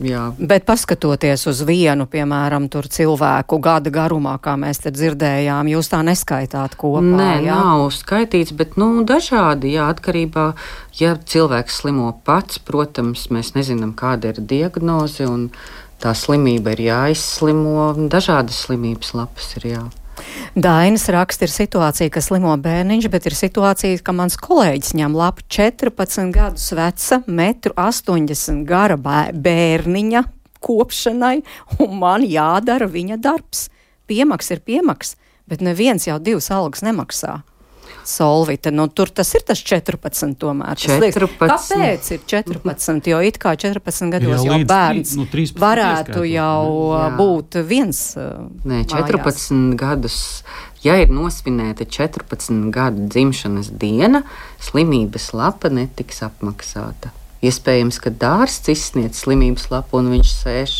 jā. 0.01 0.23
Bet 0.39 0.65
paskatoties 0.65 1.45
uz 1.51 1.61
vienu, 1.69 2.07
piemēram, 2.09 2.65
cilvēku 2.73 3.59
gada 3.61 3.93
garumā, 3.93 4.33
kā 4.41 4.55
mēs 4.57 4.81
te 4.81 4.93
dzirdējām, 4.95 5.69
jūs 5.69 5.91
tā 5.93 6.01
neskaitāt 6.07 6.73
kopā. 6.81 7.03
Nē, 7.05 7.29
jā? 7.45 7.59
nav 7.61 7.85
skaitīts, 7.93 8.55
bet 8.57 8.73
nu, 8.81 8.89
dažādi. 9.05 9.75
Jā, 9.77 9.85
atkarībā, 9.93 10.47
ja 10.97 11.13
cilvēks 11.13 11.77
slimo 11.83 12.09
pats, 12.25 12.57
protams, 12.57 13.29
mēs 13.29 13.53
nezinām, 13.53 13.93
kāda 13.93 14.33
ir 14.33 14.41
diagnoze. 14.41 15.29
Tā 16.01 16.17
slimība 16.17 16.73
ir 16.73 16.83
jāizslimo. 16.89 17.93
Dažādas 18.09 18.65
slimības 18.65 19.13
lapas 19.17 19.53
ir 19.61 19.71
jā. 19.75 19.85
Dainas 20.57 21.07
raksta 21.13 21.45
ir 21.45 21.53
situācija, 21.53 22.11
ka 22.13 22.21
slimo 22.23 22.53
bērniņš, 22.61 23.09
bet 23.13 23.27
ir 23.29 23.35
situācija, 23.37 23.99
ka 24.01 24.15
mans 24.15 24.37
kolēģis 24.41 24.95
ņem 24.97 25.17
lapu 25.17 25.45
14 25.53 26.31
gadus 26.35 26.71
veca, 26.77 27.21
metru 27.27 27.75
80 27.77 28.63
gara 28.67 28.97
bērniņa 28.97 30.23
kopšanai, 30.63 31.35
un 31.83 31.99
man 32.01 32.25
jādara 32.25 32.89
viņa 32.89 33.19
darbs. 33.21 33.67
Piemaks 34.07 34.49
ir 34.55 34.63
piemaks, 34.65 35.15
bet 35.47 35.61
neviens 35.61 36.07
jau 36.07 36.17
divas 36.23 36.49
algas 36.53 36.83
nemaksā. 36.85 37.41
Solvita. 38.07 38.71
Nu, 38.71 38.87
tur 38.87 39.09
tas 39.11 39.33
ir 39.35 39.43
tas 39.47 39.59
14. 39.59 40.37
Tomēr. 40.39 40.79
14. 40.79 41.35
Kāpēc 41.41 42.11
ir 42.15 42.21
14? 42.31 43.09
Jo 43.11 43.19
it 43.25 43.39
kā 43.41 43.51
14 43.59 44.13
gados 44.15 44.45
jau, 44.45 44.45
jau 44.47 44.59
bērns 44.69 45.13
nu, 45.19 45.27
varētu 45.59 46.23
jau 46.29 46.63
jā. 46.95 47.03
būt 47.19 47.59
viens. 47.67 48.01
Nē, 48.63 48.85
14 48.87 49.51
mājās. 49.51 49.77
gadus. 49.81 50.19
Ja 50.85 50.95
ir 51.01 51.11
nosvinēta 51.11 51.87
14 51.89 52.69
gadu 52.71 53.09
dzimšanas 53.11 53.73
diena, 53.81 54.23
slimības 54.61 55.33
lapa 55.35 55.73
netiks 55.73 56.23
apmaksāta. 56.23 57.11
Iespējams, 57.43 57.99
ka 58.01 58.13
dārsts 58.13 58.71
izsniedz 58.71 59.19
slimības 59.21 59.67
lapu 59.69 59.99
un 59.99 60.13
viņš 60.15 60.31
sēž 60.39 60.79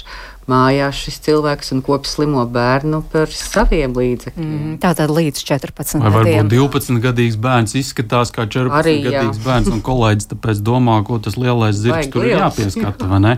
mājās 0.51 0.99
šis 1.05 1.19
cilvēks 1.25 1.73
un 1.75 1.81
kops 1.85 2.15
slimo 2.15 2.43
bērnu 2.51 3.01
par 3.11 3.31
saviem 3.33 3.95
līdzekļiem. 3.97 4.47
Mm, 4.47 4.77
tā 4.83 4.93
tad 4.97 5.11
līdz 5.13 5.43
14 5.43 5.99
Vai 6.01 6.11
gadiem. 6.13 6.47
Varbūt 6.47 6.53
12 6.53 7.03
gadīgs 7.03 7.39
bērns 7.43 7.75
izskatās 7.79 8.31
kā 8.35 8.47
14 8.47 8.79
Arī, 8.79 8.95
gadīgs 9.05 9.41
jā. 9.41 9.45
bērns, 9.45 9.71
un 9.75 9.83
kolēģis 9.89 10.31
tāpēc 10.33 10.63
domā, 10.65 11.01
ko 11.07 11.19
tas 11.23 11.37
lielais 11.39 11.77
zirgs 11.77 12.11
tur 12.13 12.27
ir 12.27 12.37
jāpieskata, 12.37 13.11
vai 13.11 13.21
ne? 13.23 13.35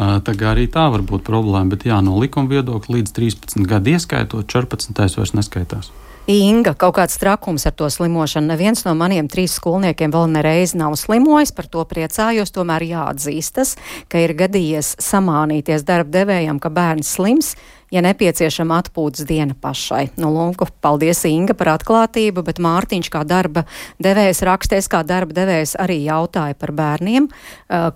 Tā 0.00 0.32
kā 0.32 0.54
arī 0.54 0.66
tā 0.72 0.86
var 0.92 1.04
būt 1.06 1.26
problēma, 1.26 1.68
bet 1.74 1.84
jā, 1.88 1.98
no 2.04 2.16
likuma 2.18 2.50
viedokļa 2.50 2.98
līdz 2.98 3.16
13 3.16 3.66
gadu 3.68 3.94
ieskaitot, 3.94 4.48
14. 4.48 4.96
vairs 4.96 5.36
neskaitās. 5.36 5.92
Inga, 6.30 6.76
kaut 6.78 6.94
kāds 6.94 7.16
trakums 7.18 7.64
ar 7.66 7.72
to 7.74 7.88
slimošanu. 7.90 8.52
Neviens 8.52 8.84
no 8.86 8.92
maniem 8.94 9.26
trīs 9.26 9.56
skolniekiem 9.58 10.12
vēl 10.14 10.28
nereiz 10.30 10.76
nav 10.78 10.94
slimojis, 11.00 11.50
par 11.56 11.66
to 11.66 11.82
priecājos. 11.90 12.52
Tomēr 12.54 12.84
jāatzīstas, 12.86 13.74
ka 14.06 14.22
ir 14.22 14.36
gadījies 14.38 14.92
samānīties 15.02 15.82
darba 15.88 16.20
devējam, 16.20 16.60
ka 16.62 16.70
bērns 16.70 17.10
slims 17.16 17.56
ja 17.90 18.02
nepieciešama 18.04 18.78
atpūtas 18.84 19.26
diena 19.28 19.56
pašai. 19.58 20.10
Nu, 20.20 20.30
lūk, 20.34 20.64
paldies 20.82 21.24
Inga 21.28 21.56
par 21.58 21.72
atklātību, 21.74 22.44
bet 22.46 22.62
Mārtiņš 22.62 23.10
kā 23.12 23.24
darba 23.28 23.66
devējs 24.02 24.42
raksties, 24.46 24.88
kā 24.90 25.02
darba 25.06 25.36
devējs 25.36 25.76
arī 25.82 26.00
jautāja 26.06 26.56
par 26.58 26.74
bērniem. 26.76 27.28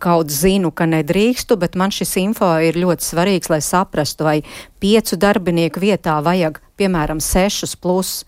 Kaut 0.03 0.34
zinu, 0.34 0.72
ka 0.74 0.88
nedrīkstu, 0.90 1.59
bet 1.61 1.78
man 1.78 1.95
šis 1.95 2.16
info 2.22 2.51
ir 2.62 2.78
ļoti 2.80 3.07
svarīgs, 3.07 3.51
lai 3.53 3.62
saprastu, 3.64 4.26
vai 4.26 4.38
piecu 4.82 5.18
darbinieku 5.20 5.82
vietā 5.82 6.18
vajag, 6.24 6.61
piemēram, 6.78 7.22
sešus 7.22 7.76
plus 7.78 8.22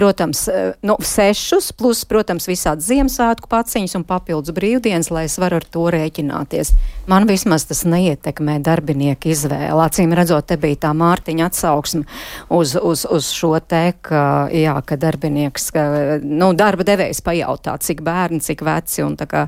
protams, 0.00 0.48
eh, 0.48 0.72
nu, 0.82 0.96
sešus, 1.04 1.72
plus, 1.76 2.04
protams, 2.08 2.46
visādi 2.48 2.86
Ziemassvētku 2.86 3.50
paciņas 3.52 3.98
un 3.98 4.04
papildus 4.08 4.54
brīvdienas, 4.56 5.10
lai 5.12 5.26
es 5.28 5.36
varu 5.40 5.58
ar 5.60 5.66
to 5.68 5.84
rēķināties. 5.92 6.72
Man 7.10 7.26
vismaz 7.28 7.66
tas 7.68 7.82
neietekmē 7.84 8.56
darbinieku 8.64 9.28
izvēli. 9.34 9.76
Acīm 9.84 10.14
redzot, 10.16 10.46
te 10.48 10.56
bija 10.60 10.78
tā 10.86 10.92
Mārtiņa 10.96 11.50
atsauksme 11.50 12.06
uz, 12.48 12.72
uz, 12.80 13.04
uz 13.04 13.28
šo 13.34 13.52
te, 13.60 13.92
ka, 14.00 14.48
jā, 14.54 14.76
ka 14.86 14.96
darbinieks, 15.00 15.68
ka, 15.74 15.84
nu, 16.24 16.52
darba 16.56 16.86
devējs 16.88 17.20
pajautā, 17.26 17.76
cik 17.84 18.00
bērni, 18.06 18.40
cik 18.44 18.64
veci, 18.64 19.02
un 19.04 19.18
tā 19.20 19.28
kā 19.28 19.44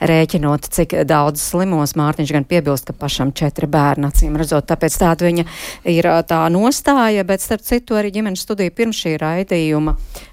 rēķinot, 0.00 0.70
cik 0.78 0.96
daudz 1.10 1.44
slimos, 1.44 1.96
Mārtiņš 2.00 2.34
gan 2.38 2.48
piebilst, 2.48 2.88
ka 2.88 2.96
pašam 2.96 3.34
četri 3.36 3.68
bērni, 3.68 4.08
acīm 4.08 4.40
redzot, 4.40 4.70
tāpēc 4.70 4.96
tāda 5.02 5.28
viņa 5.28 5.46
ir 5.92 6.08
tā 6.30 6.40
nostāja, 6.52 7.26
bet 7.28 7.44
starp 7.44 7.68
citu 7.68 8.00
arī 8.00 8.14
ģimenes 8.16 8.46
studija 8.46 8.72
pirms 8.72 9.04
šī 9.04 9.18
raidījuma 9.20 9.89
raidījuma 9.90 10.30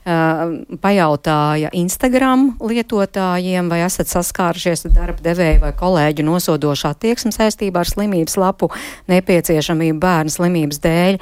pajautāja 0.82 1.70
Instagram 1.76 2.54
lietotājiem, 2.64 3.68
vai 3.68 3.82
esat 3.84 4.08
saskārušies 4.08 4.86
ar 4.88 4.94
darba 4.96 5.24
devēju 5.26 5.60
vai 5.66 5.72
kolēģu 5.76 6.24
nosodošā 6.24 6.94
tieksme 7.02 7.34
saistībā 7.36 7.82
ar 7.84 7.90
slimības 7.90 8.38
lapu 8.40 8.70
nepieciešamību 9.12 10.00
bērnu 10.00 10.32
slimības 10.32 10.80
dēļ. 10.84 11.18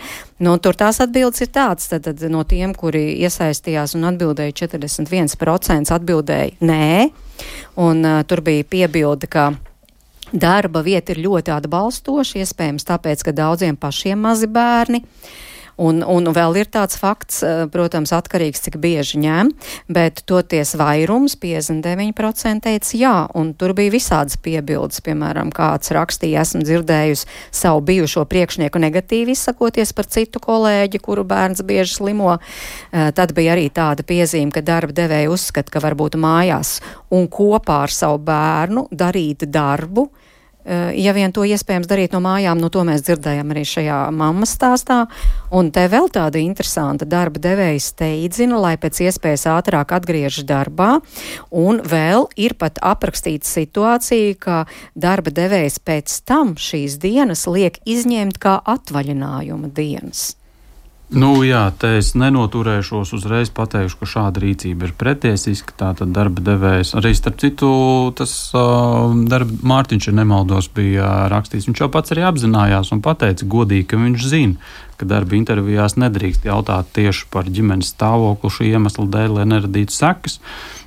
Nu, 0.46 0.58
tur 0.62 0.78
tās 0.78 1.02
atbildes 1.02 1.42
ir 1.42 1.50
tāds, 1.56 1.88
tad, 1.90 2.06
tad 2.06 2.22
no 2.30 2.44
tiem, 2.46 2.76
kuri 2.78 3.16
iesaistījās 3.26 3.96
un 3.98 4.06
atbildēja 4.12 4.54
41% 4.68 5.96
atbildēja 5.96 6.60
nē, 6.62 7.10
un 7.82 8.06
uh, 8.06 8.22
tur 8.28 8.44
bija 8.46 8.68
piebilde, 8.70 9.32
ka 9.32 9.54
darba 10.30 10.84
vieta 10.86 11.16
ir 11.16 11.24
ļoti 11.26 11.56
atbalstoša, 11.56 12.44
iespējams 12.44 12.86
tāpēc, 12.86 13.26
ka 13.26 13.34
daudziem 13.34 13.82
pašiem 13.82 14.22
mazi 14.28 14.52
bērni. 14.52 15.02
Uh, 15.02 15.42
Un, 15.78 16.00
un 16.08 16.30
vēl 16.32 16.62
ir 16.62 16.70
tāds 16.72 16.96
fakts, 17.00 17.42
eh, 17.44 17.66
protams, 17.72 18.14
atkarīgs, 18.16 18.64
cik 18.64 18.78
bieži 18.80 19.20
ņem, 19.20 19.52
bet 19.92 20.24
toties 20.30 20.76
vairums, 20.80 21.36
59% 21.36 22.64
teica 22.64 22.98
jā, 22.98 23.16
un 23.36 23.54
tur 23.54 23.74
bija 23.76 23.92
visādas 23.92 24.40
piebildes, 24.40 25.04
piemēram, 25.04 25.52
kāds 25.52 25.92
rakstīja, 25.92 26.46
esmu 26.46 26.64
dzirdējusi 26.64 27.28
savu 27.52 27.84
bijušo 27.90 28.24
priekšnieku 28.32 28.80
negatīvi 28.80 29.36
izsakoties 29.36 29.92
par 29.94 30.08
citu 30.08 30.40
kolēģi, 30.40 31.02
kuru 31.04 31.26
bērns 31.28 31.64
bieži 31.68 32.00
slimo. 32.00 32.38
Eh, 32.38 33.12
tad 33.12 33.36
bija 33.36 33.56
arī 33.58 33.68
tāda 33.70 34.08
piezīme, 34.08 34.54
ka 34.56 34.64
darba 34.64 34.96
devēja 34.96 35.32
uzskata, 35.34 35.72
ka 35.76 35.84
varbūt 35.84 36.16
mājās 36.16 36.80
un 37.12 37.28
kopā 37.28 37.84
ar 37.86 37.92
savu 37.92 38.22
bērnu 38.24 38.88
darīt 38.96 39.44
darbu, 39.52 40.08
ja 40.66 41.14
vien 41.14 41.34
to 41.36 41.46
iespējams 41.46 41.90
darīt 41.90 42.16
no 42.16 42.22
mājām, 42.26 42.60
nu 42.62 42.72
to 42.74 42.84
mēs 42.88 43.04
dzirdējam 43.06 43.52
arī 43.54 43.66
šajā 43.70 44.00
mammas 44.16 44.56
stāstā. 44.58 45.04
Un 45.56 45.70
te 45.76 45.86
vēl 45.92 46.10
tāda 46.14 46.42
interesanta 46.42 47.06
darba 47.10 47.42
devēja 47.44 47.84
steidzina, 47.86 48.58
lai 48.62 48.76
pēc 48.82 49.04
iespējas 49.06 49.46
ātrāk 49.54 49.94
atgriežas 49.98 50.48
darbā. 50.50 51.00
Un 51.52 51.84
vēl 51.86 52.30
ir 52.40 52.58
pat 52.60 52.82
aprakstīta 52.82 53.48
situācija, 53.50 54.40
ka 54.40 54.64
darba 54.96 55.34
devējs 55.36 55.78
pēc 55.86 56.22
tam 56.26 56.56
šīs 56.58 56.98
dienas 57.04 57.46
liek 57.50 57.78
izņemt 57.86 58.42
kā 58.42 58.58
atvaļinājuma 58.76 59.70
dienas. 59.76 60.34
Nu, 61.16 61.30
jā, 61.48 61.70
te 61.80 61.94
es 61.96 62.10
nenoturēšos 62.20 63.14
uzreiz 63.16 63.48
pateikšu, 63.56 64.02
ka 64.02 64.08
šāda 64.10 64.42
rīcība 64.44 64.90
ir 64.90 64.94
pretiesiska. 65.00 65.72
Tātad 65.80 66.12
darba 66.12 66.44
devējs 66.44 66.92
arī 67.00 67.14
starp 67.16 67.40
citu, 67.40 67.70
tas 68.20 68.34
uh, 68.52 69.14
darba 69.32 69.56
Mārtiņš, 69.72 70.10
ja 70.10 70.16
nemaldos, 70.18 70.68
bija 70.76 71.14
rakstījis. 71.32 71.70
Viņš 71.70 71.84
jau 71.86 71.90
pats 71.94 72.12
arī 72.12 72.26
apzinājās 72.28 72.92
un 72.92 73.04
pateica 73.06 73.48
godīgi, 73.48 73.88
ka 73.94 74.02
viņš 74.02 74.28
zina, 74.28 74.74
ka 75.00 75.08
darba 75.08 75.40
intervijās 75.40 75.96
nedrīkst 76.04 76.50
jautāt 76.50 76.92
tieši 77.00 77.30
par 77.32 77.48
ģimenes 77.48 77.94
stāvokli 77.96 78.52
šī 78.58 78.74
iemesla 78.74 79.08
dēļ, 79.16 79.38
lai 79.40 79.48
neradītu 79.56 79.96
sekas. 79.96 80.42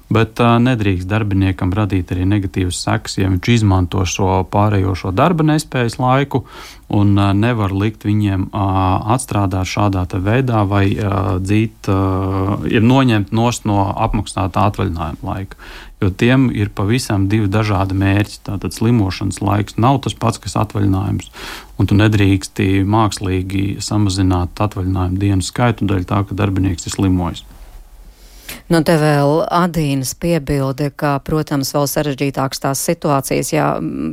Bet 0.08 0.40
uh, 0.40 0.54
nedrīkst 0.62 1.08
darbiniekam 1.08 1.72
radīt 1.76 2.14
arī 2.14 2.24
negatīvas 2.28 2.78
sekas, 2.80 3.18
ja 3.20 3.28
viņš 3.28 3.50
izmanto 3.58 4.04
šo 4.08 4.40
pārējošo 4.48 5.12
darba 5.12 5.44
nespējas 5.44 5.98
laiku 6.00 6.46
un 6.88 7.12
uh, 7.18 7.34
nevar 7.36 7.74
likt 7.76 8.06
viņiem 8.08 8.46
uh, 8.48 8.78
atstrādāt 9.12 9.68
šādā 9.68 10.06
veidā 10.24 10.62
vai 10.64 10.86
uh, 10.96 11.36
dzīt, 11.44 11.90
uh, 11.92 12.56
ir 12.72 12.86
noņemt 12.88 13.34
nost 13.36 13.68
no 13.68 13.84
apmaksātā 13.92 14.64
atvaļinājuma 14.70 15.28
laika. 15.28 15.60
Jo 16.00 16.08
tiem 16.14 16.46
ir 16.54 16.70
pavisam 16.70 17.26
divi 17.28 17.50
dažādi 17.50 17.96
mērķi. 17.98 18.40
Tātad 18.46 18.72
slimošanas 18.72 19.42
laiks 19.42 19.76
nav 19.82 19.98
tas 20.06 20.14
pats, 20.14 20.38
kas 20.40 20.54
atvaļinājums. 20.62 21.28
Un 21.76 21.90
tu 21.90 21.98
nedrīksti 21.98 22.84
mākslīgi 22.86 23.82
samazināt 23.84 24.62
atvaļinājumu 24.62 25.20
dienu 25.20 25.44
skaitu 25.44 25.90
dēļ 25.90 26.06
tā, 26.08 26.22
ka 26.24 26.38
darbinieks 26.38 26.86
ir 26.86 26.94
slimojis. 26.94 27.44
Nu, 28.68 28.80
te 28.84 28.94
vēl 29.00 29.42
Adīnas 29.44 30.14
piebilde, 30.20 30.90
ka, 30.96 31.16
protams, 31.24 31.72
vēl 31.76 31.86
sarežģītāks 31.90 32.62
tās 32.64 32.82
situācijas, 32.88 33.52
ja, 33.54 33.68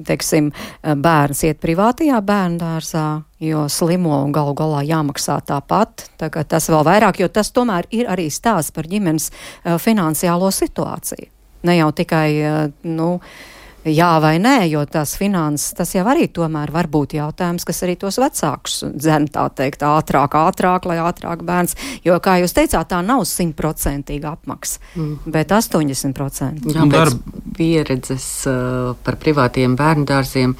teiksim, 0.07 0.51
bērns 0.83 1.43
iet 1.47 1.61
privātajā 1.63 2.21
bērnu 2.25 2.59
dārzā, 2.61 3.07
jo 3.43 3.65
slimo 3.71 4.21
un 4.23 4.35
galu 4.35 4.55
galā 4.57 4.83
jāmaksā 4.87 5.39
tāpat. 5.47 6.07
Tā 6.19 6.31
tas 6.43 6.69
vēl 6.71 6.85
vairāk, 6.87 7.19
jo 7.23 7.31
tas 7.31 7.51
tomēr 7.55 7.89
ir 7.95 8.11
arī 8.11 8.29
stāsts 8.33 8.75
par 8.75 8.87
ģimenes 8.91 9.31
uh, 9.31 9.75
finansiālo 9.81 10.51
situāciju. 10.55 11.31
Ne 11.65 11.79
jau 11.79 11.91
tikai, 11.97 12.29
uh, 12.45 12.63
nu, 12.87 13.15
uh, 13.19 13.55
jā 13.85 14.09
vai 14.23 14.35
nē, 14.41 14.55
jo 14.71 14.81
tās 14.89 15.15
finanses, 15.19 15.73
tas 15.77 15.93
jau 15.95 16.05
arī 16.09 16.27
tomēr 16.33 16.71
var 16.73 16.89
būt 16.91 17.15
jautājums, 17.17 17.65
kas 17.67 17.83
arī 17.85 17.95
tos 18.01 18.17
vecākus 18.21 18.81
dzen 18.95 19.29
tā 19.33 19.45
teikt 19.55 19.85
ātrāk, 19.85 20.37
ātrāk, 20.39 20.87
lai 20.89 20.97
ātrāk 21.03 21.45
bērns, 21.45 21.77
jo, 22.05 22.17
kā 22.23 22.39
jūs 22.41 22.55
teicāt, 22.57 22.89
tā 22.91 23.01
nav 23.05 23.25
simtprocentīga 23.29 24.35
apmaksa, 24.35 24.81
mm. 24.95 25.31
bet 25.35 25.53
80%. 25.53 26.69
Jā, 26.75 26.85
pēc 26.91 27.17
pieredzes 27.57 28.29
uh, 28.49 28.93
par 29.05 29.19
privātiem 29.21 29.77
bērndārziem, 29.79 30.55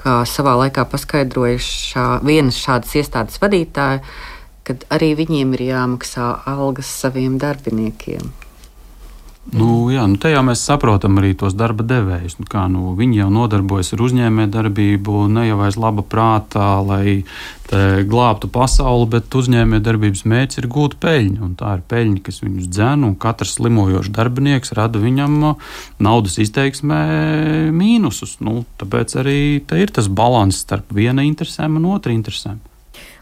kā 0.00 0.20
savā 0.28 0.56
laikā 0.64 0.86
paskaidroja 0.88 1.60
šā, 1.64 2.06
vienas 2.24 2.60
šādas 2.60 2.94
iestādes 3.00 3.40
vadītāja, 3.42 4.04
kad 4.64 4.86
arī 4.94 5.14
viņiem 5.18 5.56
ir 5.56 5.66
jāmaksā 5.72 6.30
algas 6.48 6.90
saviem 7.02 7.38
darbiniekiem. 7.42 8.30
Nu, 9.50 9.88
jā, 9.90 10.04
nu, 10.06 10.14
te 10.20 10.30
jau 10.30 10.42
mēs 10.46 10.62
saprotam 10.62 11.18
arī 11.18 11.32
tos 11.38 11.56
darba 11.58 11.82
devējus. 11.86 12.38
Nu, 12.38 12.46
kā, 12.50 12.68
nu, 12.70 12.92
viņi 12.98 13.24
jau 13.24 13.30
nodarbojas 13.34 13.94
ar 13.96 14.04
uzņēmējdarbību, 14.06 15.24
ne 15.34 15.48
jau 15.48 15.58
aiz 15.66 15.78
laba 15.80 16.04
prātā, 16.06 16.68
lai 16.86 17.22
glābtu 17.70 18.50
pasauli, 18.50 19.06
bet 19.10 19.34
uzņēmējdarbības 19.40 20.24
mērķis 20.30 20.62
ir 20.62 20.70
gūt 20.70 20.96
peļņu. 21.02 21.50
Tā 21.58 21.74
ir 21.78 21.84
peļņa, 21.90 22.22
kas 22.26 22.40
viņus 22.42 22.70
dzēna, 22.70 23.10
un 23.10 23.18
katrs 23.18 23.56
slimojošs 23.58 24.10
darbinieks 24.14 24.74
rada 24.78 25.02
viņam 25.02 25.36
naudas 26.02 26.38
izteiksmē 26.42 27.02
mīnusus. 27.74 28.38
Nu, 28.46 28.64
tāpēc 28.80 29.18
arī 29.22 29.38
ir 29.58 29.94
tas 29.94 30.10
līdzsvars 30.10 30.64
starp 30.66 30.94
viena 30.94 31.26
interesēm 31.26 31.78
un 31.80 31.90
otra 31.94 32.14
interesēm. 32.14 32.60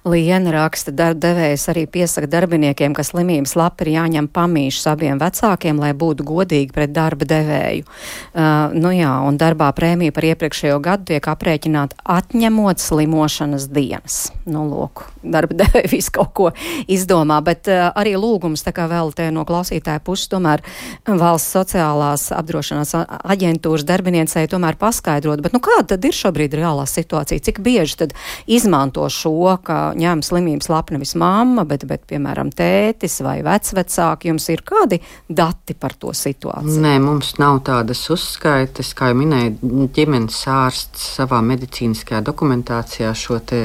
Liena 0.08 0.52
raksta, 0.54 0.92
darbdevējs 0.94 1.66
arī 1.72 1.84
piesaka 1.90 2.28
darbiniekiem, 2.30 2.94
ka 2.96 3.04
slimības 3.04 3.54
lapa 3.58 3.84
ir 3.84 3.92
jāņem 3.96 4.28
pamīšs 4.32 4.86
abiem 4.88 5.18
vecākiem, 5.20 5.80
lai 5.82 5.90
būtu 5.96 6.24
godīgi 6.28 6.72
pret 6.72 6.92
darba 6.96 7.26
devēju. 7.28 7.84
Uh, 7.84 8.74
nu 8.78 8.92
jā, 8.94 9.10
un 9.26 9.36
darbā 9.40 9.68
prēmija 9.76 10.14
par 10.14 10.28
iepriekšējo 10.30 10.78
gadu 10.84 11.10
tiek 11.12 11.28
aprēķināta 11.32 11.98
atņemot 12.18 12.80
slimošanas 12.80 13.68
dienas. 13.74 14.20
Nu, 14.48 14.64
lūk, 14.70 15.04
darba 15.22 15.58
devēja 15.62 15.92
visu 15.92 16.14
kaut 16.16 16.32
ko 16.38 16.48
izdomā, 16.88 17.40
bet 17.44 17.68
uh, 17.72 17.90
arī 17.98 18.16
lūgums 18.20 18.64
tā 18.64 18.72
kā 18.76 18.88
vēl 18.90 19.12
te 19.16 19.28
no 19.34 19.44
klausītāja 19.48 20.02
puses 20.04 20.30
tomēr 20.32 20.64
valsts 21.08 21.52
sociālās 21.58 22.28
apdrošināšanas 22.38 23.20
aģentūras 23.34 23.86
darbiniecei 23.88 24.46
tomēr 24.48 24.78
paskaidrot, 24.80 25.42
bet 25.44 25.56
nu 25.56 25.62
kāda 25.64 25.94
tad 25.96 26.08
ir 26.08 26.16
šobrīd 26.16 26.56
reālā 26.56 26.86
situācija? 26.88 27.44
Cik 27.50 27.60
bieži 27.64 28.00
tad 28.04 28.16
izmanto 28.46 29.04
šo, 29.12 29.58
ka 29.64 29.92
ņem 29.98 30.22
slimības 30.24 30.70
lapu 30.72 30.96
nevis 30.96 31.14
mamma, 31.18 31.64
bet, 31.68 31.84
bet, 31.88 32.04
piemēram, 32.10 32.52
tētis 32.54 33.20
vai 33.26 33.38
vecvecāki. 33.46 34.30
Jums 34.32 34.48
ir 34.54 34.62
kādi 34.66 35.00
dati 35.28 35.76
par 35.78 35.96
to 35.98 36.12
situāciju? 36.16 36.78
Nē, 36.84 36.96
mums 37.04 37.34
nav 37.42 37.62
tādas 37.68 38.04
uzskaitas. 38.14 38.94
Kā 38.98 39.12
jau 39.12 39.18
minēju, 39.18 39.88
ģimenes 39.96 40.38
ārsts 40.52 41.10
savā 41.18 41.40
medicīniskajā 41.46 42.22
dokumentācijā 42.26 43.12
šo 43.16 43.40
te 43.44 43.64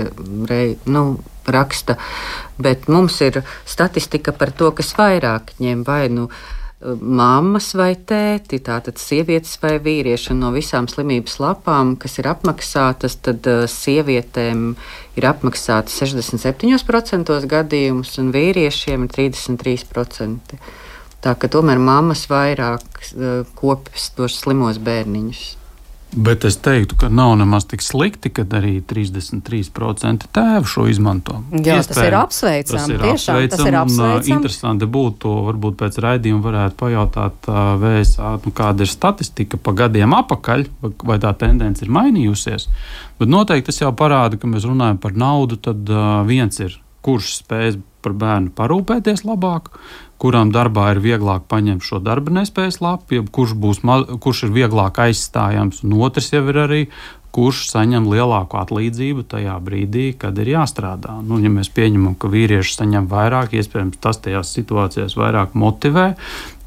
rei, 0.50 0.74
nu, 0.90 1.06
raksta, 1.48 1.98
bet 2.62 2.88
mums 2.88 3.20
ir 3.22 3.42
statistika 3.66 4.32
par 4.36 4.54
to, 4.56 4.72
kas 4.76 4.94
vairāk 4.98 5.56
ņem 5.60 5.84
vai 5.88 6.08
nu 6.12 6.30
mammas 7.00 7.72
vai 7.78 7.94
tēti, 7.96 8.60
tātad 8.64 9.00
sievietes 9.02 9.56
vai 9.62 9.78
vīrieši. 9.84 10.36
No 10.38 10.52
visām 10.56 10.90
slimības 10.92 11.40
lapām, 11.44 11.96
kas 12.00 12.20
ir 12.20 12.30
apmaksātas, 12.32 13.18
tad 13.24 13.48
uh, 13.50 13.64
sievietēm 13.70 14.74
ir 15.20 15.28
apmaksātas 15.30 15.96
67% 16.04 17.40
gadījumus, 17.56 18.16
un 18.22 18.32
vīriešiem 18.36 19.08
ir 19.08 19.16
33%. 19.16 20.62
Tā 21.24 21.36
ka 21.40 21.48
tomēr 21.48 21.80
mammas 21.80 22.28
vairāk 22.32 23.04
uh, 23.14 23.44
kopjas 23.60 24.12
tos 24.18 24.42
slimos 24.44 24.82
bērniņus. 24.84 25.63
Bet 26.16 26.46
es 26.46 26.58
teiktu, 26.62 26.96
ka 27.00 27.08
nav 27.10 27.32
nemaz 27.40 27.66
tik 27.70 27.82
slikti, 27.82 28.30
ka 28.34 28.46
arī 28.58 28.76
33% 28.86 30.28
tēvu 30.36 30.70
šo 30.70 30.86
izmanto. 30.92 31.40
Jā, 31.50 31.80
Iespējams, 31.80 31.90
tas 31.90 32.02
ir 32.06 32.18
apsveicami. 32.20 32.78
Tas 32.78 32.92
ir 32.92 33.00
tiešām, 33.02 33.40
apsveicam, 33.40 33.56
tas 33.56 33.66
ir 33.66 33.78
apsveicami. 33.80 34.36
Interesanti 34.36 34.90
būtu, 34.98 35.32
varbūt 35.48 35.80
pēc 35.80 35.98
raidījuma 36.06 36.46
varētu 36.46 36.78
pajautāt 36.84 37.50
uh, 37.50 37.62
VSA, 37.82 38.36
nu, 38.46 38.54
kāda 38.54 38.86
ir 38.86 38.94
statistika 38.94 39.58
pa 39.58 39.74
gadiem 39.84 40.14
apakaļ, 40.20 40.68
vai 41.02 41.18
tā 41.24 41.34
tendence 41.40 41.86
ir 41.86 41.94
mainījusies. 41.94 42.70
Bet 43.18 43.34
noteikti 43.34 43.72
tas 43.72 43.82
jau 43.82 43.94
parāda, 43.98 44.38
ka 44.38 44.50
mēs 44.50 44.70
runājam 44.70 45.02
par 45.02 45.18
naudu, 45.18 45.58
tad 45.66 45.90
uh, 45.90 46.22
viens 46.30 46.62
ir, 46.62 46.78
kurš 47.04 47.40
spēj 47.42 47.80
par 48.04 48.14
bērnu 48.20 48.54
parūpēties 48.58 49.26
labāk, 49.26 49.72
kuram 50.22 50.54
darbā 50.54 50.92
ir 50.94 51.02
vieglāk 51.04 51.48
paņemt 51.52 51.84
šo 51.84 52.00
darba 52.04 52.34
nespējas 52.40 52.80
lapu, 52.84 53.24
kurš, 53.34 53.58
būs, 53.60 53.84
kurš 54.24 54.46
ir 54.48 54.56
vieglāk 54.56 55.02
aizstājams, 55.08 55.84
un 55.84 56.00
otrs 56.06 56.32
jau 56.34 56.46
ir 56.48 56.64
arī, 56.68 56.82
kurš 57.34 57.64
saņem 57.72 58.06
lielāku 58.12 58.60
atlīdzību 58.62 59.26
tajā 59.32 59.56
brīdī, 59.66 60.12
kad 60.22 60.38
ir 60.38 60.52
jāstrādā. 60.54 61.16
Nu, 61.26 61.40
ja 61.42 61.50
mēs 61.50 61.72
pieņemam, 61.74 62.14
ka 62.22 62.30
vīrieši 62.30 62.76
saņem 62.78 63.08
vairāk, 63.10 63.56
iespējams, 63.58 63.98
tas 64.04 64.22
tajās 64.22 64.54
situācijās 64.54 65.18
vairāk 65.18 65.56
motivē, 65.58 66.12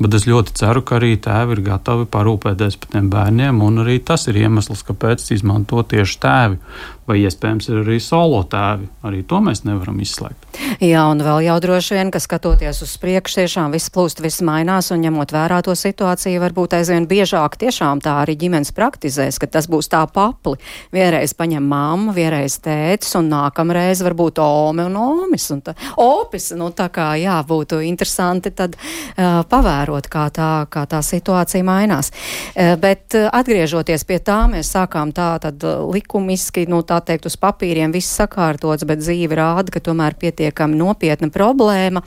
bet 0.03 0.17
es 0.19 0.27
ļoti 0.29 0.57
ceru, 0.59 0.83
ka 0.87 0.99
arī 0.99 1.15
tēvi 1.23 1.57
ir 1.57 1.63
gatavi 1.71 2.09
parūpēties 2.13 2.79
par 2.83 2.93
tiem 2.95 3.11
bērniem, 3.13 3.63
un 3.65 3.85
arī 3.85 3.99
tas 4.05 4.29
ir 4.31 4.39
iemesls, 4.43 4.85
kāpēc 4.87 5.25
izmanto 5.37 5.83
tieši 5.83 6.21
tēvi 6.23 6.61
vai 7.07 7.21
iespējams 7.23 7.69
ir 7.71 7.81
arī 7.85 7.97
solo 8.03 8.41
tēvi. 8.51 8.89
Arī 9.07 9.23
to 9.29 9.39
mēs 9.45 9.63
nevaram 9.67 9.99
izslēgt. 10.03 10.59
Jā, 10.83 11.05
un 11.13 11.23
vēl 11.23 11.45
jau 11.47 11.57
droši 11.63 11.95
vien, 11.95 12.11
ka 12.11 12.21
skatoties 12.23 12.83
uz 12.83 12.95
priekšu, 13.03 13.43
tiešām 13.43 13.75
viss 13.75 13.93
plūst, 13.95 14.23
viss 14.25 14.43
mainās, 14.47 14.91
un 14.95 15.05
ņemot 15.05 15.35
vērā 15.35 15.61
to 15.67 15.77
situāciju, 15.79 16.43
varbūt 16.43 16.75
aizvien 16.81 17.07
biežāk 17.07 17.59
tiešām 17.63 18.03
tā 18.05 18.17
arī 18.25 18.35
ģimenes 18.41 18.75
praktizēs, 18.77 19.39
ka 19.43 19.47
tas 19.47 19.71
būs 19.71 19.91
tā 19.93 20.03
papli. 20.11 20.59
Vienreiz 20.95 21.37
paņem 21.39 21.69
mamma, 21.71 22.15
vienreiz 22.17 22.59
tētis, 22.65 23.15
un 23.21 23.31
nākamreiz 23.31 24.03
varbūt 24.07 24.43
ome 24.43 24.89
un 24.91 24.99
omis, 24.99 25.47
un 25.55 25.63
tā, 25.63 25.77
opis, 26.03 26.51
nu 26.59 26.73
tā 26.75 26.89
kā 26.91 27.13
jā, 27.21 27.39
būtu 27.47 27.79
interesanti 27.87 28.51
tad 28.57 28.75
uh, 28.75 29.45
pavērt 29.47 29.86
vērot, 29.87 30.09
kā 30.11 30.27
tā, 30.35 30.67
kā 30.71 30.85
tā 30.87 31.01
situācija 31.03 31.65
mainās. 31.65 32.11
Bet 32.55 33.15
atgriežoties 33.15 34.05
pie 34.07 34.19
tā, 34.19 34.47
mēs 34.51 34.73
sākām 34.75 35.13
tā 35.15 35.39
tad 35.41 35.63
likumiski, 35.63 36.67
nu 36.69 36.83
tā 36.83 37.01
teikt, 37.01 37.27
uz 37.27 37.37
papīriem 37.37 37.93
viss 37.95 38.17
sakārtots, 38.19 38.87
bet 38.87 39.01
dzīve 39.01 39.37
rāda, 39.37 39.71
ka 39.71 39.81
tomēr 39.81 40.17
pietiekami 40.19 40.77
nopietna 40.77 41.31
problēma. 41.31 42.03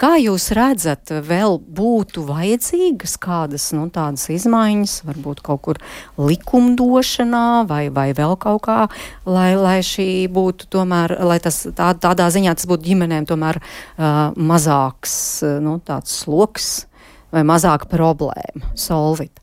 Kā 0.00 0.16
jūs 0.18 0.50
redzat, 0.56 1.10
vēl 1.10 1.58
būtu 1.60 2.24
vajadzīgas 2.28 3.18
kādas, 3.20 3.70
nu, 3.76 3.88
tādas 3.92 4.28
izmaiņas, 4.32 5.02
varbūt 5.08 5.42
kaut 5.44 5.62
kur 5.66 5.82
likumdošanā 6.18 7.66
vai, 7.68 7.88
vai 7.92 8.10
vēl 8.16 8.36
kaut 8.40 8.64
kā, 8.68 8.80
lai, 9.28 9.52
lai 9.58 9.78
šī 9.84 10.28
būtu 10.32 10.70
tomēr, 10.72 11.18
lai 11.28 11.38
tas 11.42 11.64
tā, 11.76 11.92
tādā 11.98 12.28
ziņā 12.32 12.56
tas 12.56 12.68
būtu 12.68 12.88
ģimenēm 12.88 13.28
tomēr 13.28 13.60
uh, 13.60 14.36
mazāks, 14.36 15.16
uh, 15.44 15.58
nu, 15.62 15.78
tāds 15.84 16.14
sloks 16.22 16.87
vai 17.34 17.44
mazāka 17.46 17.88
problēma. 17.90 18.72
Solvit. 18.78 19.40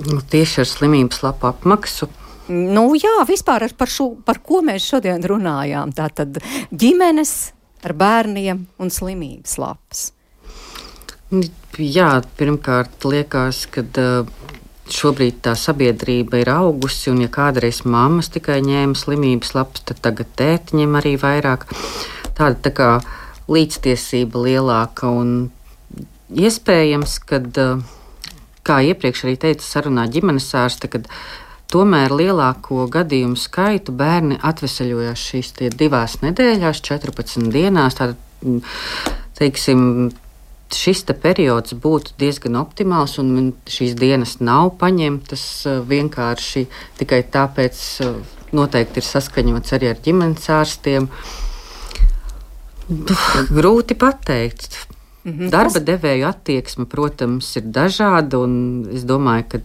Nu, 0.00 0.20
tieši 0.32 0.62
ar 0.62 0.68
slimības 0.68 1.20
lapu 1.24 1.50
apmaksu. 1.50 2.08
Nu, 2.50 2.86
jā, 2.98 3.20
vispār 3.28 3.68
par, 3.78 3.90
šo, 3.92 4.14
par 4.26 4.40
ko 4.42 4.62
mēs 4.64 4.86
šodien 4.88 5.22
runājām. 5.22 5.92
Tātad 5.94 6.40
ģimenes 6.72 7.34
ar 7.84 7.94
bērniem 7.96 8.64
un 8.80 8.90
slimības 8.92 9.58
lapas. 9.60 10.08
Jā, 11.78 12.08
pirmkārt, 12.40 13.04
liekas, 13.06 13.62
ka 13.70 13.84
šobrīd 14.90 15.38
tā 15.44 15.54
sabiedrība 15.54 16.40
ir 16.42 16.50
augusi, 16.50 17.12
un 17.12 17.22
ja 17.22 17.30
kādreiz 17.30 17.84
mammas 17.86 18.32
tikai 18.34 18.58
ņēma 18.66 18.98
slimības 18.98 19.54
lapas, 19.54 19.84
tad 19.86 20.02
tagad 20.02 20.32
tēti 20.40 20.80
ņem 20.80 20.98
arī 20.98 21.14
vairāk. 21.20 21.68
Tāda 22.34 22.56
tā 22.64 22.74
kā 22.74 22.90
līdztiesība 23.50 24.44
lielāka 24.46 25.10
un 25.10 25.50
iespējams, 26.30 27.18
ka, 27.26 27.40
kā 28.66 28.80
iepriekš 28.92 29.26
arī 29.26 29.36
teica 29.44 29.66
sarunā 29.66 30.06
ģimenes 30.12 30.48
ārste, 30.58 30.90
kad 30.92 31.08
tomēr 31.70 32.14
lielāko 32.14 32.86
gadījumu 32.90 33.38
skaitu 33.38 33.94
bērni 33.96 34.40
atvesaļojās 34.42 35.26
šīs 35.32 35.54
divās 35.78 36.18
nedēļās, 36.24 36.82
14 36.86 37.50
dienās. 37.54 37.98
Tātad, 37.98 38.18
teiksim, 39.38 40.10
šis 40.74 41.04
te 41.08 41.14
periods 41.18 41.74
būtu 41.74 42.14
diezgan 42.20 42.58
optimāls, 42.60 43.18
un 43.22 43.52
šīs 43.70 43.96
dienas 43.98 44.38
nav 44.40 44.74
paņemtas 44.80 45.44
eh, 45.66 45.78
vienkārši 45.92 46.66
tikai 47.00 47.22
tāpēc, 47.34 47.84
eh, 48.06 48.18
noteikti 48.56 49.02
ir 49.02 49.06
saskaņots 49.06 49.76
arī 49.76 49.92
ar 49.92 50.02
ģimenes 50.04 50.50
ārstiem. 50.54 51.08
Grūti 52.90 53.94
pateikt. 53.94 54.86
Mm 55.24 55.32
-hmm. 55.32 55.50
Darba 55.50 55.80
devēju 55.80 56.26
attieksme, 56.26 56.86
protams, 56.86 57.56
ir 57.56 57.62
dažāda, 57.62 58.38
un 58.40 58.88
es 58.92 59.04
domāju, 59.04 59.44
ka, 59.48 59.58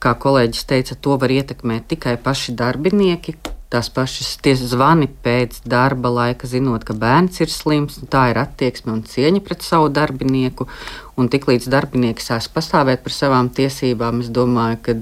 kā 0.00 0.14
kolēģis 0.18 0.64
teica, 0.66 0.94
to 1.00 1.16
var 1.16 1.30
ietekmēt 1.30 1.86
tikai 1.88 2.16
paši 2.16 2.52
darbinieki, 2.52 3.36
tās 3.70 3.88
pašas 3.90 4.38
zvani 4.62 5.08
pēc 5.24 5.60
darba 5.64 6.08
laika, 6.08 6.46
zinot, 6.46 6.84
ka 6.84 6.94
bērns 6.94 7.40
ir 7.40 7.50
slims. 7.50 7.98
Tā 8.10 8.30
ir 8.30 8.38
attieksme 8.38 8.92
un 8.92 9.02
cieņa 9.02 9.40
pret 9.40 9.62
savu 9.62 9.88
darbinieku. 9.88 10.68
Un 11.16 11.28
tiklīdz 11.28 11.68
darbinieks 11.70 12.30
sāks 12.30 12.48
pastāvēt 12.48 13.02
par 13.02 13.12
savām 13.12 13.48
tiesībām, 13.48 14.20
es 14.20 14.28
domāju, 14.28 14.78
ka 14.82 14.94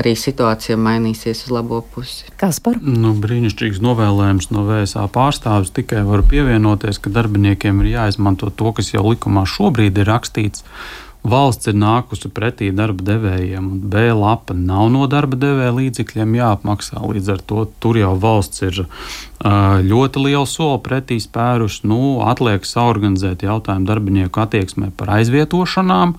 arī 0.00 0.14
situācija 0.18 0.78
mainīsies 0.80 1.44
uz 1.46 1.52
labo 1.54 1.80
pusi. 1.94 2.26
Kas 2.40 2.60
par? 2.64 2.80
Nu, 2.82 3.14
brīnišķīgs 3.20 3.82
novēlējums 3.84 4.50
no 4.54 4.66
VSA 4.68 5.06
pārstāvis. 5.14 5.72
Tikai 5.76 6.02
varu 6.08 6.26
pievienoties, 6.30 6.98
ka 7.02 7.12
darbiniekiem 7.14 7.84
ir 7.84 7.94
jāizmanto 7.94 8.50
to, 8.50 8.74
kas 8.76 8.94
jau 8.94 9.06
likumā 9.06 9.46
šobrīd 9.48 10.02
ir 10.02 10.10
rakstīts 10.10 10.66
valsts 11.24 11.70
ir 11.70 11.76
nākusi 11.80 12.28
pretī 12.36 12.68
darba 12.76 13.04
devējiem, 13.06 13.68
un 13.72 13.84
B 13.90 14.04
lapa 14.12 14.54
nav 14.56 14.90
no 14.92 15.06
darba 15.10 15.38
devēja 15.40 15.72
līdzekļiem 15.78 16.36
jāapmaksā. 16.36 17.00
Līdz 17.00 17.30
ar 17.34 17.44
to 17.48 17.64
tur 17.80 17.98
jau 17.98 18.12
valsts 18.20 18.64
ir 18.66 18.82
ļoti 19.88 20.24
lielu 20.26 20.44
soli 20.48 20.82
pretī 20.84 21.18
spēruši. 21.24 21.86
Nu, 21.88 22.00
atliek 22.28 22.68
saorganizēt 22.68 23.46
jautājumu 23.46 23.88
darbinieku 23.88 24.44
attieksmē 24.44 24.92
par 24.98 25.16
aizvietošanām, 25.18 26.18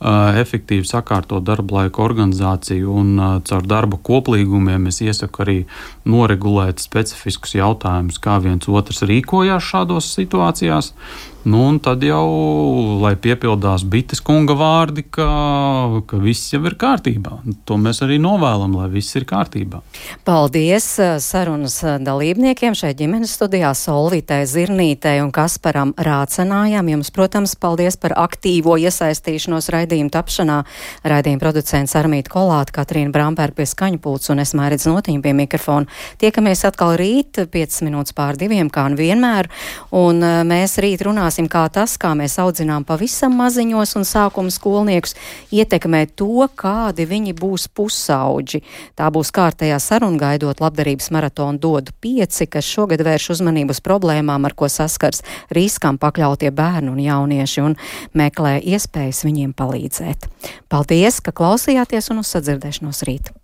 efektīvi 0.00 0.84
sakārtot 0.84 1.44
darba 1.44 1.80
laika 1.80 2.02
organizāciju 2.04 2.96
un 3.00 3.14
caur 3.48 3.64
darba 3.66 3.96
koplīgumiem 3.96 4.90
es 4.90 5.00
iesaku 5.00 5.42
arī 5.44 5.56
noregulēt 6.04 6.82
specifiskus 6.84 7.56
jautājumus, 7.56 8.20
kā 8.20 8.36
viens 8.44 8.68
otrs 8.68 9.02
rīkojās 9.08 9.64
šādos 9.72 10.12
situācijās. 10.18 10.92
Nu, 11.46 11.60
un 11.70 11.76
tad 11.78 12.02
jau, 12.02 12.26
lai 12.98 13.12
piepildās 13.22 13.84
Bites 13.86 14.18
kunga 14.18 14.56
vārdi, 14.58 15.04
ka, 15.14 15.26
ka 16.10 16.18
viss 16.18 16.50
jau 16.50 16.58
ir 16.66 16.74
kārtībā. 16.74 17.36
To 17.70 17.76
mēs 17.78 18.00
arī 18.02 18.16
novēlam, 18.18 18.72
lai 18.74 18.88
viss 18.90 19.14
ir 19.14 19.22
kārtībā. 19.30 19.78
Paldies 20.26 20.88
sarunas 21.22 21.76
dalībniekiem 22.02 22.74
šeit 22.74 22.98
ģimenes 22.98 23.36
studijā 23.38 23.70
Solvitē 23.78 24.40
Zirnītē 24.50 25.12
un 25.22 25.30
Kasparam 25.30 25.92
Rācenājām. 25.94 26.90
Jums, 26.96 27.12
protams, 27.14 27.54
paldies 27.62 27.94
par 28.02 28.16
aktīvo 28.24 28.74
iesaistīšanos 28.82 29.70
raidījumu 29.76 30.10
tapšanā. 30.18 30.58
Raidījuma 31.06 31.44
producents 31.44 31.94
Armīta 31.94 32.34
Kolāta, 32.34 32.74
Katrīna 32.80 33.14
Bramberga 33.14 33.60
pie 33.60 33.68
skaņu 33.70 34.02
pults 34.02 34.34
un 34.34 34.42
es 34.42 34.50
mērķis 34.58 34.88
notīm 34.90 35.22
pie 35.22 35.36
mikrofona. 35.44 35.86
Tiekamies 36.18 36.66
atkal 36.66 36.98
rīt, 36.98 37.38
5 37.54 37.80
minūtes 37.86 38.18
pār 38.18 38.34
diviem, 38.42 38.66
kā 38.66 38.88
nu 38.90 38.98
vienmēr, 38.98 39.46
un 39.94 40.26
mēs 40.50 40.78
rīt 40.82 41.06
runāsim 41.06 41.34
runāsim, 41.36 41.48
kā 41.48 41.68
tas, 41.70 41.96
kā 41.98 42.14
mēs 42.16 42.38
audzinām 42.38 42.84
pavisam 42.84 43.34
maziņos 43.36 43.96
un 43.96 44.04
sākuma 44.04 44.50
skolniekus, 44.50 45.14
ietekmē 45.52 46.06
to, 46.16 46.48
kādi 46.56 47.06
viņi 47.06 47.34
būs 47.34 47.68
pusauģi. 47.68 48.62
Tā 48.96 49.10
būs 49.10 49.30
kārtējā 49.32 49.78
saruna 49.78 50.18
gaidot 50.18 50.60
labdarības 50.60 51.10
maratonu 51.10 51.58
dodu 51.58 51.92
pieci, 52.00 52.46
kas 52.46 52.64
šogad 52.64 53.02
vērš 53.04 53.36
uzmanību 53.36 53.72
uz 53.72 53.80
problēmām, 53.80 54.44
ar 54.46 54.54
ko 54.54 54.68
saskars 54.68 55.22
riskam 55.50 55.98
pakļautie 55.98 56.50
bērni 56.50 56.90
un 56.90 57.00
jaunieši 57.00 57.60
un 57.62 57.76
meklē 58.14 58.60
iespējas 58.62 59.24
viņiem 59.26 59.52
palīdzēt. 59.52 60.28
Paldies, 60.68 61.20
ka 61.20 61.32
klausījāties 61.32 62.10
un 62.12 62.24
uz 62.24 62.32
sadzirdēšanos 62.32 63.04
rīt! 63.06 63.36